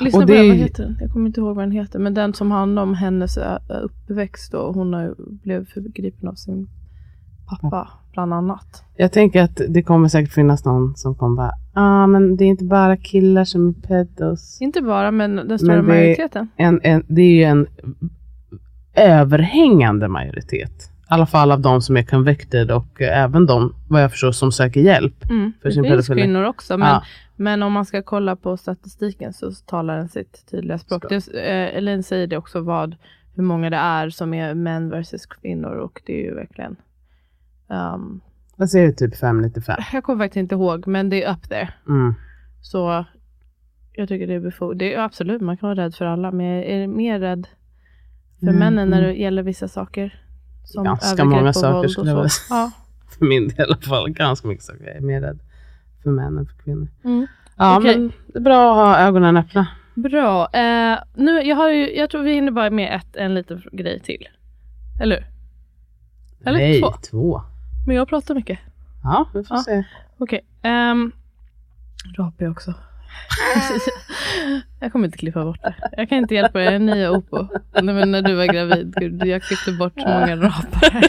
Lyssna 0.00 0.18
och 0.18 0.26
på 0.26 0.32
det 0.32 0.38
den, 0.38 0.48
vad 0.48 0.56
heter 0.56 0.82
den? 0.82 0.96
Jag 1.00 1.10
kommer 1.12 1.26
inte 1.26 1.40
ihåg 1.40 1.56
vad 1.56 1.64
den 1.64 1.72
heter. 1.72 1.98
Men 1.98 2.14
den 2.14 2.34
som 2.34 2.50
handlar 2.50 2.82
om 2.82 2.94
hennes 2.94 3.38
uppväxt 3.82 4.54
och 4.54 4.74
hon 4.74 4.92
har, 4.92 5.14
blev 5.42 5.66
förgripen 5.66 6.28
av 6.28 6.34
sin 6.34 6.68
pappa 7.48 7.88
bland 8.12 8.34
annat. 8.34 8.84
Jag 8.96 9.12
tänker 9.12 9.42
att 9.42 9.60
det 9.68 9.82
kommer 9.82 10.08
säkert 10.08 10.32
finnas 10.32 10.64
någon 10.64 10.96
som 10.96 11.14
kommer 11.14 11.36
bara, 11.36 11.52
ah, 11.72 12.06
men 12.06 12.36
det 12.36 12.44
är 12.44 12.48
inte 12.48 12.64
bara 12.64 12.96
killar 12.96 13.44
som 13.44 13.68
är 13.68 13.72
pedos. 13.72 14.60
Inte 14.60 14.82
bara, 14.82 15.10
men 15.10 15.36
den 15.36 15.58
stora 15.58 15.76
Men 15.76 15.86
majoriteten. 15.86 16.48
En, 16.56 16.80
en, 16.82 17.04
det 17.08 17.22
är 17.22 17.34
ju 17.34 17.42
en 17.42 17.66
överhängande 18.94 20.08
majoritet. 20.08 20.91
Alla 21.12 21.26
fall 21.26 21.52
av 21.52 21.60
de 21.60 21.82
som 21.82 21.96
är 21.96 22.02
convicted 22.02 22.70
och 22.70 23.00
eh, 23.02 23.22
även 23.22 23.46
de, 23.46 23.74
vad 23.88 24.02
jag 24.02 24.10
förstår, 24.10 24.32
som 24.32 24.52
söker 24.52 24.80
hjälp. 24.80 25.30
Mm. 25.30 25.52
för 25.62 25.68
Det 25.68 25.74
sin 25.74 25.84
finns 25.84 26.08
kvinnor 26.08 26.44
också, 26.44 26.78
men, 26.78 26.88
Ja. 26.88 27.02
men 27.36 27.62
om 27.62 27.72
man 27.72 27.84
ska 27.84 28.02
kolla 28.02 28.36
på 28.36 28.56
statistiken 28.56 29.32
så 29.32 29.52
talar 29.52 29.96
den 29.96 30.08
sitt 30.08 30.50
tydliga 30.50 30.78
språk. 30.78 31.04
Det, 31.08 31.28
eh, 31.28 31.76
Elaine 31.76 32.02
säger 32.02 32.26
det 32.26 32.36
också, 32.36 32.60
vad, 32.60 32.96
hur 33.34 33.42
många 33.42 33.70
det 33.70 33.76
är 33.76 34.10
som 34.10 34.34
är 34.34 34.54
män 34.54 34.90
versus 34.90 35.26
kvinnor 35.26 35.74
och 35.74 36.02
det 36.06 36.12
är 36.12 36.24
ju 36.24 36.34
verkligen 36.34 36.76
um, 37.68 38.20
Vad 38.56 38.70
säger 38.70 38.86
du, 38.86 38.92
typ 38.92 39.16
595? 39.16 39.76
jag 39.92 40.04
kommer 40.04 40.24
faktiskt 40.24 40.36
inte 40.36 40.54
ihåg, 40.54 40.86
men 40.86 41.10
det 41.10 41.24
är 41.24 41.32
up 41.32 41.48
there. 41.48 41.68
Mm. 41.88 42.14
Så 42.62 43.04
jag 43.92 44.08
tycker 44.08 44.26
det 44.26 44.34
är 44.34 44.40
befogat. 44.40 44.78
Det 44.78 44.94
är 44.94 45.00
absolut, 45.00 45.42
man 45.42 45.56
kan 45.56 45.68
vara 45.68 45.84
rädd 45.84 45.94
för 45.94 46.04
alla, 46.04 46.30
men 46.30 46.46
jag 46.46 46.64
är 46.64 46.86
mer 46.86 47.20
rädd 47.20 47.46
för 48.40 48.46
Mm, 48.46 48.58
männen 48.58 48.88
när 48.88 48.98
mm. 48.98 49.10
det 49.10 49.16
gäller 49.20 49.42
vissa 49.42 49.68
saker. 49.68 50.21
Som 50.64 50.84
Ganska 50.84 51.24
många 51.24 51.52
saker 51.52 51.88
skulle 51.88 52.10
jag 52.10 52.16
vilja 52.16 52.30
Ja. 52.50 52.70
För 53.18 53.24
min 53.26 53.48
del 53.48 53.58
i 53.58 53.62
alla 53.62 53.76
fall. 53.76 54.10
Ganska 54.10 54.48
mycket 54.48 54.64
saker. 54.64 54.84
Jag 54.86 54.96
är 54.96 55.00
mer 55.00 55.20
rädd 55.20 55.38
för 56.02 56.10
män 56.10 56.38
än 56.38 56.46
för 56.46 56.54
kvinnor. 56.54 56.88
Mm. 57.04 57.26
Ja, 57.56 57.78
Okej. 57.78 57.98
men 57.98 58.12
det 58.26 58.38
är 58.38 58.42
bra 58.42 58.70
att 58.70 58.76
ha 58.98 59.06
ögonen 59.06 59.36
öppna. 59.36 59.66
Bra. 59.94 60.48
Eh, 60.52 60.98
nu, 61.14 61.42
jag, 61.42 61.56
har 61.56 61.70
ju, 61.70 61.96
jag 61.96 62.10
tror 62.10 62.22
vi 62.22 62.34
hinner 62.34 62.52
bara 62.52 62.70
med 62.70 62.96
ett, 62.96 63.16
en 63.16 63.34
liten 63.34 63.62
grej 63.72 64.00
till. 64.00 64.28
Eller 65.02 65.16
hur? 65.16 65.26
Eller 66.48 66.58
Nej, 66.58 66.80
två. 66.80 66.92
två. 67.10 67.42
Men 67.86 67.96
jag 67.96 68.08
pratar 68.08 68.34
mycket. 68.34 68.58
Ja, 69.02 69.26
vi 69.34 69.44
får 69.44 69.56
Ja. 69.56 69.62
se. 69.62 69.84
Okej. 70.18 70.40
Um, 70.64 71.12
rapar 72.18 72.44
jag 72.44 72.52
också. 72.52 72.74
jag 74.80 74.92
kommer 74.92 75.04
inte 75.04 75.18
klippa 75.18 75.44
bort 75.44 75.62
det. 75.62 75.74
Jag 75.96 76.08
kan 76.08 76.18
inte 76.18 76.34
hjälpa 76.34 76.60
är 76.60 76.78
nya 76.78 77.10
Opo. 77.10 77.46
Nej, 77.82 77.94
men 77.94 78.10
när 78.10 78.22
du 78.22 78.34
var 78.34 78.46
gravid, 78.46 78.94
gud, 78.96 79.26
jag 79.26 79.42
klippte 79.42 79.72
bort 79.72 79.92
så 80.00 80.08
många 80.08 80.36
rapar. 80.36 81.06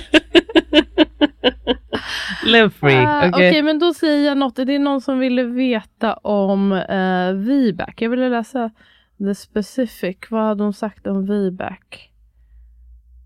Live 2.45 2.69
free. 2.69 3.05
Ah, 3.05 3.29
Okej. 3.29 3.49
Okej, 3.49 3.63
men 3.63 3.79
då 3.79 3.93
säger 3.93 4.27
jag 4.27 4.37
något. 4.37 4.55
Det 4.55 4.75
är 4.75 4.79
någon 4.79 5.01
som 5.01 5.19
ville 5.19 5.43
veta 5.43 6.13
om 6.13 6.71
uh, 6.71 7.33
VBAC. 7.33 7.93
Jag 7.97 8.09
ville 8.09 8.29
läsa 8.29 8.71
the 9.17 9.35
specific. 9.35 10.17
Vad 10.29 10.43
hade 10.43 10.63
hon 10.63 10.73
sagt 10.73 11.07
om 11.07 11.25
VBAC? 11.25 11.77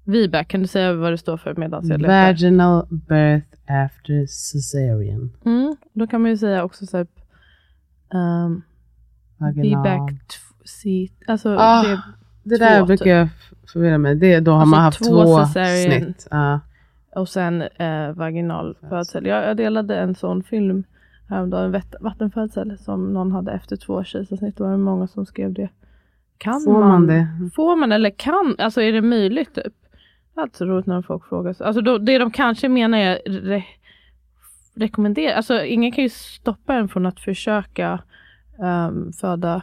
VBAC, 0.04 0.48
kan 0.48 0.62
du 0.62 0.68
säga 0.68 0.94
vad 0.94 1.14
det 1.14 1.18
står 1.18 1.38
för 1.38 1.56
medan 1.56 1.88
jag 1.88 2.02
letar? 2.02 2.28
Vaginal 2.28 2.88
birth 2.90 3.48
after 3.68 4.26
cesarean. 4.28 5.32
Mm, 5.46 5.76
då 5.94 6.08
kan 6.08 6.22
man 6.22 6.32
ju 6.32 6.38
säga 6.38 6.64
också 6.64 6.86
så 6.86 6.98
här, 6.98 7.08
um, 8.14 8.64
Vaginal. 9.38 9.82
VBAC 9.84 10.10
t- 10.10 10.38
C, 10.66 11.08
alltså 11.28 11.56
Ah, 11.60 11.84
det, 11.84 12.02
Det 12.44 12.58
där 12.58 12.86
brukar 12.86 12.98
typ. 13.06 13.08
jag 13.08 13.22
f- 13.26 13.54
förvirra 13.74 13.98
mig. 13.98 14.16
Det, 14.16 14.40
då 14.40 14.52
har 14.52 14.60
Alltså 14.60 14.70
man 14.72 14.80
haft 14.82 15.04
två 15.08 15.24
två, 15.24 15.46
snitt. 15.46 16.28
Ja. 16.32 16.60
och 17.16 17.30
sen 17.30 17.62
eh, 17.62 18.12
vaginal 18.12 18.78
födsel. 18.90 19.26
Jag, 19.26 19.44
jag 19.50 19.58
delade 19.58 19.98
en 20.00 20.16
sån 20.16 20.44
film 20.44 20.84
häromdagen, 21.30 21.66
en 21.66 21.72
vat- 21.72 21.96
vattenfödsel 22.02 22.78
som 22.78 23.14
någon 23.14 23.32
hade 23.32 23.52
efter 23.52 23.76
två 23.76 24.04
kejsarsnitt. 24.04 24.58
Det 24.58 24.64
var 24.64 24.78
många 24.78 25.08
som 25.08 25.26
skrev 25.26 25.54
det. 25.54 25.70
Kan 26.38 26.62
Får 26.62 26.80
man 26.80 27.08
det? 27.08 27.28
Får 27.56 27.76
man 27.76 27.92
eller 27.92 28.10
kan, 28.10 28.56
alltså 28.58 28.82
är 28.82 28.94
det 28.94 29.02
möjligt 29.02 29.56
typ? 29.56 29.74
Det 30.34 30.40
är 30.40 30.42
alltid 30.42 30.56
så 30.58 30.66
roligt 30.66 30.86
när 30.86 31.02
folk 31.02 31.26
frågar. 31.30 31.54
så. 31.54 31.64
Alltså 31.64 31.82
då, 31.82 31.98
det 31.98 32.18
de 32.18 32.32
kanske 32.32 32.70
menar 32.70 32.98
är 32.98 33.20
re, 33.26 33.64
rekommendera, 34.76 35.36
alltså 35.36 35.64
ingen 35.64 35.92
kan 35.92 36.04
ju 36.04 36.10
stoppa 36.10 36.74
en 36.76 36.88
från 36.88 37.06
att 37.06 37.20
försöka 37.20 38.00
ehm, 38.62 39.14
föda 39.14 39.62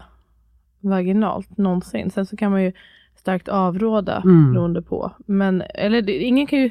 vaginalt 0.80 1.58
någonsin. 1.58 2.10
Sen 2.10 2.26
så 2.26 2.36
kan 2.36 2.50
man 2.50 2.62
ju 2.62 2.72
starkt 3.14 3.48
avråda 3.48 4.20
Mm. 4.24 4.52
beroende 4.52 4.82
på. 4.82 5.12
Men, 5.26 5.62
eller 5.74 6.02
det, 6.02 6.18
ingen 6.18 6.46
kan 6.46 6.58
ju, 6.58 6.70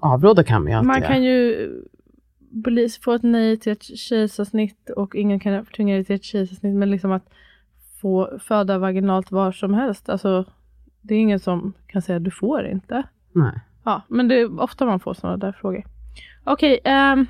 Avråda 0.00 0.44
kan 0.44 0.62
man 0.62 0.72
ju 0.72 0.76
alltid 0.78 0.86
man 0.86 1.02
kan 1.02 1.22
ju 1.24 1.70
bli, 2.50 2.88
få 2.88 3.12
ett 3.12 3.22
nej 3.22 3.56
till 3.56 3.72
ett 3.72 3.82
kejsarsnitt 3.82 4.90
och 4.90 5.14
ingen 5.14 5.40
kan 5.40 5.66
tvinga 5.66 5.94
dig 5.94 6.04
till 6.04 6.14
ett 6.16 6.24
kejsarsnitt. 6.24 6.74
Men 6.76 6.90
liksom 6.90 7.12
att 7.12 7.28
få 8.00 8.38
föda 8.38 8.78
vaginalt 8.78 9.30
var 9.30 9.52
som 9.52 9.74
helst. 9.74 10.08
Alltså, 10.08 10.44
det 11.00 11.14
är 11.14 11.18
ingen 11.18 11.40
som 11.40 11.72
kan 11.86 12.02
säga 12.02 12.18
du 12.18 12.30
får 12.30 12.66
inte. 12.66 13.02
Nej. 13.32 13.60
Ja, 13.84 14.02
men 14.08 14.28
det 14.28 14.40
är 14.40 14.60
ofta 14.60 14.86
man 14.86 15.00
får 15.00 15.14
sådana 15.14 15.36
där 15.36 15.52
frågor. 15.52 15.84
Okej, 16.44 16.80
ehm, 16.84 17.26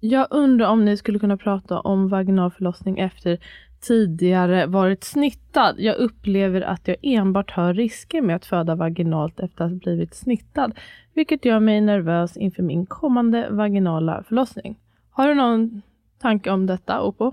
jag 0.00 0.26
undrar 0.30 0.68
om 0.68 0.84
ni 0.84 0.96
skulle 0.96 1.18
kunna 1.18 1.36
prata 1.36 1.80
om 1.80 2.08
vaginal 2.08 2.50
förlossning 2.50 2.98
efter 2.98 3.38
tidigare 3.80 4.66
varit 4.66 5.04
snittad. 5.04 5.74
Jag 5.78 5.96
upplever 5.96 6.60
att 6.60 6.88
jag 6.88 6.96
enbart 7.02 7.50
har 7.50 7.74
risker 7.74 8.22
med 8.22 8.36
att 8.36 8.46
föda 8.46 8.74
vaginalt 8.74 9.40
efter 9.40 9.64
att 9.64 9.70
ha 9.70 9.78
blivit 9.78 10.14
snittad, 10.14 10.78
vilket 11.14 11.44
gör 11.44 11.60
mig 11.60 11.80
nervös 11.80 12.36
inför 12.36 12.62
min 12.62 12.86
kommande 12.86 13.48
vaginala 13.50 14.22
förlossning. 14.22 14.78
Har 15.10 15.28
du 15.28 15.34
någon 15.34 15.82
tanke 16.18 16.50
om 16.50 16.66
detta, 16.66 17.02
Opo? 17.02 17.32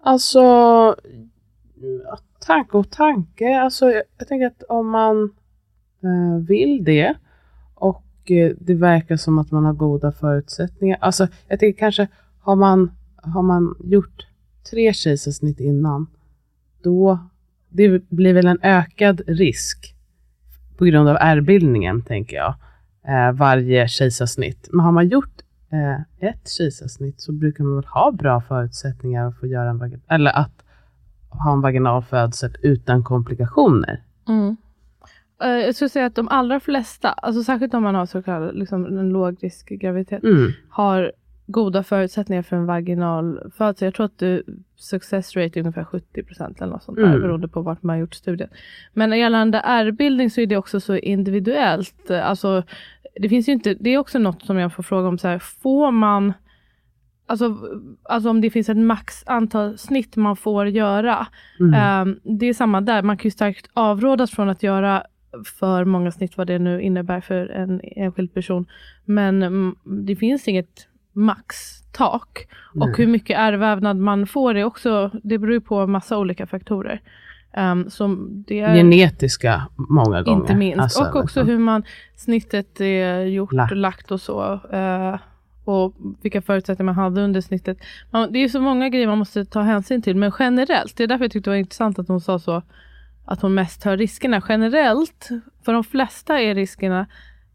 Alltså, 0.00 0.94
tanke 2.46 2.76
och 2.76 2.90
tanke. 2.90 3.60
Alltså, 3.60 3.90
jag, 3.90 4.02
jag 4.18 4.28
tänker 4.28 4.46
att 4.46 4.62
om 4.68 4.90
man 4.90 5.24
eh, 6.02 6.46
vill 6.48 6.84
det 6.84 7.06
eh, 7.06 7.14
Eh, 8.30 8.52
det 8.60 8.74
verkar 8.74 9.16
som 9.16 9.38
att 9.38 9.50
man 9.50 9.64
har 9.64 9.72
goda 9.72 10.12
förutsättningar. 10.12 10.98
Alltså, 11.00 11.28
jag 11.48 11.60
tänker 11.60 11.78
kanske 11.78 12.08
har 12.40 12.56
man, 12.56 12.90
har 13.16 13.42
man 13.42 13.74
gjort 13.84 14.26
tre 14.70 14.92
kejsarsnitt 14.92 15.60
innan, 15.60 16.06
då 16.82 17.18
det 17.68 18.08
blir 18.08 18.34
väl 18.34 18.46
en 18.46 18.58
ökad 18.62 19.20
risk 19.26 19.94
på 20.76 20.84
grund 20.84 21.08
av 21.08 21.16
ärrbildningen, 21.20 22.02
tänker 22.02 22.36
jag, 22.36 22.54
eh, 23.08 23.32
varje 23.32 23.88
kejsarsnitt. 23.88 24.68
Men 24.72 24.80
har 24.80 24.92
man 24.92 25.08
gjort 25.08 25.42
eh, 25.72 26.28
ett 26.28 26.48
kejsarsnitt 26.48 27.20
så 27.20 27.32
brukar 27.32 27.64
man 27.64 27.76
väl 27.76 27.84
ha 27.84 28.12
bra 28.12 28.40
förutsättningar 28.40 29.26
att 29.26 29.36
få 29.36 29.46
göra 29.46 29.70
en 29.70 30.00
eller 30.08 30.30
att 30.30 30.64
ha 31.28 31.52
en 31.52 31.60
vaginal 31.60 32.02
födsel 32.02 32.56
utan 32.62 33.04
komplikationer. 33.04 34.02
Mm. 34.28 34.56
Eh, 35.42 35.48
jag 35.50 35.74
skulle 35.74 35.88
säga 35.88 36.06
att 36.06 36.14
de 36.14 36.28
allra 36.28 36.60
flesta, 36.60 37.08
alltså 37.08 37.42
särskilt 37.42 37.74
om 37.74 37.82
man 37.82 37.94
har 37.94 38.06
så 38.06 38.22
kallad 38.22 38.54
liksom, 38.58 38.86
en 38.98 39.08
lågrisk 39.08 39.68
graviditet, 39.68 40.24
Mm. 40.24 40.52
har 40.70 41.12
goda 41.46 41.82
förutsättningar 41.82 42.42
för 42.42 42.56
en 42.56 42.66
vaginal 42.66 43.50
födsel. 43.56 43.86
Jag 43.86 43.94
tror 43.94 44.06
att 44.06 44.18
det, 44.18 44.42
success 44.76 45.36
rate 45.36 45.58
är 45.58 45.60
ungefär 45.60 45.84
70 45.84 46.22
procent 46.22 46.60
eller 46.60 46.72
något 46.72 46.82
sånt 46.82 46.98
där, 46.98 47.04
Mm. 47.04 47.20
beroende 47.20 47.48
på 47.48 47.62
vart 47.62 47.82
man 47.82 47.94
har 47.94 48.00
gjort 48.00 48.14
studien. 48.14 48.48
Men 48.92 49.18
gällande 49.18 49.58
ärrbildning 49.64 50.30
så 50.30 50.40
är 50.40 50.46
det 50.46 50.56
också 50.56 50.80
så 50.80 50.96
individuellt. 50.96 52.10
Alltså, 52.10 52.62
det 53.20 53.28
finns 53.28 53.48
inte, 53.48 53.74
det 53.74 53.90
är 53.90 53.98
också 53.98 54.18
något 54.18 54.42
som 54.42 54.58
jag 54.58 54.72
får 54.74 54.82
fråga 54.82 55.08
om, 55.08 55.18
så 55.18 55.28
här, 55.28 55.38
får 55.38 55.90
man 55.90 56.32
Alltså, 57.30 57.56
alltså 58.02 58.30
om 58.30 58.40
det 58.40 58.50
finns 58.50 58.68
ett 58.68 58.76
max 58.76 59.14
antal 59.26 59.78
snitt 59.78 60.16
man 60.16 60.36
får 60.36 60.68
göra. 60.68 61.26
Mm. 61.60 61.74
Ehm, 61.74 62.20
det 62.38 62.46
är 62.46 62.54
samma 62.54 62.80
där, 62.80 63.02
man 63.02 63.16
kan 63.16 63.24
ju 63.24 63.30
starkt 63.30 63.70
avrådas 63.74 64.30
från 64.30 64.48
att 64.48 64.62
göra 64.62 65.02
för 65.58 65.84
många 65.84 66.10
snitt, 66.10 66.36
vad 66.36 66.46
det 66.46 66.58
nu 66.58 66.82
innebär 66.82 67.20
för 67.20 67.46
en 67.48 67.80
enskild 67.82 68.34
person. 68.34 68.66
Men 69.04 69.42
mm, 69.42 69.76
det 69.84 70.16
finns 70.16 70.48
inget 70.48 70.88
maxtak. 71.12 72.48
Nej. 72.74 72.90
Och 72.90 72.96
hur 72.96 73.06
mycket 73.06 73.38
ärrvävnad 73.38 73.96
man 73.96 74.26
får 74.26 74.54
är 74.54 74.64
också, 74.64 75.10
det 75.22 75.38
beror 75.38 75.60
på 75.60 75.86
massa 75.86 76.18
olika 76.18 76.46
faktorer. 76.46 77.00
Um, 77.56 77.90
som 77.90 78.28
det 78.46 78.60
är 78.60 78.74
Genetiska 78.74 79.62
många 79.76 80.22
gånger. 80.22 80.40
inte 80.40 80.54
minst. 80.54 80.80
Alltså, 80.80 81.02
och 81.02 81.08
också 81.08 81.20
liksom. 81.22 81.46
hur 81.46 81.58
man 81.58 81.82
snittet 82.16 82.80
är 82.80 83.20
gjort 83.20 83.52
Lagt. 83.52 83.70
och 83.72 83.76
lagt 83.76 84.10
och 84.10 84.20
så. 84.20 84.60
eh, 84.72 85.16
och 85.64 85.94
vilka 86.22 86.42
förutsättningar 86.42 86.92
man 86.92 87.04
hade 87.04 87.20
under 87.20 87.40
snittet. 87.40 87.78
Man, 88.10 88.32
det 88.32 88.38
är 88.38 88.48
så 88.48 88.60
många 88.60 88.88
grejer 88.88 89.06
man 89.06 89.18
måste 89.18 89.44
ta 89.44 89.60
hänsyn 89.60 90.02
till. 90.02 90.16
Men 90.16 90.32
generellt, 90.38 90.96
det 90.96 91.02
är 91.02 91.06
därför 91.06 91.24
jag 91.24 91.32
tyckte 91.32 91.50
det 91.50 91.54
var 91.54 91.58
intressant 91.58 91.98
att 91.98 92.08
hon 92.08 92.20
sa 92.20 92.38
så. 92.38 92.62
Att 93.30 93.42
hon 93.42 93.54
mest 93.54 93.84
hör 93.84 93.96
riskerna. 93.96 94.42
Generellt, 94.48 95.28
för 95.64 95.72
de 95.72 95.84
flesta 95.84 96.40
är 96.40 96.54
riskerna 96.54 97.06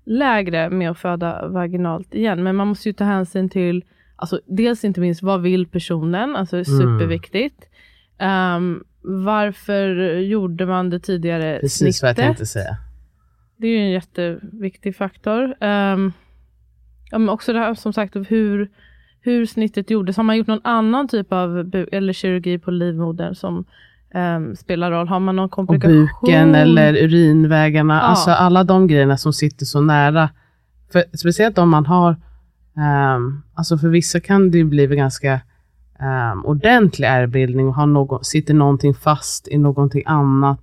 lägre 0.05 0.69
med 0.69 0.91
att 0.91 0.97
föda 0.97 1.47
vaginalt 1.47 2.15
igen. 2.15 2.43
Men 2.43 2.55
man 2.55 2.67
måste 2.67 2.89
ju 2.89 2.93
ta 2.93 3.03
hänsyn 3.03 3.49
till, 3.49 3.83
alltså 4.15 4.41
dels 4.47 4.83
inte 4.83 4.99
minst 5.01 5.23
vad 5.23 5.41
vill 5.41 5.67
personen, 5.67 6.35
alltså 6.35 6.55
Mm. 6.55 6.65
superviktigt. 6.65 7.69
Ehm, 8.17 8.83
varför 9.01 10.15
gjorde 10.19 10.65
man 10.65 10.89
det 10.89 10.99
tidigare 10.99 11.59
Precis 11.61 11.77
snittet? 11.77 12.01
vad 12.01 12.09
jag 12.09 12.15
tänkte 12.15 12.45
säga. 12.45 12.77
Det 13.57 13.67
är 13.67 13.71
ju 13.71 13.77
en 13.77 13.91
jätteviktig 13.91 14.95
faktor. 14.95 15.43
Um, 15.63 16.13
ja, 17.11 17.17
men 17.17 17.29
också 17.29 17.53
det 17.53 17.59
här 17.59 17.73
som 17.73 17.93
sagt 17.93 18.15
hur, 18.15 18.69
hur 19.21 19.45
snittet 19.45 19.89
gjordes. 19.89 20.17
Har 20.17 20.23
man 20.23 20.37
gjort 20.37 20.47
någon 20.47 20.61
annan 20.63 21.07
typ 21.07 21.33
av 21.33 21.71
eller 21.91 22.13
kirurgi 22.13 22.59
på 22.59 22.71
livmodern 22.71 23.35
som 23.35 23.65
ehm, 24.13 24.55
spelar 24.55 24.91
roll? 24.91 25.07
Har 25.07 25.19
man 25.19 25.35
någon 25.35 25.45
Och 25.45 25.51
komplikation? 25.51 26.09
buken 26.21 26.55
eller 26.55 26.93
urinvägarna. 26.93 27.93
Ja. 27.93 27.99
Alltså 27.99 28.31
alla 28.31 28.63
de 28.63 28.87
grejerna 28.87 29.17
som 29.17 29.33
sitter 29.33 29.65
så 29.65 29.81
nära. 29.81 30.29
För, 30.91 31.03
speciellt 31.17 31.57
om 31.57 31.69
man 31.69 31.85
har, 31.85 32.15
ehm, 32.77 33.41
alltså 33.53 33.77
för 33.77 33.87
vissa 33.87 34.19
kan 34.19 34.51
det 34.51 34.57
ju 34.57 34.63
bli 34.63 34.87
ganska 34.87 35.41
um, 35.99 36.45
ordentlig 36.45 37.07
ärrbildning 37.07 37.67
och 37.67 37.75
har 37.75 37.85
någon, 37.85 38.23
sitter 38.23 38.53
någonting 38.53 38.93
fast 38.93 39.47
i 39.47 39.57
någonting 39.57 40.03
annat. 40.05 40.59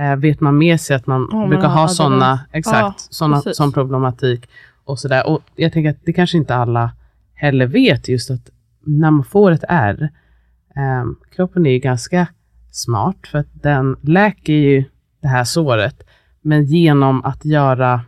Eh, 0.00 0.16
vet 0.16 0.40
man 0.40 0.58
med 0.58 0.80
sig 0.80 0.96
att 0.96 1.06
man 1.06 1.28
man 1.32 1.48
brukar 1.48 1.68
har 1.68 1.80
ha 1.80 1.88
sådana, 1.88 2.40
exakt, 2.52 2.78
Ja, 2.80 2.94
såna, 2.96 3.42
sån 3.42 3.72
problematik. 3.72 4.48
Och 4.84 4.98
sådär. 4.98 5.26
Och 5.28 5.40
jag 5.56 5.72
tänker 5.72 5.90
att 5.90 6.04
det 6.04 6.12
kanske 6.12 6.38
inte 6.38 6.54
alla 6.54 6.90
heller 7.34 7.66
vet 7.66 8.08
just 8.08 8.30
att 8.30 8.50
när 8.84 9.10
man 9.10 9.24
får 9.24 9.50
ett 9.50 9.64
ärr, 9.68 10.10
ehm, 10.76 11.16
kroppen 11.36 11.66
är 11.66 11.70
ju 11.70 11.78
ganska 11.78 12.26
smart 12.70 13.26
för 13.26 13.38
att 13.38 13.62
den 13.62 13.96
läker 14.02 14.52
ju 14.52 14.84
det 15.22 15.28
här 15.28 15.44
såret, 15.44 16.02
men 16.40 16.64
genom 16.64 17.24
att 17.24 17.44
göra 17.44 18.00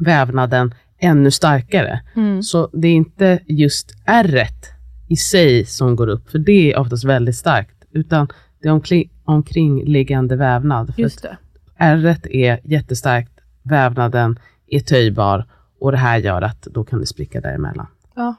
vävnaden 0.00 0.74
ännu 0.98 1.30
starkare. 1.30 2.00
Mm. 2.16 2.42
Så 2.42 2.70
det 2.72 2.88
är 2.88 2.92
inte 2.92 3.40
just 3.46 3.92
ärret 4.06 4.66
i 5.08 5.16
sig 5.16 5.64
som 5.64 5.96
går 5.96 6.08
upp, 6.08 6.30
för 6.30 6.38
det 6.38 6.72
är 6.72 6.78
oftast 6.78 7.04
väldigt 7.04 7.36
starkt, 7.36 7.84
utan 7.90 8.28
det 8.62 8.68
är 8.68 8.72
omkring, 8.72 9.10
omkringliggande 9.24 10.36
vävnad. 10.36 10.94
För 10.94 11.02
Just 11.02 11.22
det. 11.22 11.36
ärret 11.76 12.26
är 12.26 12.60
jättestarkt, 12.64 13.32
vävnaden 13.62 14.38
är 14.66 14.80
töjbar 14.80 15.46
och 15.80 15.92
det 15.92 15.98
här 15.98 16.18
gör 16.18 16.42
att 16.42 16.62
då 16.62 16.84
kan 16.84 17.00
det 17.00 17.06
spricka 17.06 17.40
däremellan. 17.40 17.86
Ja, 18.14 18.34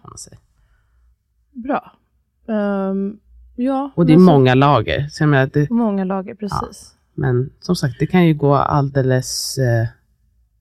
bra. 1.52 1.92
Ehm, 2.48 3.20
ja, 3.56 3.92
Och 3.96 4.06
det 4.06 4.14
är 4.14 4.18
så- 4.18 4.22
många 4.22 4.54
lager. 4.56 5.08
Så 5.12 5.24
jag 5.24 5.30
menar, 5.30 5.50
det, 5.54 5.70
många 5.70 6.04
lager, 6.04 6.36
precis. 6.36 6.96
men 7.14 7.50
som 7.60 7.76
sagt, 7.76 7.96
det 8.00 8.08
kan 8.08 8.26
ju 8.28 8.34
gå 8.34 8.56
alldeles 8.56 9.58
eh, 9.58 9.88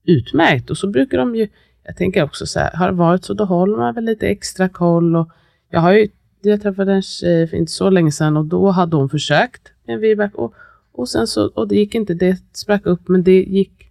utmärkt. 0.05 0.70
Och 0.70 0.78
så 0.78 0.86
brukar 0.86 1.18
de 1.18 1.34
ju, 1.36 1.49
jag 1.84 1.97
tänker 1.97 2.24
också 2.24 2.47
så 2.47 2.59
här, 2.61 2.72
har 2.76 2.86
det 2.86 2.95
varit 2.97 3.24
så 3.24 3.34
då 3.34 3.45
håller 3.45 3.76
man 3.76 3.95
väl 3.95 4.05
lite 4.05 4.26
extra 4.28 4.68
koll. 4.68 5.16
Och 5.16 5.28
jag 5.70 5.80
har 5.80 5.93
ju, 5.93 6.09
jag 6.43 6.62
träffade 6.62 6.93
en 6.93 7.03
tjej 7.03 7.47
för 7.49 7.57
inte 7.57 7.72
så 7.72 7.90
länge 7.90 8.12
sedan 8.12 8.36
och 8.36 8.45
då 8.45 8.70
hade 8.70 8.97
hon 8.97 9.09
försökt 9.09 9.72
med 9.86 9.95
en 9.95 10.01
V-back 10.01 10.34
och, 10.34 10.55
och 10.93 11.09
sen 11.09 11.26
så, 11.26 11.47
och 11.47 11.68
det 11.68 11.76
gick 11.76 11.95
inte, 11.95 12.14
det 12.14 12.38
sprack 12.53 12.86
upp 12.86 13.09
men 13.09 13.22
det 13.22 13.43
gick 13.43 13.90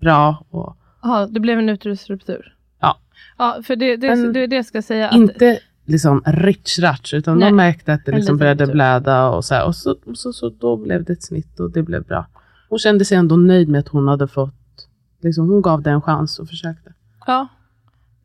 bra. 0.00 0.44
Och, 0.50 0.76
Ja, 1.04 1.26
det 1.30 1.40
blev 1.40 1.58
en 1.58 1.68
uterusruptur. 1.68 2.56
Ja. 2.80 2.98
Ja, 3.38 3.60
för 3.64 3.76
det, 3.76 3.96
det, 3.96 4.08
Men 4.08 4.32
det, 4.32 4.46
det 4.46 4.56
jag 4.56 4.66
ska 4.66 4.82
säga. 4.82 5.08
Att, 5.08 5.14
inte 5.14 5.58
liksom 5.86 6.22
rich-ratch, 6.26 7.14
utan 7.14 7.38
Nej, 7.38 7.50
de 7.50 7.56
märkte 7.56 7.92
att 7.92 8.04
det 8.06 8.12
liksom 8.12 8.36
började 8.36 8.64
ruptur. 8.64 8.74
blöda 8.74 9.28
och 9.28 9.44
så, 9.44 9.54
här, 9.54 9.66
och, 9.66 9.76
så, 9.76 9.96
så, 10.14 10.32
så 10.32 10.48
då 10.48 10.76
blev 10.76 11.04
det 11.04 11.12
ett 11.12 11.22
snitt 11.22 11.60
och 11.60 11.70
det 11.70 11.82
blev 11.82 12.02
bra. 12.04 12.26
Hon 12.68 12.78
kände 12.78 13.04
sig 13.04 13.16
ändå 13.16 13.36
nöjd 13.36 13.68
med 13.68 13.78
att 13.78 13.88
hon 13.88 14.08
hade 14.08 14.28
fått, 14.28 14.88
liksom, 15.20 15.48
hon 15.48 15.62
gav 15.62 15.82
det 15.82 15.90
en 15.90 16.02
chans 16.02 16.38
och 16.38 16.48
försökte. 16.48 16.92
Ja, 17.26 17.48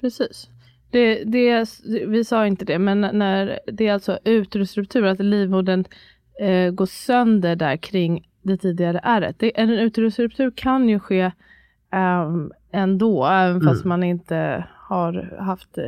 precis. 0.01 0.49
Det, 0.91 1.23
det, 1.23 1.65
vi 2.07 2.23
sa 2.23 2.47
inte 2.47 2.65
det, 2.65 2.79
men 2.79 3.01
när 3.01 3.59
det 3.73 3.87
är 3.87 3.93
alltså 3.93 4.19
uterusruptur, 4.23 5.03
att 5.05 5.19
livmodern 5.19 5.85
eh, 6.41 6.71
går 6.71 6.85
sönder 6.85 7.55
där 7.55 7.77
kring 7.77 8.27
det 8.41 8.57
tidigare 8.57 8.99
ärret. 9.03 9.35
Det, 9.39 9.59
en 9.59 9.69
uterusruptur 9.69 10.51
kan 10.55 10.89
ju 10.89 10.99
ske 10.99 11.31
ehm, 11.91 12.51
ändå, 12.71 13.25
även 13.25 13.61
fast 13.61 13.85
Mm. 13.85 13.89
man 13.89 14.03
inte 14.03 14.65
har 14.75 15.37
haft 15.39 15.77
eh, 15.77 15.83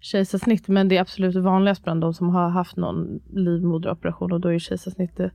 kejsarsnitt. 0.00 0.68
Men 0.68 0.88
det 0.88 0.96
är 0.96 1.00
absolut 1.00 1.36
vanligast 1.36 1.84
bland 1.84 2.00
de 2.00 2.14
som 2.14 2.28
har 2.30 2.48
haft 2.48 2.76
någon 2.76 3.20
livmoderoperation 3.34 4.32
och 4.32 4.40
då 4.40 4.48
är 4.48 4.58
kejsarsnitt 4.58 5.16
det 5.16 5.30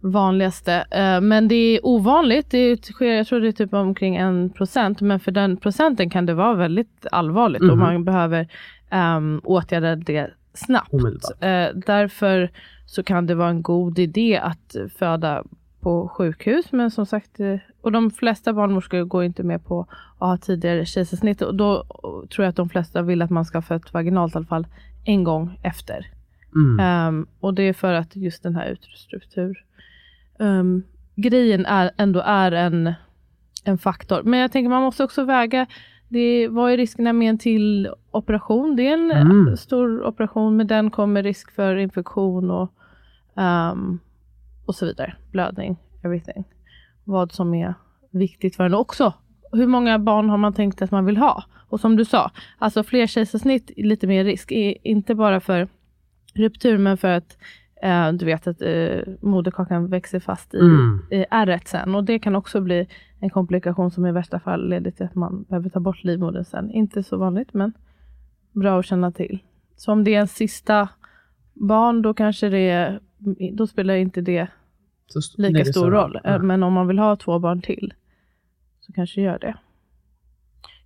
vanligaste. 0.00 0.72
Eh, 0.90 1.20
men 1.20 1.48
det 1.48 1.54
är 1.54 1.86
ovanligt. 1.86 2.50
Det 2.50 2.84
sker, 2.84 3.06
jag 3.14 3.26
tror 3.26 3.40
det 3.40 3.48
är 3.48 3.52
typ 3.52 3.74
omkring 3.74 4.16
en 4.16 4.50
procent. 4.50 5.00
Men 5.00 5.20
för 5.20 5.32
den 5.32 5.56
procenten 5.56 6.10
kan 6.10 6.26
det 6.26 6.34
vara 6.34 6.54
väldigt 6.54 7.06
allvarligt 7.12 7.62
och 7.62 7.68
Mhm. 7.68 7.78
man 7.78 8.04
behöver 8.04 8.48
um, 8.92 9.40
åtgärda 9.44 9.96
det 9.96 10.30
snabbt. 10.54 10.92
Eh, 11.40 11.66
därför 11.86 12.50
så 12.86 13.02
kan 13.02 13.26
det 13.26 13.34
vara 13.34 13.48
en 13.48 13.62
god 13.62 13.98
idé 13.98 14.40
att 14.42 14.76
föda 14.98 15.44
på 15.88 16.08
sjukhus. 16.08 16.72
Men 16.72 16.90
som 16.90 17.06
sagt, 17.06 17.40
eh, 17.40 17.56
och 17.80 17.92
de 17.92 18.10
flesta 18.10 18.52
barnmorskor 18.52 19.04
går 19.04 19.24
inte 19.24 19.42
med 19.42 19.64
på 19.64 19.86
att 20.18 20.28
ha 20.28 20.36
tidigare 20.36 20.86
kejsarsnitt. 20.86 21.42
Och 21.42 21.54
då 21.54 21.84
tror 22.30 22.44
jag 22.44 22.48
att 22.48 22.56
de 22.56 22.68
flesta 22.68 23.02
vill 23.02 23.22
att 23.22 23.30
man 23.30 23.44
ska 23.44 23.58
ha 23.58 23.62
fött 23.62 23.94
vaginalt 23.94 24.34
i 24.34 24.36
alla 24.36 24.46
fall 24.46 24.66
en 25.04 25.24
gång 25.24 25.60
efter. 25.62 26.06
Mm. 26.54 26.80
Ehm, 26.80 27.26
och 27.40 27.54
det 27.54 27.62
är 27.62 27.72
för 27.72 27.92
att 27.92 28.16
just 28.16 28.42
den 28.42 28.56
här 28.56 28.66
uterusstruktur 28.70 29.64
um, 30.38 30.82
grejen 31.16 31.66
är, 31.66 31.90
ändå 31.96 32.20
är 32.20 32.52
en, 32.52 32.92
en 33.64 33.78
faktor. 33.78 34.22
Men 34.22 34.40
jag 34.40 34.52
tänker 34.52 34.68
man 34.70 34.82
måste 34.82 35.04
också 35.04 35.24
väga 35.24 35.66
det, 36.08 36.48
vad 36.48 36.72
är 36.72 36.76
riskerna 36.76 37.12
med 37.12 37.30
en 37.30 37.38
till 37.38 37.88
operation? 38.10 38.76
Det 38.76 38.88
är 38.88 38.92
en 38.92 39.10
Mm. 39.10 39.56
stor 39.56 40.06
operation, 40.06 40.56
med 40.56 40.66
den 40.66 40.90
kommer 40.90 41.22
risk 41.22 41.50
för 41.50 41.76
infektion 41.76 42.50
och, 42.50 42.72
ehm, 43.36 43.98
och 44.68 44.74
så 44.74 44.86
vidare. 44.86 45.16
Blödning, 45.32 45.76
everything. 46.04 46.44
Vad 47.04 47.32
som 47.32 47.54
är 47.54 47.74
viktigt 48.10 48.56
för 48.56 48.64
en 48.64 48.74
också. 48.74 49.12
Hur 49.52 49.66
många 49.66 49.98
barn 49.98 50.30
har 50.30 50.36
man 50.36 50.52
tänkt 50.52 50.82
att 50.82 50.90
man 50.90 51.04
vill 51.04 51.16
ha? 51.16 51.44
Och 51.68 51.80
som 51.80 51.96
du 51.96 52.04
sa, 52.04 52.30
alltså 52.58 52.82
fler 52.82 53.06
kejsarsnitt, 53.06 53.70
lite 53.76 54.06
mer 54.06 54.24
risk. 54.24 54.52
Inte 54.82 55.14
bara 55.14 55.40
för 55.40 55.68
ruptur, 56.34 56.78
men 56.78 56.96
för 56.96 57.08
att 57.08 57.36
eh, 57.82 58.12
du 58.12 58.24
vet 58.26 58.46
att 58.46 58.62
eh, 58.62 59.00
moderkakan 59.20 59.90
växer 59.90 60.20
fast 60.20 60.54
i, 60.54 60.58
Mm. 60.58 61.00
i 61.10 61.24
ärret 61.30 61.68
sen. 61.68 61.94
Och 61.94 62.04
det 62.04 62.18
kan 62.18 62.36
också 62.36 62.60
bli 62.60 62.88
en 63.20 63.30
komplikation 63.30 63.90
som 63.90 64.06
i 64.06 64.12
värsta 64.12 64.40
fall 64.40 64.68
leder 64.68 64.90
till 64.90 65.04
att 65.06 65.14
man 65.14 65.42
behöver 65.42 65.70
ta 65.70 65.80
bort 65.80 66.04
livmodern 66.04 66.44
sen. 66.44 66.70
Inte 66.70 67.02
så 67.02 67.16
vanligt, 67.16 67.54
men 67.54 67.72
bra 68.52 68.78
att 68.78 68.86
känna 68.86 69.12
till. 69.12 69.38
Så 69.76 69.92
om 69.92 70.04
det 70.04 70.14
är 70.14 70.20
en 70.20 70.28
sista 70.28 70.88
barn, 71.54 72.02
då 72.02 72.14
kanske 72.14 72.48
det 72.48 72.70
är, 72.70 73.00
då 73.52 73.66
spelar 73.66 73.94
inte 73.94 74.20
det 74.20 74.48
Så 75.08 75.20
lika 75.42 75.64
stor 75.64 75.80
sig 75.82 75.90
roll. 75.90 76.20
Ja. 76.24 76.30
Eh, 76.34 76.42
Men 76.42 76.62
om 76.62 76.72
man 76.72 76.86
vill 76.86 76.98
ha 76.98 77.16
två 77.16 77.38
barn 77.38 77.62
till, 77.62 77.94
så 78.80 78.92
kanske 78.92 79.20
gör 79.20 79.38
det. 79.38 79.56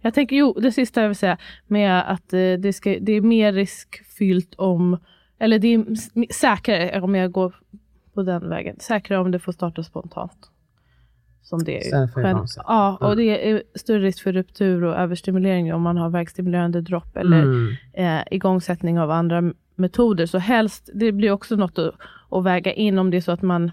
Jag 0.01 0.15
tänker, 0.15 0.37
jo, 0.37 0.53
det 0.61 0.73
sista 0.73 1.01
jag 1.01 1.09
vill 1.09 1.17
säga, 1.17 1.39
med 1.67 2.11
att 2.13 2.33
eh, 2.33 2.53
det, 2.59 2.73
ska, 2.73 2.97
det 3.01 3.13
är 3.13 3.21
mer 3.21 3.53
riskfyllt 3.53 4.55
om, 4.55 4.97
eller 5.39 5.59
det 5.59 5.69
är 5.75 5.85
säkrare 6.33 7.01
om 7.01 7.15
jag 7.15 7.33
går 7.33 7.55
på 8.15 8.23
den 8.23 8.49
vägen, 8.49 8.77
säkrare 8.81 9.21
om 9.21 9.31
det 9.31 9.39
får 9.39 9.53
starta 9.53 9.83
spontant. 9.83 10.49
Som 11.43 11.65
det 11.65 11.89
är. 11.93 12.29
Igångsätt. 12.31 12.65
Ja, 12.67 12.97
och 13.01 13.13
Mm. 13.13 13.17
det 13.19 13.51
är 13.51 13.63
större 13.75 13.99
risk 14.03 14.23
för 14.23 14.33
ruptur 14.33 14.85
och 14.85 14.95
överstimulering 14.97 15.75
om 15.75 15.83
man 15.83 15.97
har 15.97 16.11
verkstimulerande 16.11 16.81
dropp 16.81 17.17
eller 17.17 17.43
Mm. 17.43 17.75
eh, 17.93 18.23
igångsättning 18.31 19.01
av 19.01 19.11
andra 19.11 19.53
metoder. 19.75 20.27
Så 20.27 20.39
helst, 20.39 20.91
det 20.95 21.13
blir 21.13 21.31
också 21.31 21.57
något 21.57 21.79
att, 21.79 21.95
att 22.31 22.45
väga 22.45 22.73
in 22.73 22.99
om 22.99 23.11
det 23.11 23.17
är 23.17 23.21
så 23.21 23.33
att 23.33 23.43
man 23.43 23.71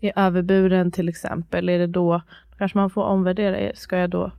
är 0.00 0.12
överburen 0.16 0.90
till 0.90 1.08
exempel. 1.08 1.68
Är 1.68 1.78
det 1.78 1.86
då, 1.86 2.22
kanske 2.58 2.78
man 2.78 2.90
får 2.90 3.02
omvärdera, 3.02 3.56
är- 3.58 3.72
ska 3.74 3.98
jag 3.98 4.10
då 4.10 4.30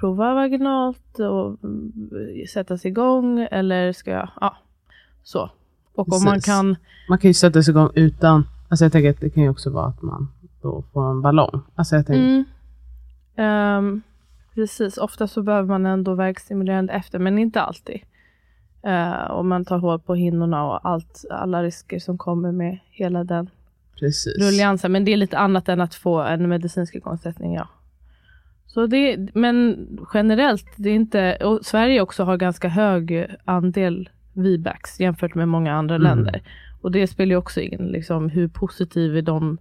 prova 0.00 0.34
vaginalt 0.34 1.18
och 1.18 1.64
mm, 1.64 1.92
sättas 2.52 2.86
igång 2.86 3.48
eller 3.50 3.92
ska 3.92 4.10
jag, 4.10 4.28
ja, 4.40 4.56
så. 5.22 5.50
Och 5.94 6.12
om 6.12 6.24
man 6.24 6.40
kan, 6.40 6.76
Man 7.08 7.18
kan 7.18 7.30
ju 7.30 7.34
sätta 7.34 7.62
sig 7.62 7.72
igång 7.72 7.90
utan, 7.94 8.44
alltså 8.68 8.84
jag 8.84 8.92
tänker 8.92 9.10
att 9.10 9.20
det 9.20 9.30
kan 9.30 9.42
ju 9.42 9.48
också 9.48 9.70
vara 9.70 9.86
att 9.86 10.02
man 10.02 10.28
då 10.62 10.84
får 10.92 11.10
en 11.10 11.22
ballong. 11.22 11.60
Alltså 11.74 11.96
jag 11.96 12.06
tänker, 12.06 12.24
mm, 12.24 12.44
ehm, 13.36 14.02
precis, 14.54 14.98
ofta 14.98 15.26
så 15.26 15.42
behöver 15.42 15.68
man 15.68 15.86
ändå 15.86 16.14
verkstimulerande 16.14 16.92
efter, 16.92 17.18
men 17.18 17.38
inte 17.38 17.60
alltid. 17.60 18.00
Uh, 18.86 19.30
och 19.30 19.44
man 19.44 19.64
tar 19.64 19.78
hål 19.78 20.00
på 20.00 20.14
hinnorna 20.14 20.64
och 20.64 20.88
allt, 20.88 21.24
alla 21.30 21.62
risker 21.62 21.98
som 21.98 22.18
kommer 22.18 22.52
med 22.52 22.78
hela 22.90 23.24
den 23.24 23.50
precis. 24.00 24.38
rulliansen. 24.38 24.92
Men 24.92 25.04
det 25.04 25.12
är 25.12 25.16
lite 25.16 25.38
annat 25.38 25.68
än 25.68 25.80
att 25.80 25.94
få 25.94 26.20
en 26.22 26.48
medicinsk 26.48 26.94
igångsättning, 26.94 27.54
ja. 27.54 27.68
Så 28.66 28.86
det, 28.86 29.28
men 29.34 29.86
generellt, 30.14 30.66
det 30.76 30.90
är 30.90 30.94
inte, 30.94 31.36
och 31.36 31.64
Sverige 31.64 32.00
också 32.00 32.24
har 32.24 32.36
ganska 32.36 32.68
hög 32.68 33.26
andel 33.44 34.08
VBACs 34.32 35.00
jämfört 35.00 35.34
med 35.34 35.48
många 35.48 35.74
andra 35.74 35.94
Mm. 35.94 36.04
länder. 36.08 36.42
Och 36.80 36.92
det 36.92 37.06
spelar 37.06 37.30
ju 37.30 37.36
också 37.36 37.60
in, 37.60 37.86
liksom, 37.86 38.28
hur 38.28 38.48
positiv 38.48 39.16
är 39.16 39.22
de 39.22 39.58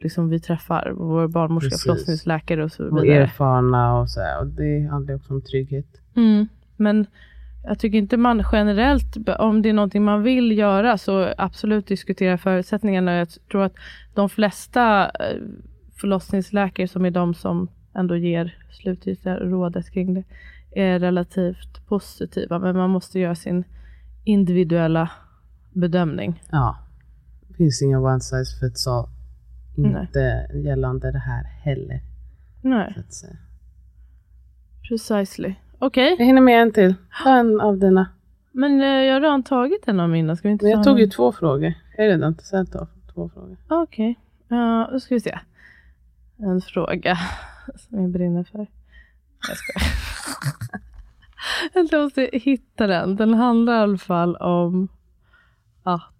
liksom, 0.00 0.28
vi 0.28 0.40
träffar, 0.40 0.92
vår 0.96 1.28
barnmorska, 1.28 1.76
förlossningsläkare 1.76 2.64
och 2.64 2.72
så 2.72 2.84
och 2.88 3.04
vidare. 3.04 3.22
erfarna 3.22 3.98
och 4.00 4.10
så 4.10 4.20
här. 4.20 4.40
Och 4.40 4.46
det 4.46 4.88
handlar 4.90 5.14
också 5.14 5.32
om 5.34 5.42
trygghet. 5.42 5.86
Mm. 6.16 6.48
Men 6.76 7.06
jag 7.66 7.78
tycker 7.78 7.98
inte 7.98 8.16
man 8.16 8.44
generellt, 8.52 9.16
om 9.38 9.62
det 9.62 9.68
är 9.68 9.72
någonting 9.72 10.04
man 10.04 10.22
vill 10.22 10.58
göra, 10.58 10.98
så 10.98 11.34
absolut 11.38 11.86
diskutera 11.86 12.38
förutsättningarna. 12.38 13.12
Jag 13.16 13.28
tror 13.50 13.62
att 13.62 13.74
de 14.14 14.28
flesta 14.28 15.04
eh, 15.04 15.42
förlossningsläkare, 16.00 16.88
som 16.88 17.04
är 17.04 17.10
de 17.10 17.34
som 17.34 17.68
ändå 17.94 18.16
ger 18.16 18.58
slutgiltiga 18.70 19.36
rådet 19.36 19.90
kring 19.90 20.14
det, 20.14 20.24
är 20.70 20.98
relativt 20.98 21.86
positiva. 21.86 22.58
Men 22.58 22.76
man 22.76 22.90
måste 22.90 23.18
göra 23.18 23.34
sin 23.34 23.64
individuella 24.24 25.10
bedömning. 25.72 26.42
Ja. 26.50 26.78
Det 27.48 27.54
finns 27.54 27.82
inga 27.82 28.00
one 28.00 28.20
size 28.20 28.60
fits 28.60 28.86
all. 28.86 29.08
Inte 29.76 30.48
gällande 30.54 31.12
det 31.12 31.18
här 31.18 31.44
heller. 31.44 32.00
Nej, 32.62 32.94
precisely. 34.88 35.54
Okej, 35.78 36.16
Jag 36.18 36.26
hinner 36.26 36.40
med 36.40 36.62
en 36.62 36.72
till. 36.72 36.94
Ta 37.24 37.30
en 37.36 37.60
av 37.60 37.78
dina. 37.78 38.08
men 38.52 38.80
eh, 38.80 38.86
jag 38.86 39.14
har 39.14 39.20
redan 39.20 39.42
tagit 39.42 39.88
en 39.88 40.00
av 40.00 40.08
mina. 40.10 40.36
Ska 40.36 40.48
vi 40.48 40.52
inte 40.52 40.64
Men 40.64 40.72
ta 40.72 40.78
jag 40.78 40.84
tog 40.84 40.98
ju 40.98 41.04
en? 41.04 41.10
två 41.10 41.32
frågor. 41.32 41.74
Jag 41.96 42.04
har 42.04 42.08
redan 42.10 42.34
ställt 42.34 42.74
av 42.74 42.88
två 43.14 43.28
frågor. 43.28 43.56
Okej, 43.68 44.18
okay. 44.48 44.92
då 44.92 45.00
ska 45.00 45.14
vi 45.14 45.20
se. 45.20 45.38
En 46.36 46.60
fråga 46.60 47.18
som 47.76 48.00
jag 48.00 48.10
brinner 48.10 48.44
för. 48.44 48.66
Jag 49.48 49.56
skojar. 49.56 49.92
Jag 51.92 52.02
måste 52.02 52.30
hitta 52.32 52.86
den. 52.86 53.16
Den 53.16 53.34
handlar 53.34 53.72
i 53.74 53.82
alla 53.82 53.98
fall 53.98 54.36
om 54.36 54.88
att 55.82 56.12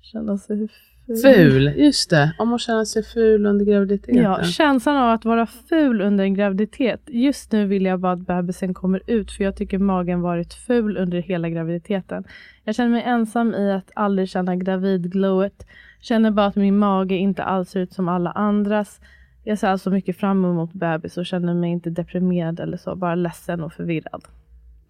Känna 0.00 0.38
sig 0.38 0.68
Ful, 1.16 1.72
just 1.76 2.10
det. 2.10 2.32
Om 2.38 2.48
man 2.48 2.58
känner 2.58 2.84
sig 2.84 3.02
ful 3.02 3.46
under 3.46 3.64
graviditeten. 3.64 4.22
Ja, 4.22 4.42
känslan 4.42 4.96
av 4.96 5.10
att 5.10 5.24
vara 5.24 5.46
ful 5.46 6.00
under 6.00 6.24
en 6.24 6.34
graviditet. 6.34 7.00
Just 7.06 7.52
nu 7.52 7.66
vill 7.66 7.84
jag 7.84 8.00
bara 8.00 8.12
att 8.12 8.26
bebisen 8.26 8.74
kommer 8.74 9.02
ut, 9.06 9.32
för 9.32 9.44
jag 9.44 9.56
tycker 9.56 9.78
magen 9.78 10.20
varit 10.20 10.54
ful 10.54 10.96
under 10.96 11.18
hela 11.18 11.48
graviditeten. 11.48 12.24
Jag 12.64 12.74
känner 12.74 12.90
mig 12.90 13.02
ensam 13.02 13.54
i 13.54 13.72
att 13.72 13.90
aldrig 13.94 14.28
känna 14.28 14.56
gravidglowet. 14.56 15.66
Känner 16.00 16.30
bara 16.30 16.46
att 16.46 16.56
min 16.56 16.78
mage 16.78 17.14
inte 17.14 17.42
alls 17.42 17.70
ser 17.70 17.80
ut 17.80 17.92
som 17.92 18.08
alla 18.08 18.30
andras. 18.30 19.00
Jag 19.44 19.58
ser 19.58 19.68
alltså 19.68 19.90
mycket 19.90 20.16
fram 20.16 20.44
emot 20.44 20.72
bebis 20.72 21.18
och 21.18 21.26
känner 21.26 21.54
mig 21.54 21.70
inte 21.70 21.90
deprimerad 21.90 22.60
eller 22.60 22.76
så, 22.76 22.96
bara 22.96 23.14
ledsen 23.14 23.62
och 23.62 23.72
förvirrad. 23.72 24.24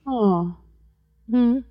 Ja. 0.05 0.53
Mm. 1.29 1.63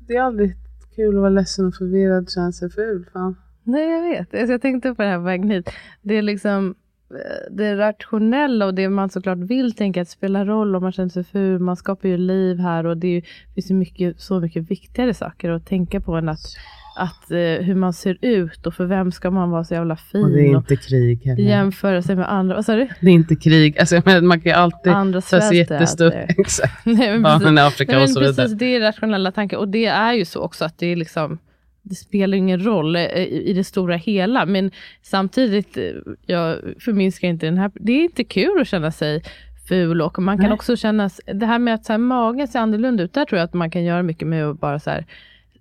Det 0.00 0.16
är 0.16 0.22
aldrig 0.22 0.56
kul 0.96 1.14
att 1.14 1.20
vara 1.20 1.30
ledsen 1.30 1.66
och 1.66 1.74
förvirrad 1.74 2.22
och 2.22 2.30
känna 2.30 2.52
sig 2.52 2.70
ful. 2.70 3.06
Fan. 3.12 3.36
Nej, 3.66 3.90
jag 3.90 4.02
vet. 4.02 4.34
Alltså, 4.34 4.52
jag 4.52 4.62
tänkte 4.62 4.94
på 4.94 5.02
det 5.02 5.08
här 5.08 5.16
på 5.16 5.22
vägen 5.22 5.50
hit. 5.50 5.70
Det 6.02 6.14
är 6.14 6.22
liksom 6.22 6.74
eh, 7.10 7.54
det 7.54 7.76
rationella 7.76 8.66
och 8.66 8.74
det 8.74 8.88
man 8.88 9.10
såklart 9.10 9.38
vill 9.38 9.74
tänka 9.74 10.02
att 10.02 10.08
spelar 10.08 10.44
roll 10.44 10.76
om 10.76 10.82
man 10.82 10.92
känner 10.92 11.08
sig 11.08 11.24
ful. 11.24 11.58
Man 11.58 11.76
skapar 11.76 12.08
ju 12.08 12.16
liv 12.16 12.58
här 12.58 12.86
och 12.86 12.96
det, 12.96 13.08
är, 13.08 13.20
det 13.20 13.54
finns 13.54 13.70
ju 13.70 13.74
mycket, 13.74 14.20
så 14.20 14.40
mycket 14.40 14.70
viktigare 14.70 15.14
saker 15.14 15.50
att 15.50 15.66
tänka 15.66 16.00
på 16.00 16.14
än 16.14 16.28
att, 16.28 16.40
att 16.96 17.30
uh, 17.30 17.38
hur 17.38 17.74
man 17.74 17.92
ser 17.92 18.18
ut 18.20 18.66
och 18.66 18.74
för 18.74 18.84
vem 18.84 19.12
ska 19.12 19.30
man 19.30 19.50
vara 19.50 19.64
så 19.64 19.74
jävla 19.74 19.96
fin. 19.96 20.24
Och 20.24 20.30
det 20.30 20.40
är 20.40 20.56
inte 20.56 20.76
krig 20.76 21.24
heller. 21.24 21.42
Jämföra 21.42 22.02
sig 22.02 22.16
med 22.16 22.32
andra. 22.32 22.54
Vad 22.54 22.64
sa 22.64 22.76
du? 22.76 22.88
Det 23.00 23.10
är 23.10 23.14
inte 23.14 23.36
krig. 23.36 23.78
Alltså, 23.78 24.02
man 24.22 24.40
kan 24.40 24.52
ju 24.52 24.56
alltid 24.56 24.92
andra 24.92 25.20
ta 25.20 25.52
jättestor... 25.52 26.12
Exakt. 26.28 26.84
Barnen 27.22 27.58
i 27.58 27.60
Afrika 27.60 28.02
och 28.02 28.10
så 28.10 28.20
vidare. 28.20 28.34
Precis, 28.34 28.58
det 28.58 28.76
är 28.76 28.80
rationella 28.80 29.32
tankar 29.32 29.56
och 29.56 29.68
det 29.68 29.86
är 29.86 30.12
ju 30.12 30.24
så 30.24 30.40
också 30.40 30.64
att 30.64 30.78
det 30.78 30.86
är 30.86 30.96
liksom 30.96 31.38
det 31.88 31.94
spelar 31.94 32.36
ingen 32.36 32.64
roll 32.64 32.96
eh, 32.96 33.02
i 33.24 33.52
det 33.52 33.64
stora 33.64 33.96
hela. 33.96 34.46
Men 34.46 34.70
samtidigt, 35.02 35.76
eh, 35.76 35.84
jag 36.26 36.58
förminskar 36.80 37.28
inte 37.28 37.46
den 37.46 37.58
här. 37.58 37.70
Det 37.74 37.92
är 37.92 38.04
inte 38.04 38.24
kul 38.24 38.60
att 38.60 38.68
känna 38.68 38.90
sig 38.90 39.22
ful 39.68 40.02
och 40.02 40.22
man 40.22 40.36
kan 40.36 40.44
Nej. 40.44 40.54
också 40.54 40.76
känna, 40.76 41.10
det 41.26 41.46
här 41.46 41.58
med 41.58 41.74
att 41.74 41.84
så 41.84 41.92
här, 41.92 41.98
magen 41.98 42.48
ser 42.48 42.58
annorlunda 42.58 43.02
ut, 43.02 43.12
där 43.12 43.24
tror 43.24 43.38
jag 43.38 43.44
att 43.44 43.54
man 43.54 43.70
kan 43.70 43.84
göra 43.84 44.02
mycket 44.02 44.28
med 44.28 44.44
att 44.44 44.60
bara 44.60 44.78
så 44.78 44.90
här, 44.90 45.06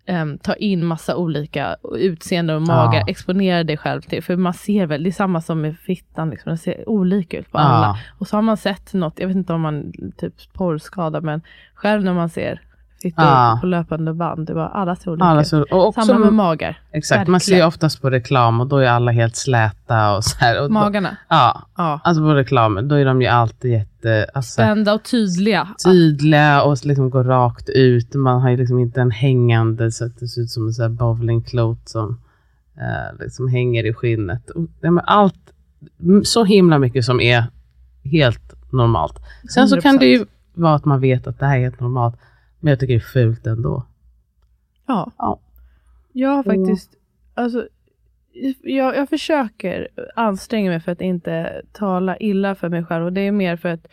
um, 0.07 0.37
ta 0.37 0.53
in 0.53 0.85
massa 0.85 1.15
olika 1.15 1.75
utseenden 1.97 2.55
och 2.55 2.61
magar, 2.61 2.99
ja. 2.99 3.05
exponera 3.07 3.63
dig 3.63 3.77
själv 3.77 4.01
till, 4.01 4.23
för 4.23 4.35
man 4.35 4.53
ser 4.53 4.85
väl, 4.85 5.03
det 5.03 5.09
är 5.09 5.11
samma 5.11 5.41
som 5.41 5.61
med 5.61 5.77
fittan, 5.77 6.29
liksom, 6.29 6.51
det 6.51 6.57
ser 6.57 6.89
olika 6.89 7.37
ut 7.39 7.51
på 7.51 7.57
alla. 7.57 7.87
Ja. 7.87 7.97
Och 8.19 8.27
så 8.27 8.37
har 8.37 8.41
man 8.41 8.57
sett 8.57 8.93
något, 8.93 9.19
jag 9.19 9.27
vet 9.27 9.37
inte 9.37 9.53
om 9.53 9.61
man 9.61 9.91
typ 10.17 10.53
porrskada, 10.53 11.21
men 11.21 11.41
själv 11.73 12.03
när 12.03 12.13
man 12.13 12.29
ser 12.29 12.61
sitter 13.01 13.23
ah. 13.23 13.57
på 13.61 13.67
löpande 13.67 14.13
band. 14.13 14.47
Det 14.47 14.53
var 14.53 14.67
alla 14.67 14.95
ser 14.95 15.11
olika 15.11 15.25
alla 15.25 15.43
så, 15.43 15.61
och 15.61 15.87
också, 15.87 16.01
Samma 16.01 16.19
med 16.19 16.33
magar. 16.33 16.79
Exakt, 16.91 17.19
Verkligen. 17.19 17.31
man 17.31 17.39
ser 17.39 17.55
ju 17.55 17.63
oftast 17.63 18.01
på 18.01 18.09
reklam 18.09 18.61
och 18.61 18.67
då 18.67 18.77
är 18.77 18.87
alla 18.87 19.11
helt 19.11 19.35
släta 19.35 20.15
och 20.15 20.23
så 20.23 20.37
här. 20.37 20.63
Och 20.63 20.71
Magarna? 20.71 21.09
Då, 21.09 21.15
ja, 21.27 21.61
ah. 21.73 21.99
alltså 22.03 22.23
på 22.23 22.33
reklam, 22.33 22.87
då 22.87 22.95
är 22.95 23.05
de 23.05 23.21
ju 23.21 23.27
alltid 23.27 23.71
jätte... 23.71 24.27
Alltså, 24.33 24.51
Spända 24.51 24.93
och 24.93 25.03
tydliga. 25.03 25.67
Tydliga 25.85 26.63
och 26.63 26.85
liksom 26.85 27.09
går 27.09 27.23
rakt 27.23 27.69
ut. 27.69 28.15
Man 28.15 28.41
har 28.41 28.49
ju 28.49 28.57
liksom 28.57 28.79
inte 28.79 29.01
en 29.01 29.11
hängande 29.11 29.91
så 29.91 30.05
att 30.05 30.19
det 30.19 30.27
ser 30.27 30.41
ut 30.41 30.49
som 30.49 30.67
en 30.67 30.73
så 30.73 30.81
här 30.81 30.89
bowlingklot 30.89 31.89
som 31.89 32.19
eh, 32.77 33.19
liksom 33.19 33.47
hänger 33.47 33.85
i 33.85 33.93
skinnet. 33.93 34.49
Och, 34.49 34.67
allt, 35.05 35.35
så 36.23 36.43
himla 36.43 36.79
mycket 36.79 37.05
som 37.05 37.21
är 37.21 37.45
helt 38.03 38.71
normalt. 38.71 39.19
Sen 39.49 39.65
100%. 39.65 39.67
så 39.67 39.81
kan 39.81 39.97
det 39.97 40.05
ju 40.05 40.25
vara 40.53 40.75
att 40.75 40.85
man 40.85 41.01
vet 41.01 41.27
att 41.27 41.39
det 41.39 41.45
här 41.45 41.57
är 41.57 41.61
helt 41.61 41.79
normalt. 41.79 42.15
Men 42.59 42.69
jag 42.69 42.79
tycker 42.79 42.93
det 42.93 42.97
är 42.97 42.99
fult 42.99 43.47
ändå. 43.47 43.85
Ja. 44.85 45.11
ja. 45.17 45.39
Jag 46.13 46.29
har 46.29 46.43
faktiskt, 46.43 46.95
alltså, 47.33 47.67
jag, 48.61 48.95
jag 48.95 49.09
försöker 49.09 49.87
anstränga 50.15 50.69
mig 50.71 50.79
för 50.79 50.91
att 50.91 51.01
inte 51.01 51.61
tala 51.71 52.17
illa 52.17 52.55
för 52.55 52.69
mig 52.69 52.85
själv 52.85 53.05
och 53.05 53.13
det 53.13 53.21
är 53.21 53.31
mer 53.31 53.57
för 53.57 53.69
att 53.69 53.87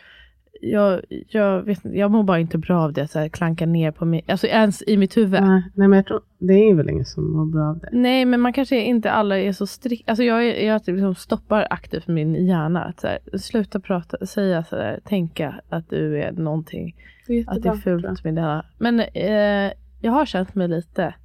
jag, 0.61 1.01
jag, 1.29 1.61
vet, 1.63 1.79
jag 1.83 2.11
mår 2.11 2.23
bara 2.23 2.39
inte 2.39 2.57
bra 2.57 2.81
av 2.81 2.93
det, 2.93 3.07
så 3.07 3.19
här, 3.19 3.29
klanka 3.29 3.65
ner 3.65 3.91
på 3.91 4.05
mig, 4.05 4.25
alltså 4.27 4.47
ens 4.47 4.83
i 4.87 4.97
mitt 4.97 5.17
huvud. 5.17 5.41
Nej, 5.41 5.63
nej 5.75 5.87
men 5.87 5.97
jag 5.97 6.05
tror, 6.05 6.21
det 6.39 6.53
är 6.53 6.75
väl 6.75 6.89
ingen 6.89 7.05
som 7.05 7.31
mår 7.31 7.45
bra 7.45 7.69
av 7.69 7.79
det. 7.79 7.89
Nej, 7.91 8.25
men 8.25 8.39
man 8.39 8.53
kanske 8.53 8.81
inte 8.81 9.11
alla 9.11 9.39
är 9.39 9.51
så 9.51 9.67
strikt, 9.67 10.09
alltså 10.09 10.23
jag, 10.23 10.63
jag 10.63 10.81
liksom 10.85 11.15
stoppar 11.15 11.67
aktivt 11.69 12.07
min 12.07 12.45
hjärna, 12.45 12.83
att 12.83 12.99
så 12.99 13.07
här, 13.07 13.37
sluta 13.37 13.79
prata, 13.79 14.25
säga 14.25 14.63
så 14.63 14.75
där, 14.75 14.99
tänka 15.05 15.55
att 15.69 15.89
du 15.89 16.21
är 16.21 16.31
någonting, 16.31 16.95
det 17.27 17.39
är 17.39 17.49
att 17.49 17.63
det 17.63 17.69
är 17.69 17.73
fult 17.73 18.23
med 18.23 18.35
det 18.35 18.41
här. 18.41 18.65
Men 18.77 18.99
eh, 18.99 19.71
jag 20.01 20.11
har 20.11 20.25
känt 20.25 20.55
mig 20.55 20.67
lite 20.67 21.15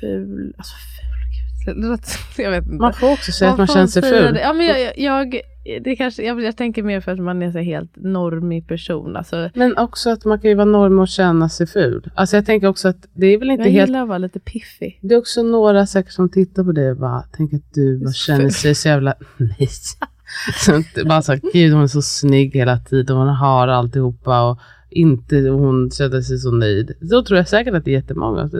ful, 0.00 0.54
alltså 0.56 0.74
ful 0.74 1.15
jag 2.36 2.50
vet 2.50 2.64
inte. 2.64 2.74
Man 2.74 2.92
får 2.92 3.12
också 3.12 3.32
säga 3.32 3.50
man 3.50 3.52
att 3.52 3.58
man 3.58 3.74
känner 3.74 3.86
sig 3.86 4.02
ful. 4.02 4.38
Ja, 4.42 4.52
men 4.52 4.66
jag, 4.66 4.98
jag, 4.98 5.40
det 5.84 5.96
kanske, 5.96 6.22
jag, 6.22 6.42
jag, 6.42 6.56
tänker 6.56 6.82
mer 6.82 7.00
för 7.00 7.12
att 7.12 7.18
man 7.18 7.42
är 7.42 7.52
så 7.52 7.58
helt 7.58 7.96
normig 7.96 8.68
person. 8.68 9.16
Alltså, 9.16 9.50
men 9.54 9.78
också 9.78 10.10
att 10.10 10.24
man 10.24 10.40
kan 10.40 10.50
ju 10.50 10.56
vara 10.56 10.64
normig 10.64 11.00
och 11.00 11.08
känna 11.08 11.48
sig 11.48 11.66
ful. 11.66 12.10
Alltså 12.14 12.36
jag 12.36 12.46
tänker 12.46 12.66
också 12.66 12.88
att 12.88 13.06
det 13.12 13.26
är 13.26 13.38
väl 13.38 13.50
inte 13.50 13.62
jag 13.62 13.70
helt... 13.70 13.76
Jag 13.76 13.86
gillar 13.86 14.02
att 14.02 14.08
vara 14.08 14.18
lite 14.18 14.40
piffig. 14.40 14.98
Det 15.02 15.14
är 15.14 15.18
också 15.18 15.42
några 15.42 15.86
säkert 15.86 16.12
som 16.12 16.28
tittar 16.28 16.64
på 16.64 16.72
det 16.72 16.90
och 16.90 16.96
bara 16.96 17.22
tänker 17.22 17.56
att 17.56 17.74
du 17.74 17.98
bara 17.98 18.12
känner 18.12 18.50
sig 18.50 18.74
så 18.74 18.88
jävla... 18.88 19.14
Nej. 19.36 19.68
så 20.56 20.82
bara 21.04 21.22
så 21.22 21.36
gud 21.52 21.72
hon 21.72 21.82
är 21.82 21.86
så 21.86 22.02
snygg 22.02 22.54
hela 22.54 22.78
tiden, 22.78 23.16
hon 23.16 23.28
har 23.28 23.68
alltihopa 23.68 24.50
och 24.50 24.58
inte 24.90 25.36
hon 25.36 25.90
känner 25.90 26.20
sig 26.20 26.38
så 26.38 26.50
nöjd. 26.50 26.92
Då 27.00 27.22
tror 27.22 27.38
jag 27.38 27.48
säkert 27.48 27.74
att 27.74 27.84
det 27.84 27.90
är 27.90 27.92
jättemånga. 27.92 28.50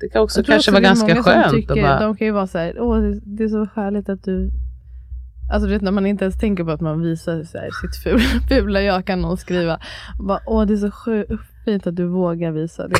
Det 0.00 0.08
kan 0.08 0.22
också 0.22 0.42
kanske 0.42 0.70
vara 0.70 0.80
ganska 0.80 1.22
skönt. 1.22 1.50
Tycker, 1.50 1.82
bara... 1.82 2.00
De 2.00 2.16
kan 2.16 2.26
ju 2.26 2.32
vara 2.32 2.46
så 2.46 2.58
här, 2.58 2.80
åh 2.80 2.98
det 3.22 3.44
är 3.44 3.48
så 3.48 3.68
härligt 3.74 4.08
att 4.08 4.24
du 4.24 4.50
Alltså 5.52 5.66
du 5.66 5.72
vet 5.72 5.82
när 5.82 5.92
man 5.92 6.06
inte 6.06 6.24
ens 6.24 6.38
tänker 6.38 6.64
på 6.64 6.70
att 6.70 6.80
man 6.80 7.02
visar 7.02 7.44
så 7.44 7.58
här, 7.58 7.70
sitt 7.70 8.02
fula, 8.02 8.40
fula 8.48 8.80
jag 8.82 9.06
kan 9.06 9.20
någon 9.20 9.36
skriva. 9.36 9.80
Bara, 10.18 10.40
Åh 10.46 10.66
det 10.66 10.72
är 10.72 10.76
så 10.76 10.90
sjukt 10.90 11.53
fint 11.64 11.86
att 11.86 11.96
du 11.96 12.06
vågar 12.06 12.50
visa 12.50 12.88
det. 12.88 12.96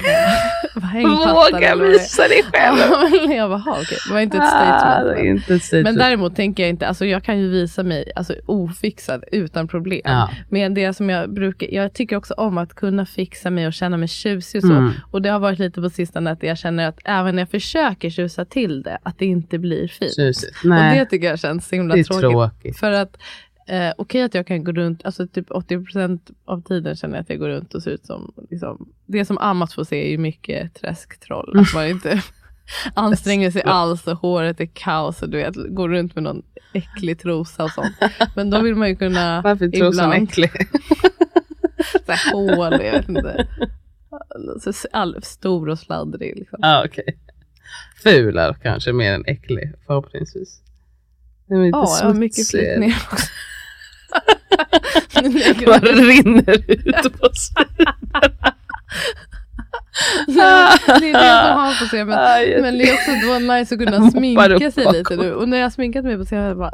Våga 1.04 1.76
visa 1.76 2.28
dig 2.28 2.42
själv. 2.52 3.32
jag 3.32 3.50
bara, 3.50 3.62
okej, 3.80 3.98
det 4.08 4.12
var 4.12 4.20
inte 4.20 4.36
ett 4.36 4.48
statement. 4.48 5.18
Ah, 5.18 5.22
inte 5.22 5.54
ett 5.54 5.62
statement. 5.62 5.84
Men 5.84 5.96
däremot 5.96 6.36
tänker 6.36 6.62
jag 6.62 6.70
inte, 6.70 6.86
alltså 6.86 7.06
jag 7.06 7.24
kan 7.24 7.38
ju 7.38 7.48
visa 7.48 7.82
mig 7.82 8.12
alltså, 8.16 8.34
ofixad 8.46 9.24
utan 9.32 9.68
problem. 9.68 10.00
Ja. 10.04 10.30
Men 10.48 10.74
det 10.74 10.94
som 10.94 11.10
jag 11.10 11.34
brukar, 11.34 11.68
jag 11.70 11.92
tycker 11.92 12.16
också 12.16 12.34
om 12.34 12.58
att 12.58 12.74
kunna 12.74 13.06
fixa 13.06 13.50
mig 13.50 13.66
och 13.66 13.72
känna 13.72 13.96
mig 13.96 14.08
tjusig 14.08 14.58
och 14.58 14.68
så. 14.68 14.74
Mm. 14.74 14.92
Och 15.10 15.22
det 15.22 15.28
har 15.28 15.38
varit 15.38 15.58
lite 15.58 15.80
på 15.80 15.90
sistone 15.90 16.30
att 16.30 16.42
jag 16.42 16.58
känner 16.58 16.88
att 16.88 16.98
även 17.04 17.34
när 17.34 17.42
jag 17.42 17.50
försöker 17.50 18.10
tjusa 18.10 18.44
till 18.44 18.82
det, 18.82 18.98
att 19.02 19.18
det 19.18 19.26
inte 19.26 19.58
blir 19.58 19.88
fint. 19.88 20.14
Tjusigt. 20.14 20.64
Och 20.64 20.70
det 20.70 21.06
tycker 21.06 21.26
jag 21.26 21.38
känns 21.38 21.68
så 21.68 21.74
himla 21.76 21.94
tråkigt. 21.94 22.20
tråkigt. 22.20 22.78
För 22.78 22.92
att 22.92 23.16
Eh, 23.66 23.92
Okej 23.98 24.22
att 24.22 24.34
jag 24.34 24.46
kan 24.46 24.64
gå 24.64 24.72
runt, 24.72 25.04
alltså 25.04 25.26
typ 25.26 25.50
80% 25.50 26.20
av 26.44 26.62
tiden 26.62 26.96
känner 26.96 27.14
jag 27.14 27.22
att 27.22 27.28
jag 27.28 27.38
går 27.38 27.48
runt 27.48 27.74
och 27.74 27.82
ser 27.82 27.90
ut 27.90 28.06
som, 28.06 28.32
liksom, 28.50 28.88
det 29.06 29.24
som 29.24 29.38
Amat 29.38 29.72
får 29.72 29.84
se 29.84 30.06
är 30.06 30.10
ju 30.10 30.18
mycket 30.18 30.74
träsktroll. 30.74 31.58
Att 31.58 31.74
man 31.74 31.86
inte 31.86 32.22
anstränger 32.94 33.50
sig 33.50 33.62
alls 33.62 34.06
och 34.06 34.18
håret 34.18 34.60
är 34.60 34.66
kaos 34.66 35.22
och 35.22 35.28
du 35.28 35.36
vet, 35.36 35.54
går 35.54 35.88
runt 35.88 36.14
med 36.14 36.24
någon 36.24 36.42
äcklig 36.72 37.20
trosa 37.20 37.64
och 37.64 37.70
sånt. 37.70 37.96
Men 38.36 38.50
då 38.50 38.60
vill 38.60 38.74
man 38.74 38.88
ju 38.88 38.96
kunna 38.96 39.40
Varför 39.42 39.64
är 39.64 39.70
trosan 39.70 40.12
äcklig? 40.12 40.50
så 42.06 42.12
här 42.12 42.32
hål, 42.32 42.72
jag 42.72 42.92
vet 42.92 43.08
inte. 43.08 43.46
Så 44.60 44.72
all, 44.92 45.22
stor 45.22 45.68
och 45.68 45.78
sladdrig. 45.78 46.38
Liksom. 46.38 46.58
Ah, 46.62 46.84
okay. 46.84 47.04
Ful 48.02 48.54
kanske 48.62 48.92
mer 48.92 49.12
än 49.12 49.24
äcklig 49.26 49.72
förhoppningsvis. 49.86 50.60
Ja, 51.46 51.56
jag 51.56 52.06
har 52.06 52.14
mycket 52.14 52.50
flyttningar 52.50 53.02
också. 53.12 53.26
Bara 55.66 55.78
rinner 55.78 56.70
ut 56.70 57.20
på 57.20 57.28
sidorna. 57.32 57.94
det 61.00 61.10
är 61.10 61.12
det 61.12 61.48
som 61.48 61.58
han 61.58 61.74
får 61.74 61.86
se. 61.86 62.04
Men, 62.04 62.18
ah, 62.18 62.62
men 62.62 62.78
det 62.78 62.90
är 62.90 62.94
också 62.94 63.10
då 63.26 63.38
nice 63.54 63.74
att 63.74 63.80
kunna 63.80 64.10
sminka 64.10 64.70
sig 64.70 64.86
lite 64.92 65.16
nu. 65.16 65.32
Och 65.34 65.48
när 65.48 65.56
jag 65.56 65.64
har 65.64 65.70
sminkat 65.70 66.04
mig 66.04 66.18
på 66.18 66.24
scenen, 66.24 66.44
jag 66.44 66.58
bara 66.58 66.72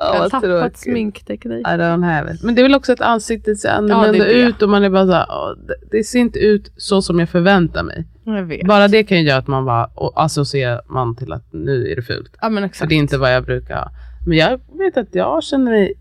jag 0.00 0.14
har 0.14 0.28
tappat 0.28 0.76
sminkteknik. 0.76 1.66
I 1.66 1.70
don't 1.70 2.04
have 2.04 2.34
it. 2.34 2.42
Men 2.42 2.54
det 2.54 2.60
är 2.60 2.62
väl 2.62 2.74
också 2.74 2.92
att 2.92 3.00
ansiktet 3.00 3.58
ser 3.58 3.68
annorlunda 3.68 4.32
ja, 4.32 4.48
ut 4.48 4.62
och 4.62 4.68
man 4.68 4.84
är 4.84 4.90
bara 4.90 5.06
så 5.06 5.12
här, 5.12 5.26
oh, 5.26 5.56
det, 5.66 5.98
det, 5.98 6.04
ser 6.04 6.18
inte 6.18 6.38
ut 6.38 6.72
så 6.76 7.02
som 7.02 7.18
jag 7.18 7.28
förväntar 7.28 7.82
mig. 7.82 8.06
Jag 8.24 8.66
bara 8.66 8.88
det 8.88 9.04
kan 9.04 9.18
ju 9.18 9.24
göra 9.24 9.38
att 9.38 9.46
man 9.46 9.64
bara 9.64 9.90
associerar 10.14 10.80
man 10.88 11.16
till 11.16 11.32
att 11.32 11.52
nu 11.52 11.92
är 11.92 11.96
det 11.96 12.02
fult. 12.02 12.36
Ja, 12.40 12.48
men 12.48 12.64
exakt. 12.64 12.78
För 12.78 12.86
det 12.86 12.94
är 12.94 12.96
inte 12.96 13.18
vad 13.18 13.34
jag 13.34 13.44
brukar. 13.44 13.88
Men 14.26 14.38
jag 14.38 14.60
vet 14.78 14.96
att 14.96 15.14
jag 15.14 15.42
känner 15.42 15.70
mig 15.70 15.94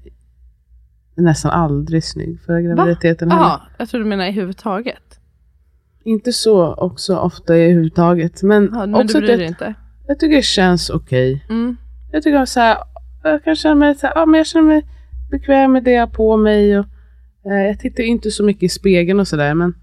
nästan 1.16 1.52
aldrig 1.52 2.04
snygg 2.04 2.42
för 2.42 2.62
graviditeten. 2.62 3.30
Ja, 3.30 3.62
jag 3.78 3.90
tror 3.90 4.00
du 4.00 4.06
menar 4.06 4.26
i 4.26 4.32
huvud 4.32 4.58
taget. 4.58 5.20
Inte 6.04 6.34
så 6.34 6.74
också 6.74 7.18
ofta 7.18 7.58
i 7.58 7.72
huvud 7.72 7.96
taget. 7.96 8.44
Men, 8.44 8.70
ja, 8.74 8.80
men 8.80 8.96
också 8.96 9.20
du 9.20 9.26
bryr 9.26 9.38
dig 9.38 9.48
inte? 9.48 9.74
Jag 10.08 10.20
tycker 10.20 10.36
det 10.36 10.42
känns 10.42 10.90
okej. 10.90 11.36
Okay. 11.46 11.58
Mm. 11.58 11.78
Jag 12.12 12.24
tycker 12.24 12.46
så 12.46 12.60
här, 12.60 12.78
jag 13.24 13.44
kan 13.44 13.56
känna 13.56 13.76
mig, 13.76 13.96
så 13.96 14.08
här, 14.08 14.14
ja, 14.16 14.26
men 14.26 14.38
jag 14.38 14.48
känner 14.48 14.68
mig 14.68 14.86
bekväm 15.32 15.72
med 15.72 15.84
det 15.84 15.92
jag 15.92 16.02
har 16.02 16.14
på 16.14 16.38
mig. 16.38 16.80
Och, 16.80 16.86
eh, 17.46 17.68
jag 17.68 17.80
tittar 17.80 18.04
inte 18.04 18.32
så 18.32 18.44
mycket 18.44 18.64
i 18.64 18.70
spegeln 18.70 19.20
och 19.20 19.28
sådär. 19.28 19.54
Men 19.54 19.74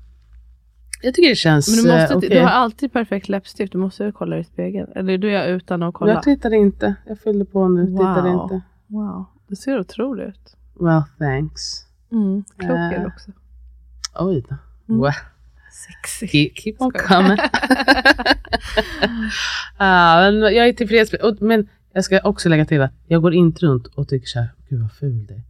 Jag 1.03 1.15
tycker 1.15 1.29
det 1.29 1.35
känns 1.35 1.69
Men 1.77 1.85
du, 1.85 1.99
måste, 1.99 2.13
eh, 2.15 2.19
okej. 2.19 2.29
du 2.29 2.41
har 2.41 2.49
alltid 2.49 2.93
perfekt 2.93 3.29
läppstift. 3.29 3.73
Du 3.73 3.79
måste 3.79 4.05
ju 4.05 4.13
kolla 4.13 4.39
i 4.39 4.45
spegeln. 4.45 4.93
Eller 4.95 5.19
du 5.19 5.37
är 5.37 5.49
utan 5.49 5.83
att 5.83 5.95
kolla. 5.95 6.13
Jag 6.13 6.23
tittade 6.23 6.57
inte. 6.57 6.95
Jag 7.07 7.19
fyllde 7.21 7.45
på 7.45 7.69
nu. 7.69 7.87
Tittade 7.87 8.31
Wow. 8.31 8.43
inte. 8.43 8.61
Wow, 8.87 9.25
det 9.49 9.57
ser 9.57 9.81
otroligt 9.81 10.29
ut. 10.29 10.57
Well, 10.81 11.03
thanks. 11.19 11.63
Mm, 12.13 12.45
klok 12.59 12.79
du 13.01 13.07
också. 13.07 13.31
Oj 14.21 14.45
då. 14.49 14.57
Mm. 14.89 15.01
Wow. 15.01 15.11
Sexy. 15.87 16.27
Keep, 16.27 16.51
keep 16.55 16.75
on 16.79 16.91
coming. 16.93 17.39
Ah, 19.77 20.21
men 20.31 20.41
jag 20.41 20.69
är 20.69 20.73
tillfreds 20.73 21.13
med, 21.13 21.37
men 21.43 21.69
jag 21.93 22.05
ska 22.05 22.21
också 22.25 22.49
lägga 22.49 22.65
till 22.65 22.83
att 22.83 22.93
jag 23.07 23.23
går 23.23 23.35
inte 23.35 23.67
runt 23.67 23.87
och 23.87 24.09
tycker 24.09 24.27
så 24.27 24.39
här, 24.39 24.49
gud 24.69 24.81
vad 24.81 24.93
ful 24.93 25.27
det 25.27 25.35
är. 25.35 25.43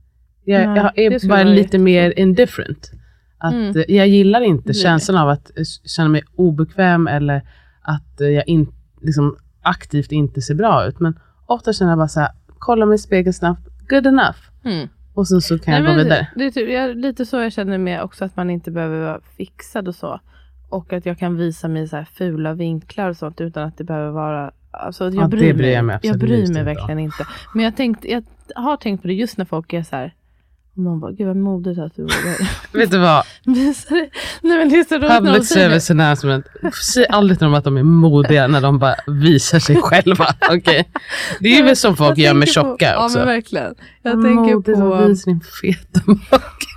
Jag, 0.45 0.69
Nej, 0.69 0.91
jag 0.95 0.99
är 1.15 1.29
bara 1.29 1.43
lite 1.45 1.79
mer 1.79 2.19
indifferent. 2.19 2.91
Att 3.39 3.53
Mm. 3.53 3.77
eh, 3.77 3.85
Jag 3.97 4.09
gillar 4.09 4.41
inte 4.41 4.69
Det 4.69 4.75
känslan 4.75 5.23
av 5.23 5.29
att 5.29 5.59
eh, 5.59 5.65
känna 5.85 6.09
mig 6.09 6.23
obekväm 6.37 7.07
eller 7.07 7.43
att 7.83 8.21
eh, 8.21 8.29
jag 8.29 8.49
in, 8.49 8.73
liksom, 9.01 9.37
aktivt 9.63 10.13
inte 10.13 10.43
ser 10.43 10.55
bra 10.55 10.87
ut. 10.87 11.01
Men 11.01 11.19
ofta 11.47 11.73
känner 11.73 11.91
jag 11.93 11.99
bara 11.99 12.09
så 12.09 12.21
här, 12.21 12.31
kolla 12.59 12.87
mig 12.87 12.95
i 12.95 12.99
spegeln 12.99 13.33
snabbt, 13.33 13.69
good 13.89 14.07
enough. 14.07 14.39
Mm. 14.65 14.89
Och 15.15 15.29
sen 15.29 15.41
så 15.41 15.59
kan 15.59 15.75
Nej, 15.75 15.83
jag 15.83 15.97
gå 15.97 16.03
vidare. 16.03 16.27
Det 16.37 16.45
är 16.45 16.51
typ, 16.51 16.71
jag, 16.71 16.97
lite 16.97 17.27
så 17.27 17.37
jag 17.37 17.53
känner 17.53 17.79
med 17.79 18.03
också 18.03 18.25
att 18.25 18.37
man 18.37 18.51
inte 18.51 18.71
behöver 18.71 19.01
vara 19.01 19.21
fixad 19.37 19.89
och 19.89 19.95
så. 19.95 20.21
Och 20.69 20.93
att 20.93 21.07
jag 21.07 21.19
kan 21.19 21.37
visa 21.37 21.69
mig 21.69 21.89
så 21.89 21.97
här 21.97 22.05
fula 22.05 22.55
vinklar 22.55 23.11
och 23.11 23.17
sånt 23.17 23.41
utan 23.41 23.69
att 23.69 23.79
det 23.79 23.85
behöver 23.85 24.11
vara 24.11 24.51
Alltså, 24.71 25.05
jag, 25.05 25.15
Ja, 25.15 25.21
det 25.23 25.29
bryr 25.29 25.55
bryr 25.55 25.73
jag 25.73 25.85
mig 25.85 25.99
jag 26.03 26.19
bryr 26.19 26.53
mig 26.53 26.65
verkligen 26.65 26.99
inte. 26.99 27.27
Men 27.55 27.65
jag, 27.65 27.77
tänkt, 27.77 28.05
jag 28.05 28.25
har 28.55 28.77
tänkt 28.77 29.03
på 29.03 29.09
det 29.09 29.15
just 29.15 29.39
när 29.39 29.45
folk 29.45 29.73
är 29.73 29.83
så 29.83 29.97
här. 29.97 30.15
Om 30.79 30.85
någon 30.85 31.01
bara, 31.01 31.13
gud 31.13 31.27
vad 31.27 31.37
modigt 31.37 31.79
att 31.81 31.97
du 31.97 32.03
vågar 32.03 32.49
Vet 32.79 32.91
du 32.91 32.99
vad? 32.99 33.25
Nej 33.45 34.59
men 34.59 34.69
det 34.69 34.77
är 34.77 34.85
så 34.85 35.01
Public 35.21 35.49
service 35.49 35.91
announcement. 35.91 36.47
Säg 36.95 37.07
aldrig 37.07 37.39
till 37.39 37.45
dem 37.45 37.55
att 37.55 37.65
de 37.65 37.77
är 37.77 37.83
modiga 37.83 38.47
när 38.47 38.61
de 38.61 38.79
bara 38.79 38.95
visar 39.07 39.59
sig 39.59 39.77
själva. 39.77 40.27
Okej? 40.51 40.89
Det 41.41 41.49
är 41.49 41.57
ju 41.57 41.63
väl 41.63 41.77
som 41.77 41.97
folk 41.97 42.19
gör 42.19 42.35
med 42.35 42.47
tänker 42.49 42.63
på- 42.63 42.69
tjocka 42.69 42.99
också. 43.05 43.19
Ja 43.19 43.25
men 43.25 43.35
verkligen. 43.35 43.75
Jag 44.03 44.13
tänker 44.13 44.55
Modigt 44.55 44.79
på... 44.79 44.95
att 44.95 45.11
visa 45.11 45.31
din 45.31 45.41
feta 45.41 46.01
mage. 46.07 46.69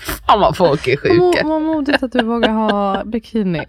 Fan 0.00 0.40
vad 0.40 0.56
folk 0.56 0.88
är 0.88 0.96
sjuka. 0.96 1.46
vad 1.48 1.62
modigt 1.62 2.02
att 2.02 2.12
du 2.12 2.22
vågar 2.24 2.50
ha 2.50 3.04
bikini. 3.04 3.64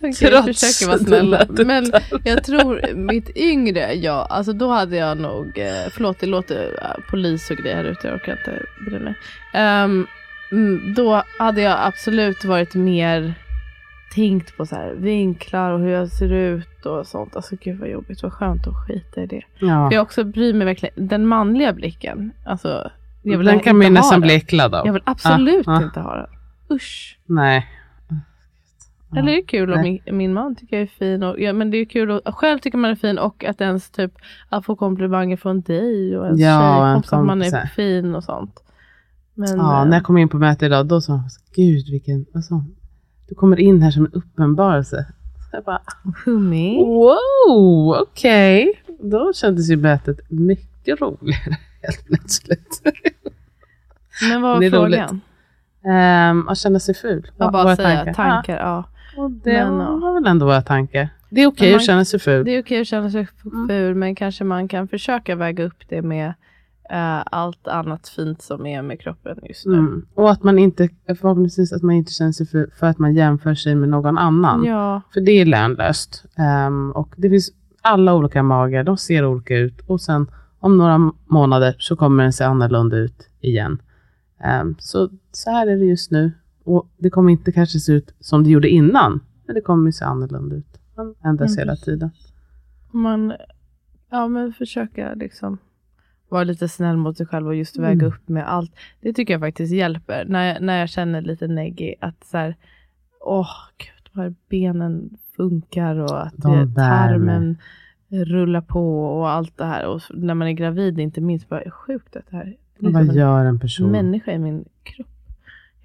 Jag 0.00 0.14
Trots 0.16 0.60
försöker 0.60 0.86
vara 0.92 0.98
snäll. 0.98 1.24
dina 1.30 1.38
detaljer. 1.38 1.64
Men 1.64 1.92
jag 2.24 2.44
tror 2.44 2.94
mitt 2.94 3.36
yngre 3.36 3.92
jag, 3.94 4.26
alltså 4.30 4.52
då 4.52 4.70
hade 4.70 4.96
jag 4.96 5.18
nog, 5.18 5.58
eh, 5.58 5.90
förlåt 5.92 6.20
det 6.20 6.26
låter 6.26 6.76
polis 7.10 7.50
och 7.50 7.56
grejer 7.56 7.76
här 7.76 7.84
ute, 7.84 8.06
jag 8.08 8.14
orkar 8.14 8.32
inte 8.32 8.62
bry 8.86 8.98
mig. 8.98 9.14
Mm, 10.52 10.94
då 10.96 11.22
hade 11.38 11.60
jag 11.60 11.78
absolut 11.80 12.44
varit 12.44 12.74
mer 12.74 13.34
tänkt 14.14 14.56
på 14.56 14.66
så 14.66 14.74
här 14.74 14.94
vinklar 14.94 15.70
och 15.72 15.80
hur 15.80 15.88
jag 15.88 16.08
ser 16.08 16.32
ut 16.32 16.86
och 16.86 17.06
sånt. 17.06 17.36
Alltså 17.36 17.56
gud 17.60 17.78
vad 17.78 17.88
jobbigt, 17.88 18.22
vad 18.22 18.32
skönt 18.32 18.66
att 18.66 18.74
skita 18.86 19.22
i 19.22 19.26
det. 19.26 19.42
Ja. 19.58 19.88
Jag 19.92 20.02
också 20.02 20.24
bryr 20.24 20.54
mig 20.54 20.64
verkligen, 20.64 21.08
den 21.08 21.26
manliga 21.26 21.72
blicken, 21.72 22.32
alltså 22.46 22.90
jag 23.22 23.38
vill 23.38 23.46
Den 23.46 23.60
kan 23.60 23.76
man 23.76 23.86
ju 23.86 23.92
nästan 23.92 24.20
bli 24.20 24.34
äcklad 24.34 24.74
av. 24.74 24.86
Jag 24.86 24.92
vill 24.92 25.02
absolut 25.06 25.68
Ah, 25.68 25.72
ah. 25.78 25.82
inte 25.82 26.00
ha 26.00 26.16
den. 26.16 26.26
Usch. 26.76 27.18
Nej. 27.26 27.66
Ja. 29.10 29.18
Eller 29.18 29.32
det 29.32 29.38
är 29.38 29.46
kul 29.46 29.72
om 29.72 29.80
min, 29.80 30.00
min 30.12 30.32
man 30.32 30.54
tycker 30.56 30.76
jag 30.76 30.82
är 30.82 30.86
fin. 30.86 31.22
Och, 31.22 31.40
ja, 31.40 31.52
men 31.52 31.70
det 31.70 31.76
är 31.76 31.84
kul 31.84 32.20
att 32.24 32.34
själv 32.34 32.58
tycker 32.58 32.78
man 32.78 32.90
är 32.90 32.94
fin 32.94 33.18
och 33.18 33.44
att 33.44 33.60
ens 33.60 33.90
typ 33.90 34.12
att 34.48 34.64
få 34.64 34.76
komplimanger 34.76 35.36
från 35.36 35.60
dig 35.60 36.18
och 36.18 36.26
ens 36.26 36.40
Ja, 36.40 36.46
ja, 36.48 36.84
tjejkompis 36.84 37.12
att 37.12 37.24
man 37.26 37.42
är 37.42 37.66
fin 37.66 38.14
och 38.14 38.24
sånt. 38.24 38.62
Men, 39.34 39.56
Ja, 39.56 39.82
eh, 39.82 39.88
när 39.88 39.96
jag 39.96 40.04
kom 40.04 40.18
in 40.18 40.28
på 40.28 40.36
möte 40.38 40.66
idag, 40.66 40.86
då 40.86 41.00
sa 41.00 41.12
han, 41.12 41.30
gud 41.56 41.88
vilken, 41.90 42.26
hon? 42.50 42.74
Du 43.28 43.34
kommer 43.34 43.60
in 43.60 43.82
här 43.82 43.90
som 43.90 44.04
en 44.04 44.12
uppenbarelse. 44.12 45.06
Så 45.50 45.56
jag 45.56 45.64
bara, 45.64 45.80
Hummy. 46.24 46.78
wow, 46.78 47.96
okej. 48.02 48.82
Då 49.02 49.32
kändes 49.32 49.70
ju 49.70 49.76
mötet 49.76 50.30
mycket 50.30 51.00
roligare 51.00 51.56
helt 51.82 52.06
plötsligt. 52.06 52.82
Men 54.30 54.42
vad 54.42 54.50
var 54.50 54.56
roligt. 54.56 54.72
frågan? 54.74 55.20
Um, 56.30 56.48
att 56.48 56.58
känna 56.58 56.80
sig 56.80 56.94
ful. 56.94 57.26
Jag 57.36 57.44
Vad- 57.44 57.52
bara 57.52 57.76
säga 57.76 58.14
tankar. 58.14 58.56
ja. 58.56 58.62
Ja, 58.62 58.84
och 59.18 59.30
det 59.30 59.52
Men, 59.64 60.00
var 60.00 60.14
väl 60.14 60.26
ändå 60.26 60.46
våra 60.46 60.62
tankar. 60.62 61.08
Det 61.30 61.42
är 61.42 61.46
okej 61.46 61.70
man- 61.70 61.76
att 61.76 61.84
känna 61.86 62.04
sig 62.04 62.20
ful. 62.20 62.44
Det 62.44 62.50
är 62.56 62.62
okej 62.62 62.80
att 62.80 62.86
känna 62.86 63.10
sig 63.10 63.26
Mm. 63.44 63.68
ful 63.68 63.94
men 63.94 64.14
kanske 64.14 64.44
man 64.44 64.68
kan 64.68 64.88
försöka 64.88 65.36
väga 65.36 65.64
upp 65.64 65.82
det 65.88 66.02
med 66.02 66.34
eh, 66.90 67.22
allt 67.26 67.68
annat 67.68 68.08
fint 68.08 68.42
som 68.42 68.66
är 68.66 68.82
med 68.82 69.00
kroppen 69.00 69.38
just 69.42 69.66
nu. 69.66 69.74
Mm. 69.78 70.06
Och 70.14 70.30
att 70.30 70.42
man 70.42 70.58
inte, 70.58 70.88
förhoppningsvis 71.06 71.72
att 71.72 71.82
man 71.82 71.94
inte 71.94 72.12
känner 72.12 72.32
sig 72.32 72.46
ful 72.46 72.70
för 72.78 72.86
att 72.86 72.98
man 72.98 73.14
jämför 73.14 73.54
sig 73.54 73.74
med 73.74 73.88
någon 73.88 74.18
annan. 74.18 74.64
Ja, 74.64 75.02
För 75.14 75.20
det 75.20 75.32
är 75.32 75.44
lönlöst. 75.46 76.24
Ehm, 76.36 76.90
och 76.92 77.14
det 77.16 77.30
finns 77.30 77.50
alla 77.82 78.14
olika 78.14 78.42
magar, 78.42 78.84
de 78.84 78.96
ser 78.96 79.24
olika 79.24 79.56
ut. 79.56 79.80
Och 79.86 80.00
sen 80.00 80.30
om 80.60 80.76
några 80.78 81.12
månader 81.26 81.76
så 81.78 81.96
kommer 81.96 82.22
den 82.22 82.32
se 82.32 82.44
annorlunda 82.44 82.96
ut 82.96 83.28
igen. 83.40 83.82
Ehm, 84.44 84.74
så, 84.78 85.08
så 85.32 85.50
här 85.50 85.66
är 85.66 85.76
det 85.76 85.84
just 85.84 86.10
nu. 86.10 86.32
Och 86.68 86.88
det 86.98 87.10
kommer 87.10 87.32
inte 87.32 87.52
kanske 87.52 87.78
se 87.78 87.92
ut 87.92 88.14
som 88.20 88.44
det 88.44 88.50
gjorde 88.50 88.68
innan. 88.68 89.20
Men 89.46 89.54
det 89.54 89.60
kommer 89.60 89.90
se 89.90 90.04
annorlunda 90.04 90.56
ut. 90.56 90.80
Man 90.96 91.14
ändras 91.24 91.50
Mm, 91.56 91.58
hela 91.58 91.76
tiden. 91.76 92.10
man 92.92 93.32
ja, 94.10 94.28
men 94.28 94.52
försöka 94.52 95.14
liksom 95.14 95.58
vara 96.28 96.44
lite 96.44 96.68
snäll 96.68 96.96
mot 96.96 97.16
sig 97.16 97.26
själv 97.26 97.46
och 97.46 97.54
just 97.54 97.78
väga 97.78 97.92
Mm. 97.92 98.06
upp 98.06 98.28
med 98.28 98.48
allt. 98.52 98.72
Det 99.00 99.12
tycker 99.12 99.34
jag 99.34 99.40
faktiskt 99.40 99.72
hjälper. 99.72 100.24
När 100.24 100.44
jag, 100.44 100.62
när 100.62 100.80
jag 100.80 100.88
känner 100.88 101.22
lite 101.22 101.46
neggy 101.48 101.94
att 102.00 102.24
så 102.24 102.36
här, 102.38 102.56
åh 103.20 103.48
gud, 103.78 104.14
här 104.14 104.34
benen 104.48 105.10
funkar 105.36 105.96
och 105.96 106.26
att 106.26 106.34
De 106.36 106.74
tarmen 106.74 107.56
rullar 108.10 108.60
på 108.60 109.04
och 109.18 109.28
allt 109.30 109.56
det 109.56 109.64
här. 109.64 109.86
Och 109.86 110.00
när 110.14 110.34
man 110.34 110.48
är 110.48 110.52
gravid 110.52 110.98
inte 110.98 111.20
minst, 111.20 111.48
bara 111.48 111.70
sjukt 111.70 112.16
att 112.16 112.24
det 112.30 112.36
här 112.36 112.56
är 112.80 112.90
Vad 112.92 113.14
gör 113.14 113.44
en 113.44 113.58
person? 113.58 113.90
människa 113.90 114.32
i 114.32 114.38
min 114.38 114.64
kropp. 114.82 115.08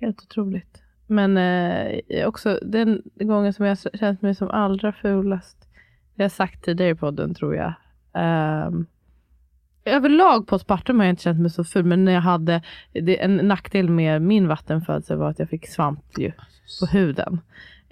Helt 0.04 0.22
otroligt. 0.22 0.82
Men 1.08 1.38
eh, 1.38 2.28
också 2.28 2.60
den 2.62 3.02
gången 3.16 3.54
som 3.54 3.66
jag 3.66 3.78
känt 3.94 4.22
mig 4.22 4.36
som 4.36 4.50
allra 4.50 4.94
fulast, 4.94 5.58
det 6.16 6.24
har 6.24 6.26
jag 6.26 6.32
sagt 6.32 6.64
tidigare 6.64 6.92
i 6.92 6.96
podden 6.96 7.36
tror 7.36 7.56
jag. 7.56 7.74
Um, 8.68 8.86
överlag 9.86 10.48
på 10.48 10.60
Spartum 10.60 11.00
har 11.00 11.06
jag 11.06 11.12
inte 11.12 11.24
känt 11.24 11.40
mig 11.40 11.52
så 11.52 11.64
ful, 11.64 11.86
men 11.86 12.06
när 12.06 12.12
jag 12.12 12.22
hade, 12.22 12.62
det, 12.92 13.24
en 13.24 13.36
nackdel 13.36 13.90
med 13.90 14.22
min 14.22 14.48
vattenfödsel 14.48 15.18
var 15.18 15.30
att 15.30 15.40
jag 15.40 15.50
fick 15.50 15.68
svamp 15.68 16.18
ju 16.18 16.32
på 16.80 16.86
huden. 16.86 17.42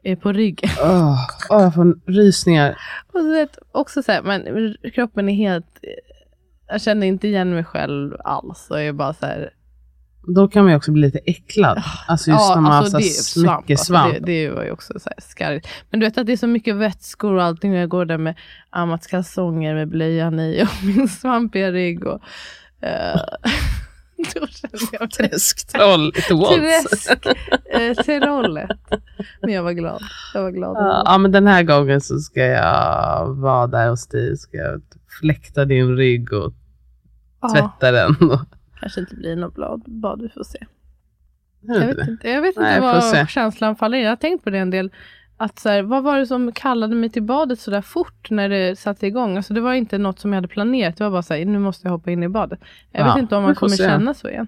Eh, 0.03 0.19
på 0.19 0.31
ryggen. 0.31 0.69
Åh, 0.83 1.15
åh, 1.49 1.61
jag 1.61 1.73
får 1.73 1.99
rysningar. 2.05 2.77
Och 3.13 3.19
så 3.19 3.31
vet, 3.31 3.57
också 3.71 4.03
så 4.03 4.11
här, 4.11 4.21
men 4.21 4.75
kroppen 4.93 5.29
är 5.29 5.33
helt, 5.33 5.79
jag 6.67 6.81
känner 6.81 7.07
inte 7.07 7.27
igen 7.27 7.53
mig 7.53 7.63
själv 7.63 8.15
alls. 8.23 8.67
Och 8.69 8.79
jag 8.79 8.87
är 8.87 8.93
bara 8.93 9.13
så 9.13 9.25
här, 9.25 9.53
Då 10.27 10.47
kan 10.47 10.63
man 10.63 10.71
ju 10.71 10.77
också 10.77 10.91
bli 10.91 11.01
lite 11.01 11.19
äcklad. 11.25 11.83
Alltså 12.07 12.31
just 12.31 12.49
när 12.49 12.61
man 12.61 12.71
har 12.71 12.83
så 12.83 12.97
det 12.97 13.03
här 13.03 13.53
är 13.53 13.57
mycket 13.57 13.71
alltså, 13.71 13.85
svamp. 13.85 14.13
Det, 14.13 14.19
det 14.19 14.49
var 14.49 14.63
ju 14.63 14.71
också 14.71 14.99
så 14.99 15.09
här 15.09 15.21
skarrigt. 15.21 15.67
Men 15.89 15.99
du 15.99 16.05
vet 16.05 16.17
att 16.17 16.25
det 16.25 16.31
är 16.31 16.37
så 16.37 16.47
mycket 16.47 16.75
vätskor 16.75 17.33
och 17.33 17.43
allting. 17.43 17.73
Jag 17.73 17.89
går 17.89 18.05
där 18.05 18.17
med 18.17 18.35
Amats 18.69 19.07
kalsonger 19.07 19.75
med 19.75 19.89
blöjan 19.89 20.39
i 20.39 20.63
och 20.63 20.85
min 20.95 21.07
svampiga 21.07 21.71
rygg. 21.71 22.05
Och, 22.05 22.21
då 24.33 24.47
kände 24.47 24.77
jag 24.91 25.01
mig 25.01 25.09
Träsktroll 25.09 26.13
waltz. 26.31 27.05
träsk 27.05 27.25
eh. 27.73 28.67
Men 29.41 29.53
jag 29.53 29.63
var 29.63 29.71
glad. 29.71 30.01
Jag 30.33 30.43
var 30.43 30.51
glad. 30.51 30.75
Ja, 30.75 31.01
ja, 31.05 31.17
men 31.17 31.31
den 31.31 31.47
här 31.47 31.63
gången 31.63 32.01
så 32.01 32.19
ska 32.19 32.45
jag 32.45 33.35
vara 33.35 33.67
där 33.67 33.89
hos 33.89 34.07
dig. 34.07 34.37
Ska 34.37 34.57
jag 34.57 34.81
fläkta 35.19 35.65
din 35.65 35.95
rygg 35.97 36.33
och 36.33 36.53
Ja, 37.41 37.49
tvätta 37.49 37.91
den. 37.91 38.15
Kanske 38.81 38.99
inte 38.99 39.15
blir 39.15 39.35
något 39.35 39.55
blad, 39.55 39.81
bad, 39.85 40.21
vi 40.21 40.29
får 40.29 40.43
se. 40.43 40.65
Jag 41.61 41.79
vet 41.87 42.07
inte, 42.07 42.29
jag 42.29 42.41
vet 42.41 42.55
Nej, 42.57 42.75
inte 42.77 42.81
vad 42.81 43.29
känslan 43.29 43.75
faller 43.75 43.97
i. 43.97 44.01
Jag 44.03 44.09
har 44.09 44.15
tänkt 44.15 44.43
på 44.43 44.49
det 44.49 44.57
en 44.57 44.69
del. 44.69 44.91
Att 45.37 45.59
så 45.59 45.69
här, 45.69 45.81
vad 45.83 46.03
var 46.03 46.19
det 46.19 46.25
som 46.27 46.51
kallade 46.51 46.95
mig 46.95 47.09
till 47.09 47.23
badet 47.23 47.59
så 47.59 47.71
där 47.71 47.81
fort 47.81 48.29
när 48.31 48.49
det 48.49 48.79
satte 48.79 49.07
igång? 49.07 49.37
Alltså 49.37 49.53
det 49.53 49.61
var 49.61 49.73
inte 49.73 49.97
något 49.97 50.19
som 50.19 50.31
jag 50.33 50.37
hade 50.37 50.47
planerat. 50.47 50.97
Det 50.97 51.03
var 51.03 51.11
bara 51.11 51.21
så 51.23 51.33
här, 51.33 51.45
nu 51.45 51.59
måste 51.59 51.87
jag 51.87 51.91
hoppa 51.91 52.11
in 52.11 52.23
i 52.23 52.29
badet. 52.29 52.59
Jag 52.91 53.07
Ja, 53.07 53.13
vet 53.13 53.21
inte 53.21 53.35
om 53.35 53.43
man 53.43 53.55
kommer 53.55 53.69
se. 53.75 53.83
känna 53.83 54.13
så 54.13 54.29
igen. 54.29 54.47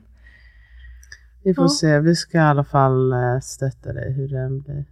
Vi 1.43 1.53
får 1.53 1.63
Ja. 1.65 1.69
se. 1.69 1.99
Vi 1.99 2.15
ska 2.15 2.37
i 2.37 2.41
alla 2.41 2.63
fall 2.63 3.11
eh, 3.13 3.39
stötta 3.41 3.93
dig 3.93 4.13
hur 4.13 4.27
det 4.27 4.39
än 4.39 4.61
blir. 4.61 4.85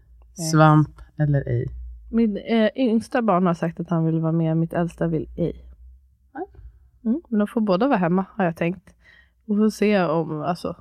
Svamp 0.51 1.01
eller 1.19 1.47
ej. 1.47 1.67
Min 2.11 2.37
eh, 2.37 2.69
yngsta 2.75 3.21
barn 3.21 3.45
har 3.45 3.53
sagt 3.53 3.79
att 3.79 3.89
han 3.89 4.05
vill 4.05 4.19
vara 4.19 4.31
med, 4.31 4.57
mitt 4.57 4.73
äldsta 4.73 5.07
vill 5.07 5.29
ej. 5.37 5.65
Mm, 7.05 7.21
men 7.29 7.39
de 7.39 7.47
får 7.47 7.61
båda 7.61 7.87
vara 7.87 7.97
hemma 7.97 8.25
har 8.37 8.45
jag 8.45 8.55
tänkt. 8.57 8.89
Och 9.47 9.57
får 9.57 9.69
se 9.69 10.01
om, 10.03 10.41
alltså. 10.41 10.75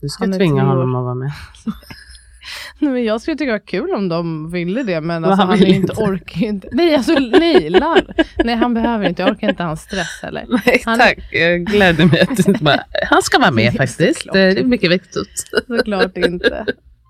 Du 0.00 0.08
ska 0.08 0.26
tvinga 0.26 0.64
honom 0.64 0.94
att 0.94 1.04
vara 1.04 1.14
med. 1.14 1.32
Nej, 2.78 2.90
men 2.92 3.04
jag 3.04 3.20
skulle 3.20 3.36
tycka 3.36 3.46
det 3.52 3.52
var 3.58 3.66
kul 3.66 3.94
om 3.94 4.08
de 4.08 4.50
ville 4.50 4.82
det. 4.82 5.00
Men 5.00 5.24
alltså, 5.24 5.40
han 5.42 5.48
han, 5.48 5.58
är 5.58 5.66
inte 5.74 5.92
orkar 5.92 6.42
inte. 6.46 6.68
Nej, 6.72 6.94
alltså 6.94 7.12
nej, 7.12 7.70
larv. 7.70 8.12
Nej, 8.44 8.54
han 8.56 8.74
behöver 8.74 9.08
inte. 9.08 9.22
Jag 9.22 9.30
orkar 9.30 9.48
inte 9.48 9.62
hans 9.62 9.80
stress 9.82 10.20
heller. 10.22 10.46
Nej, 10.66 10.82
Han- 10.84 10.98
tack. 10.98 11.18
Jag 11.32 11.64
gläder 11.64 12.04
mig 12.06 12.20
att 12.20 12.36
du 12.36 12.42
inte 12.52 12.64
bara, 12.64 12.80
han 13.10 13.22
ska 13.22 13.38
vara 13.38 13.50
med 13.50 13.72
faktiskt. 13.76 14.18
såklart. 14.18 14.34
Det 14.34 14.40
är 14.40 14.64
mycket 14.64 14.90
viktigt. 14.90 15.44
Såklart 15.66 16.16
inte. 16.16 16.66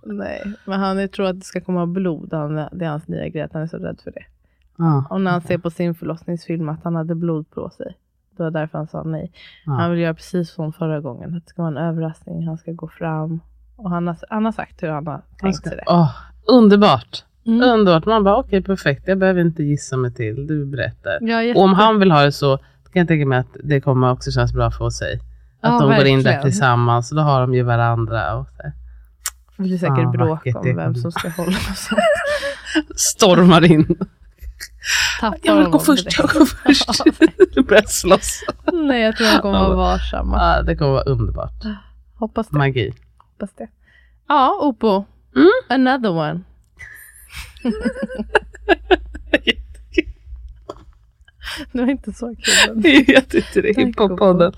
Nej, 0.06 0.52
men 0.64 0.80
han 0.80 0.98
är- 0.98 1.06
tror 1.08 1.26
att 1.26 1.38
det 1.40 1.46
ska 1.46 1.60
komma 1.60 1.86
blod. 1.86 2.28
Han, 2.32 2.54
det 2.54 2.84
är 2.84 2.88
hans 2.88 3.08
nya 3.08 3.28
grej, 3.28 3.42
att 3.42 3.52
han 3.52 3.62
är 3.62 3.66
så 3.66 3.76
rädd 3.76 4.00
för 4.04 4.10
det. 4.10 4.24
Ja. 4.78 5.06
Och 5.10 5.20
när 5.20 5.30
han 5.30 5.40
ser 5.42 5.58
på 5.58 5.70
sin 5.70 5.94
förlossningsfilm 5.94 6.68
att 6.68 6.84
han 6.84 6.94
hade 6.94 7.14
blod 7.14 7.50
på 7.50 7.70
sig. 7.70 7.96
Det 8.36 8.42
var 8.42 8.50
därför 8.50 8.78
han 8.78 8.86
sa 8.86 9.02
nej. 9.02 9.32
Ja. 9.66 9.72
Han 9.72 9.90
vill 9.90 10.00
göra 10.00 10.14
precis 10.14 10.50
som 10.50 10.72
förra 10.72 11.00
gången. 11.00 11.36
Att 11.36 11.44
det 11.44 11.50
ska 11.50 11.62
vara 11.62 11.72
en 11.80 11.88
överraskning. 11.88 12.46
Han 12.46 12.58
ska 12.58 12.72
gå 12.72 12.88
fram. 12.88 13.40
Och 13.76 13.90
han 13.90 14.06
har, 14.06 14.16
han 14.30 14.44
har 14.44 14.52
sagt 14.52 14.82
hur 14.82 14.88
han 14.88 15.06
har 15.06 15.12
Han 15.12 15.22
tänkt 15.40 15.56
ska, 15.56 15.68
sig 15.68 15.76
det. 15.76 15.84
åh, 15.86 16.10
underbart. 16.48 17.24
Mm. 17.46 17.62
Underbart. 17.70 18.06
Man 18.06 18.24
bara 18.24 18.36
okej 18.36 18.62
perfekt. 18.62 19.02
Jag 19.08 19.18
behöver 19.18 19.40
inte 19.40 19.62
gissa 19.62 19.96
mig 19.96 20.14
till. 20.14 20.46
Du 20.46 20.66
berättar. 20.66 21.18
Ja, 21.20 21.54
Och 21.56 21.62
om 21.64 21.74
han 21.74 21.98
vill 21.98 22.10
ha 22.12 22.22
det 22.22 22.32
så 22.32 22.56
kan 22.92 23.00
jag 23.00 23.08
tänka 23.08 23.26
mig 23.26 23.38
att 23.38 23.56
det 23.64 23.80
kommer 23.80 24.12
också 24.12 24.30
kännas 24.30 24.52
bra 24.52 24.70
för 24.70 24.90
sig. 24.90 25.14
Att 25.60 25.72
Ja, 25.72 25.78
de 25.88 25.96
går 25.96 26.06
in 26.06 26.18
där 26.18 26.24
verkligen. 26.24 26.42
tillsammans 26.42 27.10
och 27.12 27.16
då 27.16 27.22
har 27.22 27.40
de 27.40 27.54
ju 27.54 27.62
varandra. 27.62 28.36
Och 28.36 28.46
så. 28.56 28.62
Det 29.56 29.62
blir 29.62 29.78
säkert 29.78 29.98
Ah, 30.06 30.10
bråk 30.10 30.46
om 30.54 30.76
vem 30.76 30.94
som 30.94 31.12
ska 31.12 31.28
hålla 31.28 31.48
och 31.70 31.76
sånt. 31.76 32.00
Stormar 32.96 33.64
in. 33.72 33.98
Tappar 35.20 35.38
Jag 35.42 35.56
vill 35.56 35.66
gå 35.66 35.78
först, 35.78 36.18
jag 36.18 36.28
går 36.28 36.44
först. 36.44 36.88
Börjar 37.68 37.82
slåss. 37.86 38.42
Nej, 38.72 39.02
jag 39.02 39.16
tror 39.16 39.26
de 39.26 39.38
kommer 39.38 39.58
vara 39.58 39.76
varsamma. 39.76 40.36
Ja, 40.36 40.62
det 40.62 40.76
kommer 40.76 40.92
vara 40.92 41.02
underbart. 41.02 41.64
Hoppas 42.14 42.48
det. 42.48 42.58
Magi. 42.58 42.94
Hoppas 43.18 43.50
det. 43.58 43.68
Ja, 44.28 44.58
Opo. 44.62 45.04
Mm. 45.36 45.50
Another 45.68 46.10
one. 46.10 46.40
Det 51.72 51.80
var 51.80 51.90
inte 51.90 52.12
så 52.12 52.34
kul. 52.36 53.04
Jag 53.06 53.28
tyckte 53.28 53.60
det 53.60 53.72
hiphop-podden. 53.76 54.52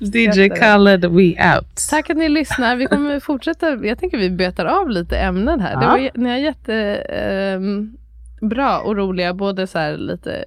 DJ 0.00 0.26
det. 0.48 0.58
Khaled, 0.58 1.04
we 1.04 1.54
out. 1.56 1.66
Tack 1.90 2.10
att 2.10 2.16
ni 2.16 2.28
lyssnar. 2.28 2.76
Vi 2.76 2.86
kommer 2.86 3.20
fortsätta. 3.20 3.74
Jag 3.86 3.98
tänker 3.98 4.18
vi 4.18 4.30
betar 4.30 4.64
av 4.66 4.90
lite 4.90 5.18
ämnen 5.18 5.60
här. 5.60 5.76
Det 5.76 5.84
Ja. 5.84 5.90
var, 5.90 5.98
jä- 5.98 6.10
ni 6.14 6.30
har 6.30 6.36
jätte 6.36 6.74
ehm, 7.08 7.96
bra 8.40 8.78
och 8.78 8.96
roliga, 8.96 9.34
både 9.34 9.66
så 9.66 9.78
här 9.78 9.96
lite 9.96 10.44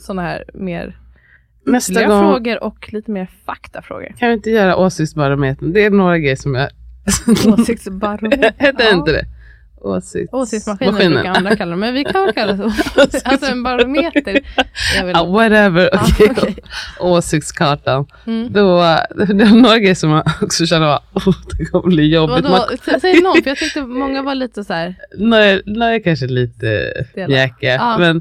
sådana 0.00 0.22
här 0.22 0.44
mer 0.54 0.98
Nästa 1.66 2.04
gång 2.06 2.20
frågor 2.32 2.64
och 2.64 2.92
lite 2.92 3.10
mer 3.10 3.28
faktafrågor. 3.46 4.14
kan 4.18 4.28
vi 4.28 4.34
inte 4.34 4.50
göra 4.50 4.76
åsiktsbarometern. 4.76 5.72
Det 5.72 5.84
är 5.84 5.90
några 5.90 6.18
grejer 6.18 6.36
som 6.36 6.54
jag... 6.54 6.68
Åsiktsbarometer. 7.46 8.52
Hette 8.58 8.82
Ja. 8.82 8.94
inte 8.94 9.12
det? 9.12 9.24
Åsikts... 9.84 10.34
Åsiktsmaskinen 10.34 10.94
Maskinen. 10.94 11.12
brukar 11.12 11.30
andra 11.30 11.56
kalla 11.56 11.70
det, 11.70 11.76
men 11.76 11.94
vi 11.94 12.04
kan 12.04 12.24
väl 12.24 12.34
kalla 12.34 12.52
det 12.52 12.58
så. 12.58 13.20
Alltså 13.24 13.46
en 13.52 13.62
barometer 13.62 14.40
väl... 15.04 15.12
Ja, 15.14 15.24
whatever. 15.24 15.90
Okej. 15.94 16.28
okej. 16.30 16.56
Åsiktskartan. 17.00 18.06
Mm. 18.26 18.52
Då, 18.52 18.76
det 19.16 19.44
är 19.44 19.62
några 19.62 19.78
grejer 19.78 19.94
som 19.94 20.10
jag 20.10 20.22
också 20.42 20.66
känner 20.66 20.86
att 20.86 21.02
oh, 21.14 21.34
det 21.58 21.64
kommer 21.64 21.88
bli 21.94 22.14
jobbigt. 22.14 22.44
Man, 22.44 22.60
Sä- 22.60 23.00
Säg 23.00 23.20
någon, 23.22 23.42
för 23.42 23.50
jag 23.50 23.58
tyckte 23.58 23.80
många 23.86 24.22
var 24.22 24.34
lite 24.34 24.64
så 24.64 24.72
här. 24.72 24.94
några 25.66 25.94
är 25.94 26.02
kanske 26.02 26.26
lite 26.26 26.92
mjäkiga. 27.28 27.74
Ja. 27.74 27.98
Men 27.98 28.16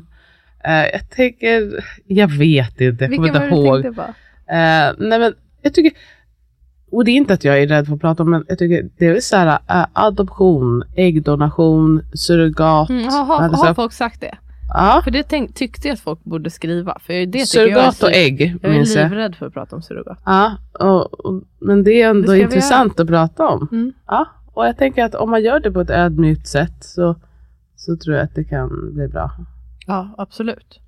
eh, 0.66 0.90
jag 0.94 1.10
tänker, 1.10 1.84
jag 2.08 2.28
vet 2.28 2.82
inte, 2.82 3.04
jag 3.04 3.16
kommer 3.16 3.24
Vilka 3.24 3.40
var 3.40 3.46
inte 3.46 3.56
ihåg. 3.56 3.84
tänkte 3.84 4.02
på? 4.02 4.08
Eh, 4.54 4.94
nej 5.10 5.20
men 5.20 5.34
jag 5.62 5.74
tycker, 5.74 5.92
och 6.92 7.06
det 7.06 7.12
är 7.12 7.16
inte 7.16 7.34
att 7.34 7.44
jag 7.44 7.62
är 7.62 7.68
rädd 7.68 7.88
för 7.88 7.94
att 7.94 8.02
prata 8.02 8.24
om, 8.24 8.30
men 8.30 8.46
jag 8.48 8.60
tycker 8.60 8.90
det 8.98 9.06
är 9.06 9.20
så 9.20 9.36
här, 9.36 9.60
eh, 9.70 9.86
adoption, 9.94 10.84
äggdonation, 10.96 12.02
surrogat. 12.14 12.90
Mm, 12.90 13.10
har, 13.10 13.26
har, 13.26 13.42
alltså, 13.42 13.66
har 13.66 13.74
folk 13.74 13.94
sagt 13.94 14.22
det? 14.22 14.38
ja, 14.74 15.02
För 15.04 15.12
det 15.12 15.24
tänk, 15.24 15.56
tyckte 15.56 15.88
jag 15.88 15.94
att 15.94 16.00
folk 16.00 16.24
borde 16.24 16.50
skriva. 16.50 16.98
För 17.00 17.14
det 17.14 17.46
tycker 17.46 17.60
jag 17.60 17.70
är, 17.70 17.92
surrogat 17.92 18.04
och 18.04 18.12
ägg 18.12 18.58
jag 18.62 18.76
är 18.76 18.86
livrädd 18.86 19.36
för 19.36 19.46
att 19.46 19.54
prata 19.54 19.76
om 19.76 19.82
surrogat. 19.82 20.20
Ja, 20.26 20.58
och, 20.80 21.26
och, 21.26 21.44
men 21.60 21.84
det 21.84 21.92
är 21.92 22.14
Det 22.14 22.20
ändå 22.20 22.32
vi 22.32 22.42
intressant 22.42 23.00
att 23.00 23.08
prata 23.08 23.48
om. 23.48 23.68
Mm. 23.72 23.94
Ja, 24.08 24.26
och 24.54 24.66
jag 24.68 24.78
tänker 24.78 25.06
att 25.06 25.16
om 25.16 25.30
man 25.30 25.44
gör 25.44 25.60
det 25.60 25.72
på 25.72 25.82
ett 25.82 25.90
ödmjukt 25.90 26.48
sätt 26.48 26.76
så, 26.80 27.16
så 27.76 27.98
tror 27.98 28.16
jag 28.16 28.24
att 28.24 28.36
det 28.36 28.44
kan 28.44 28.94
bli 28.94 29.08
bra. 29.08 29.32
Ja, 29.88 30.16
absolut. 30.18 30.80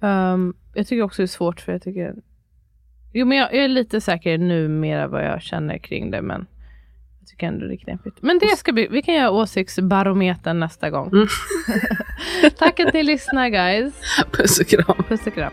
Ehm, 0.00 0.54
jag 0.74 0.86
tycker 0.86 1.02
också 1.02 1.22
det 1.22 1.24
är 1.24 1.26
svårt 1.26 1.60
för 1.60 1.72
jag 1.72 1.82
tycker... 1.82 2.14
Jo, 3.12 3.26
men 3.26 3.38
jag, 3.38 3.54
jag 3.54 3.64
är 3.64 3.68
lite 3.68 4.00
säker 4.00 4.38
numera 4.38 5.06
vad 5.06 5.24
jag 5.24 5.42
känner 5.42 5.78
kring 5.78 6.10
det, 6.10 6.22
men 6.22 6.46
jag 7.20 7.28
tycker 7.28 7.46
ändå 7.46 7.66
det 7.66 7.74
är 7.74 7.76
knepigt. 7.76 8.16
Men 8.20 8.38
det 8.38 8.56
ska 8.56 8.72
bli, 8.72 8.88
vi 8.90 9.02
kan 9.02 9.14
göra 9.14 9.30
åsiktsbarometern 9.30 10.60
nästa 10.60 10.90
gång. 10.90 11.08
Mm. 11.12 11.28
Tack 12.58 12.80
att 12.80 12.94
ni 12.94 13.02
lyssnar 13.02 13.48
guys. 13.48 13.94
Puss 14.32 14.60
och 14.60 14.66
kram. 14.66 15.04
Puss 15.08 15.26
och 15.26 15.34
kram. 15.34 15.52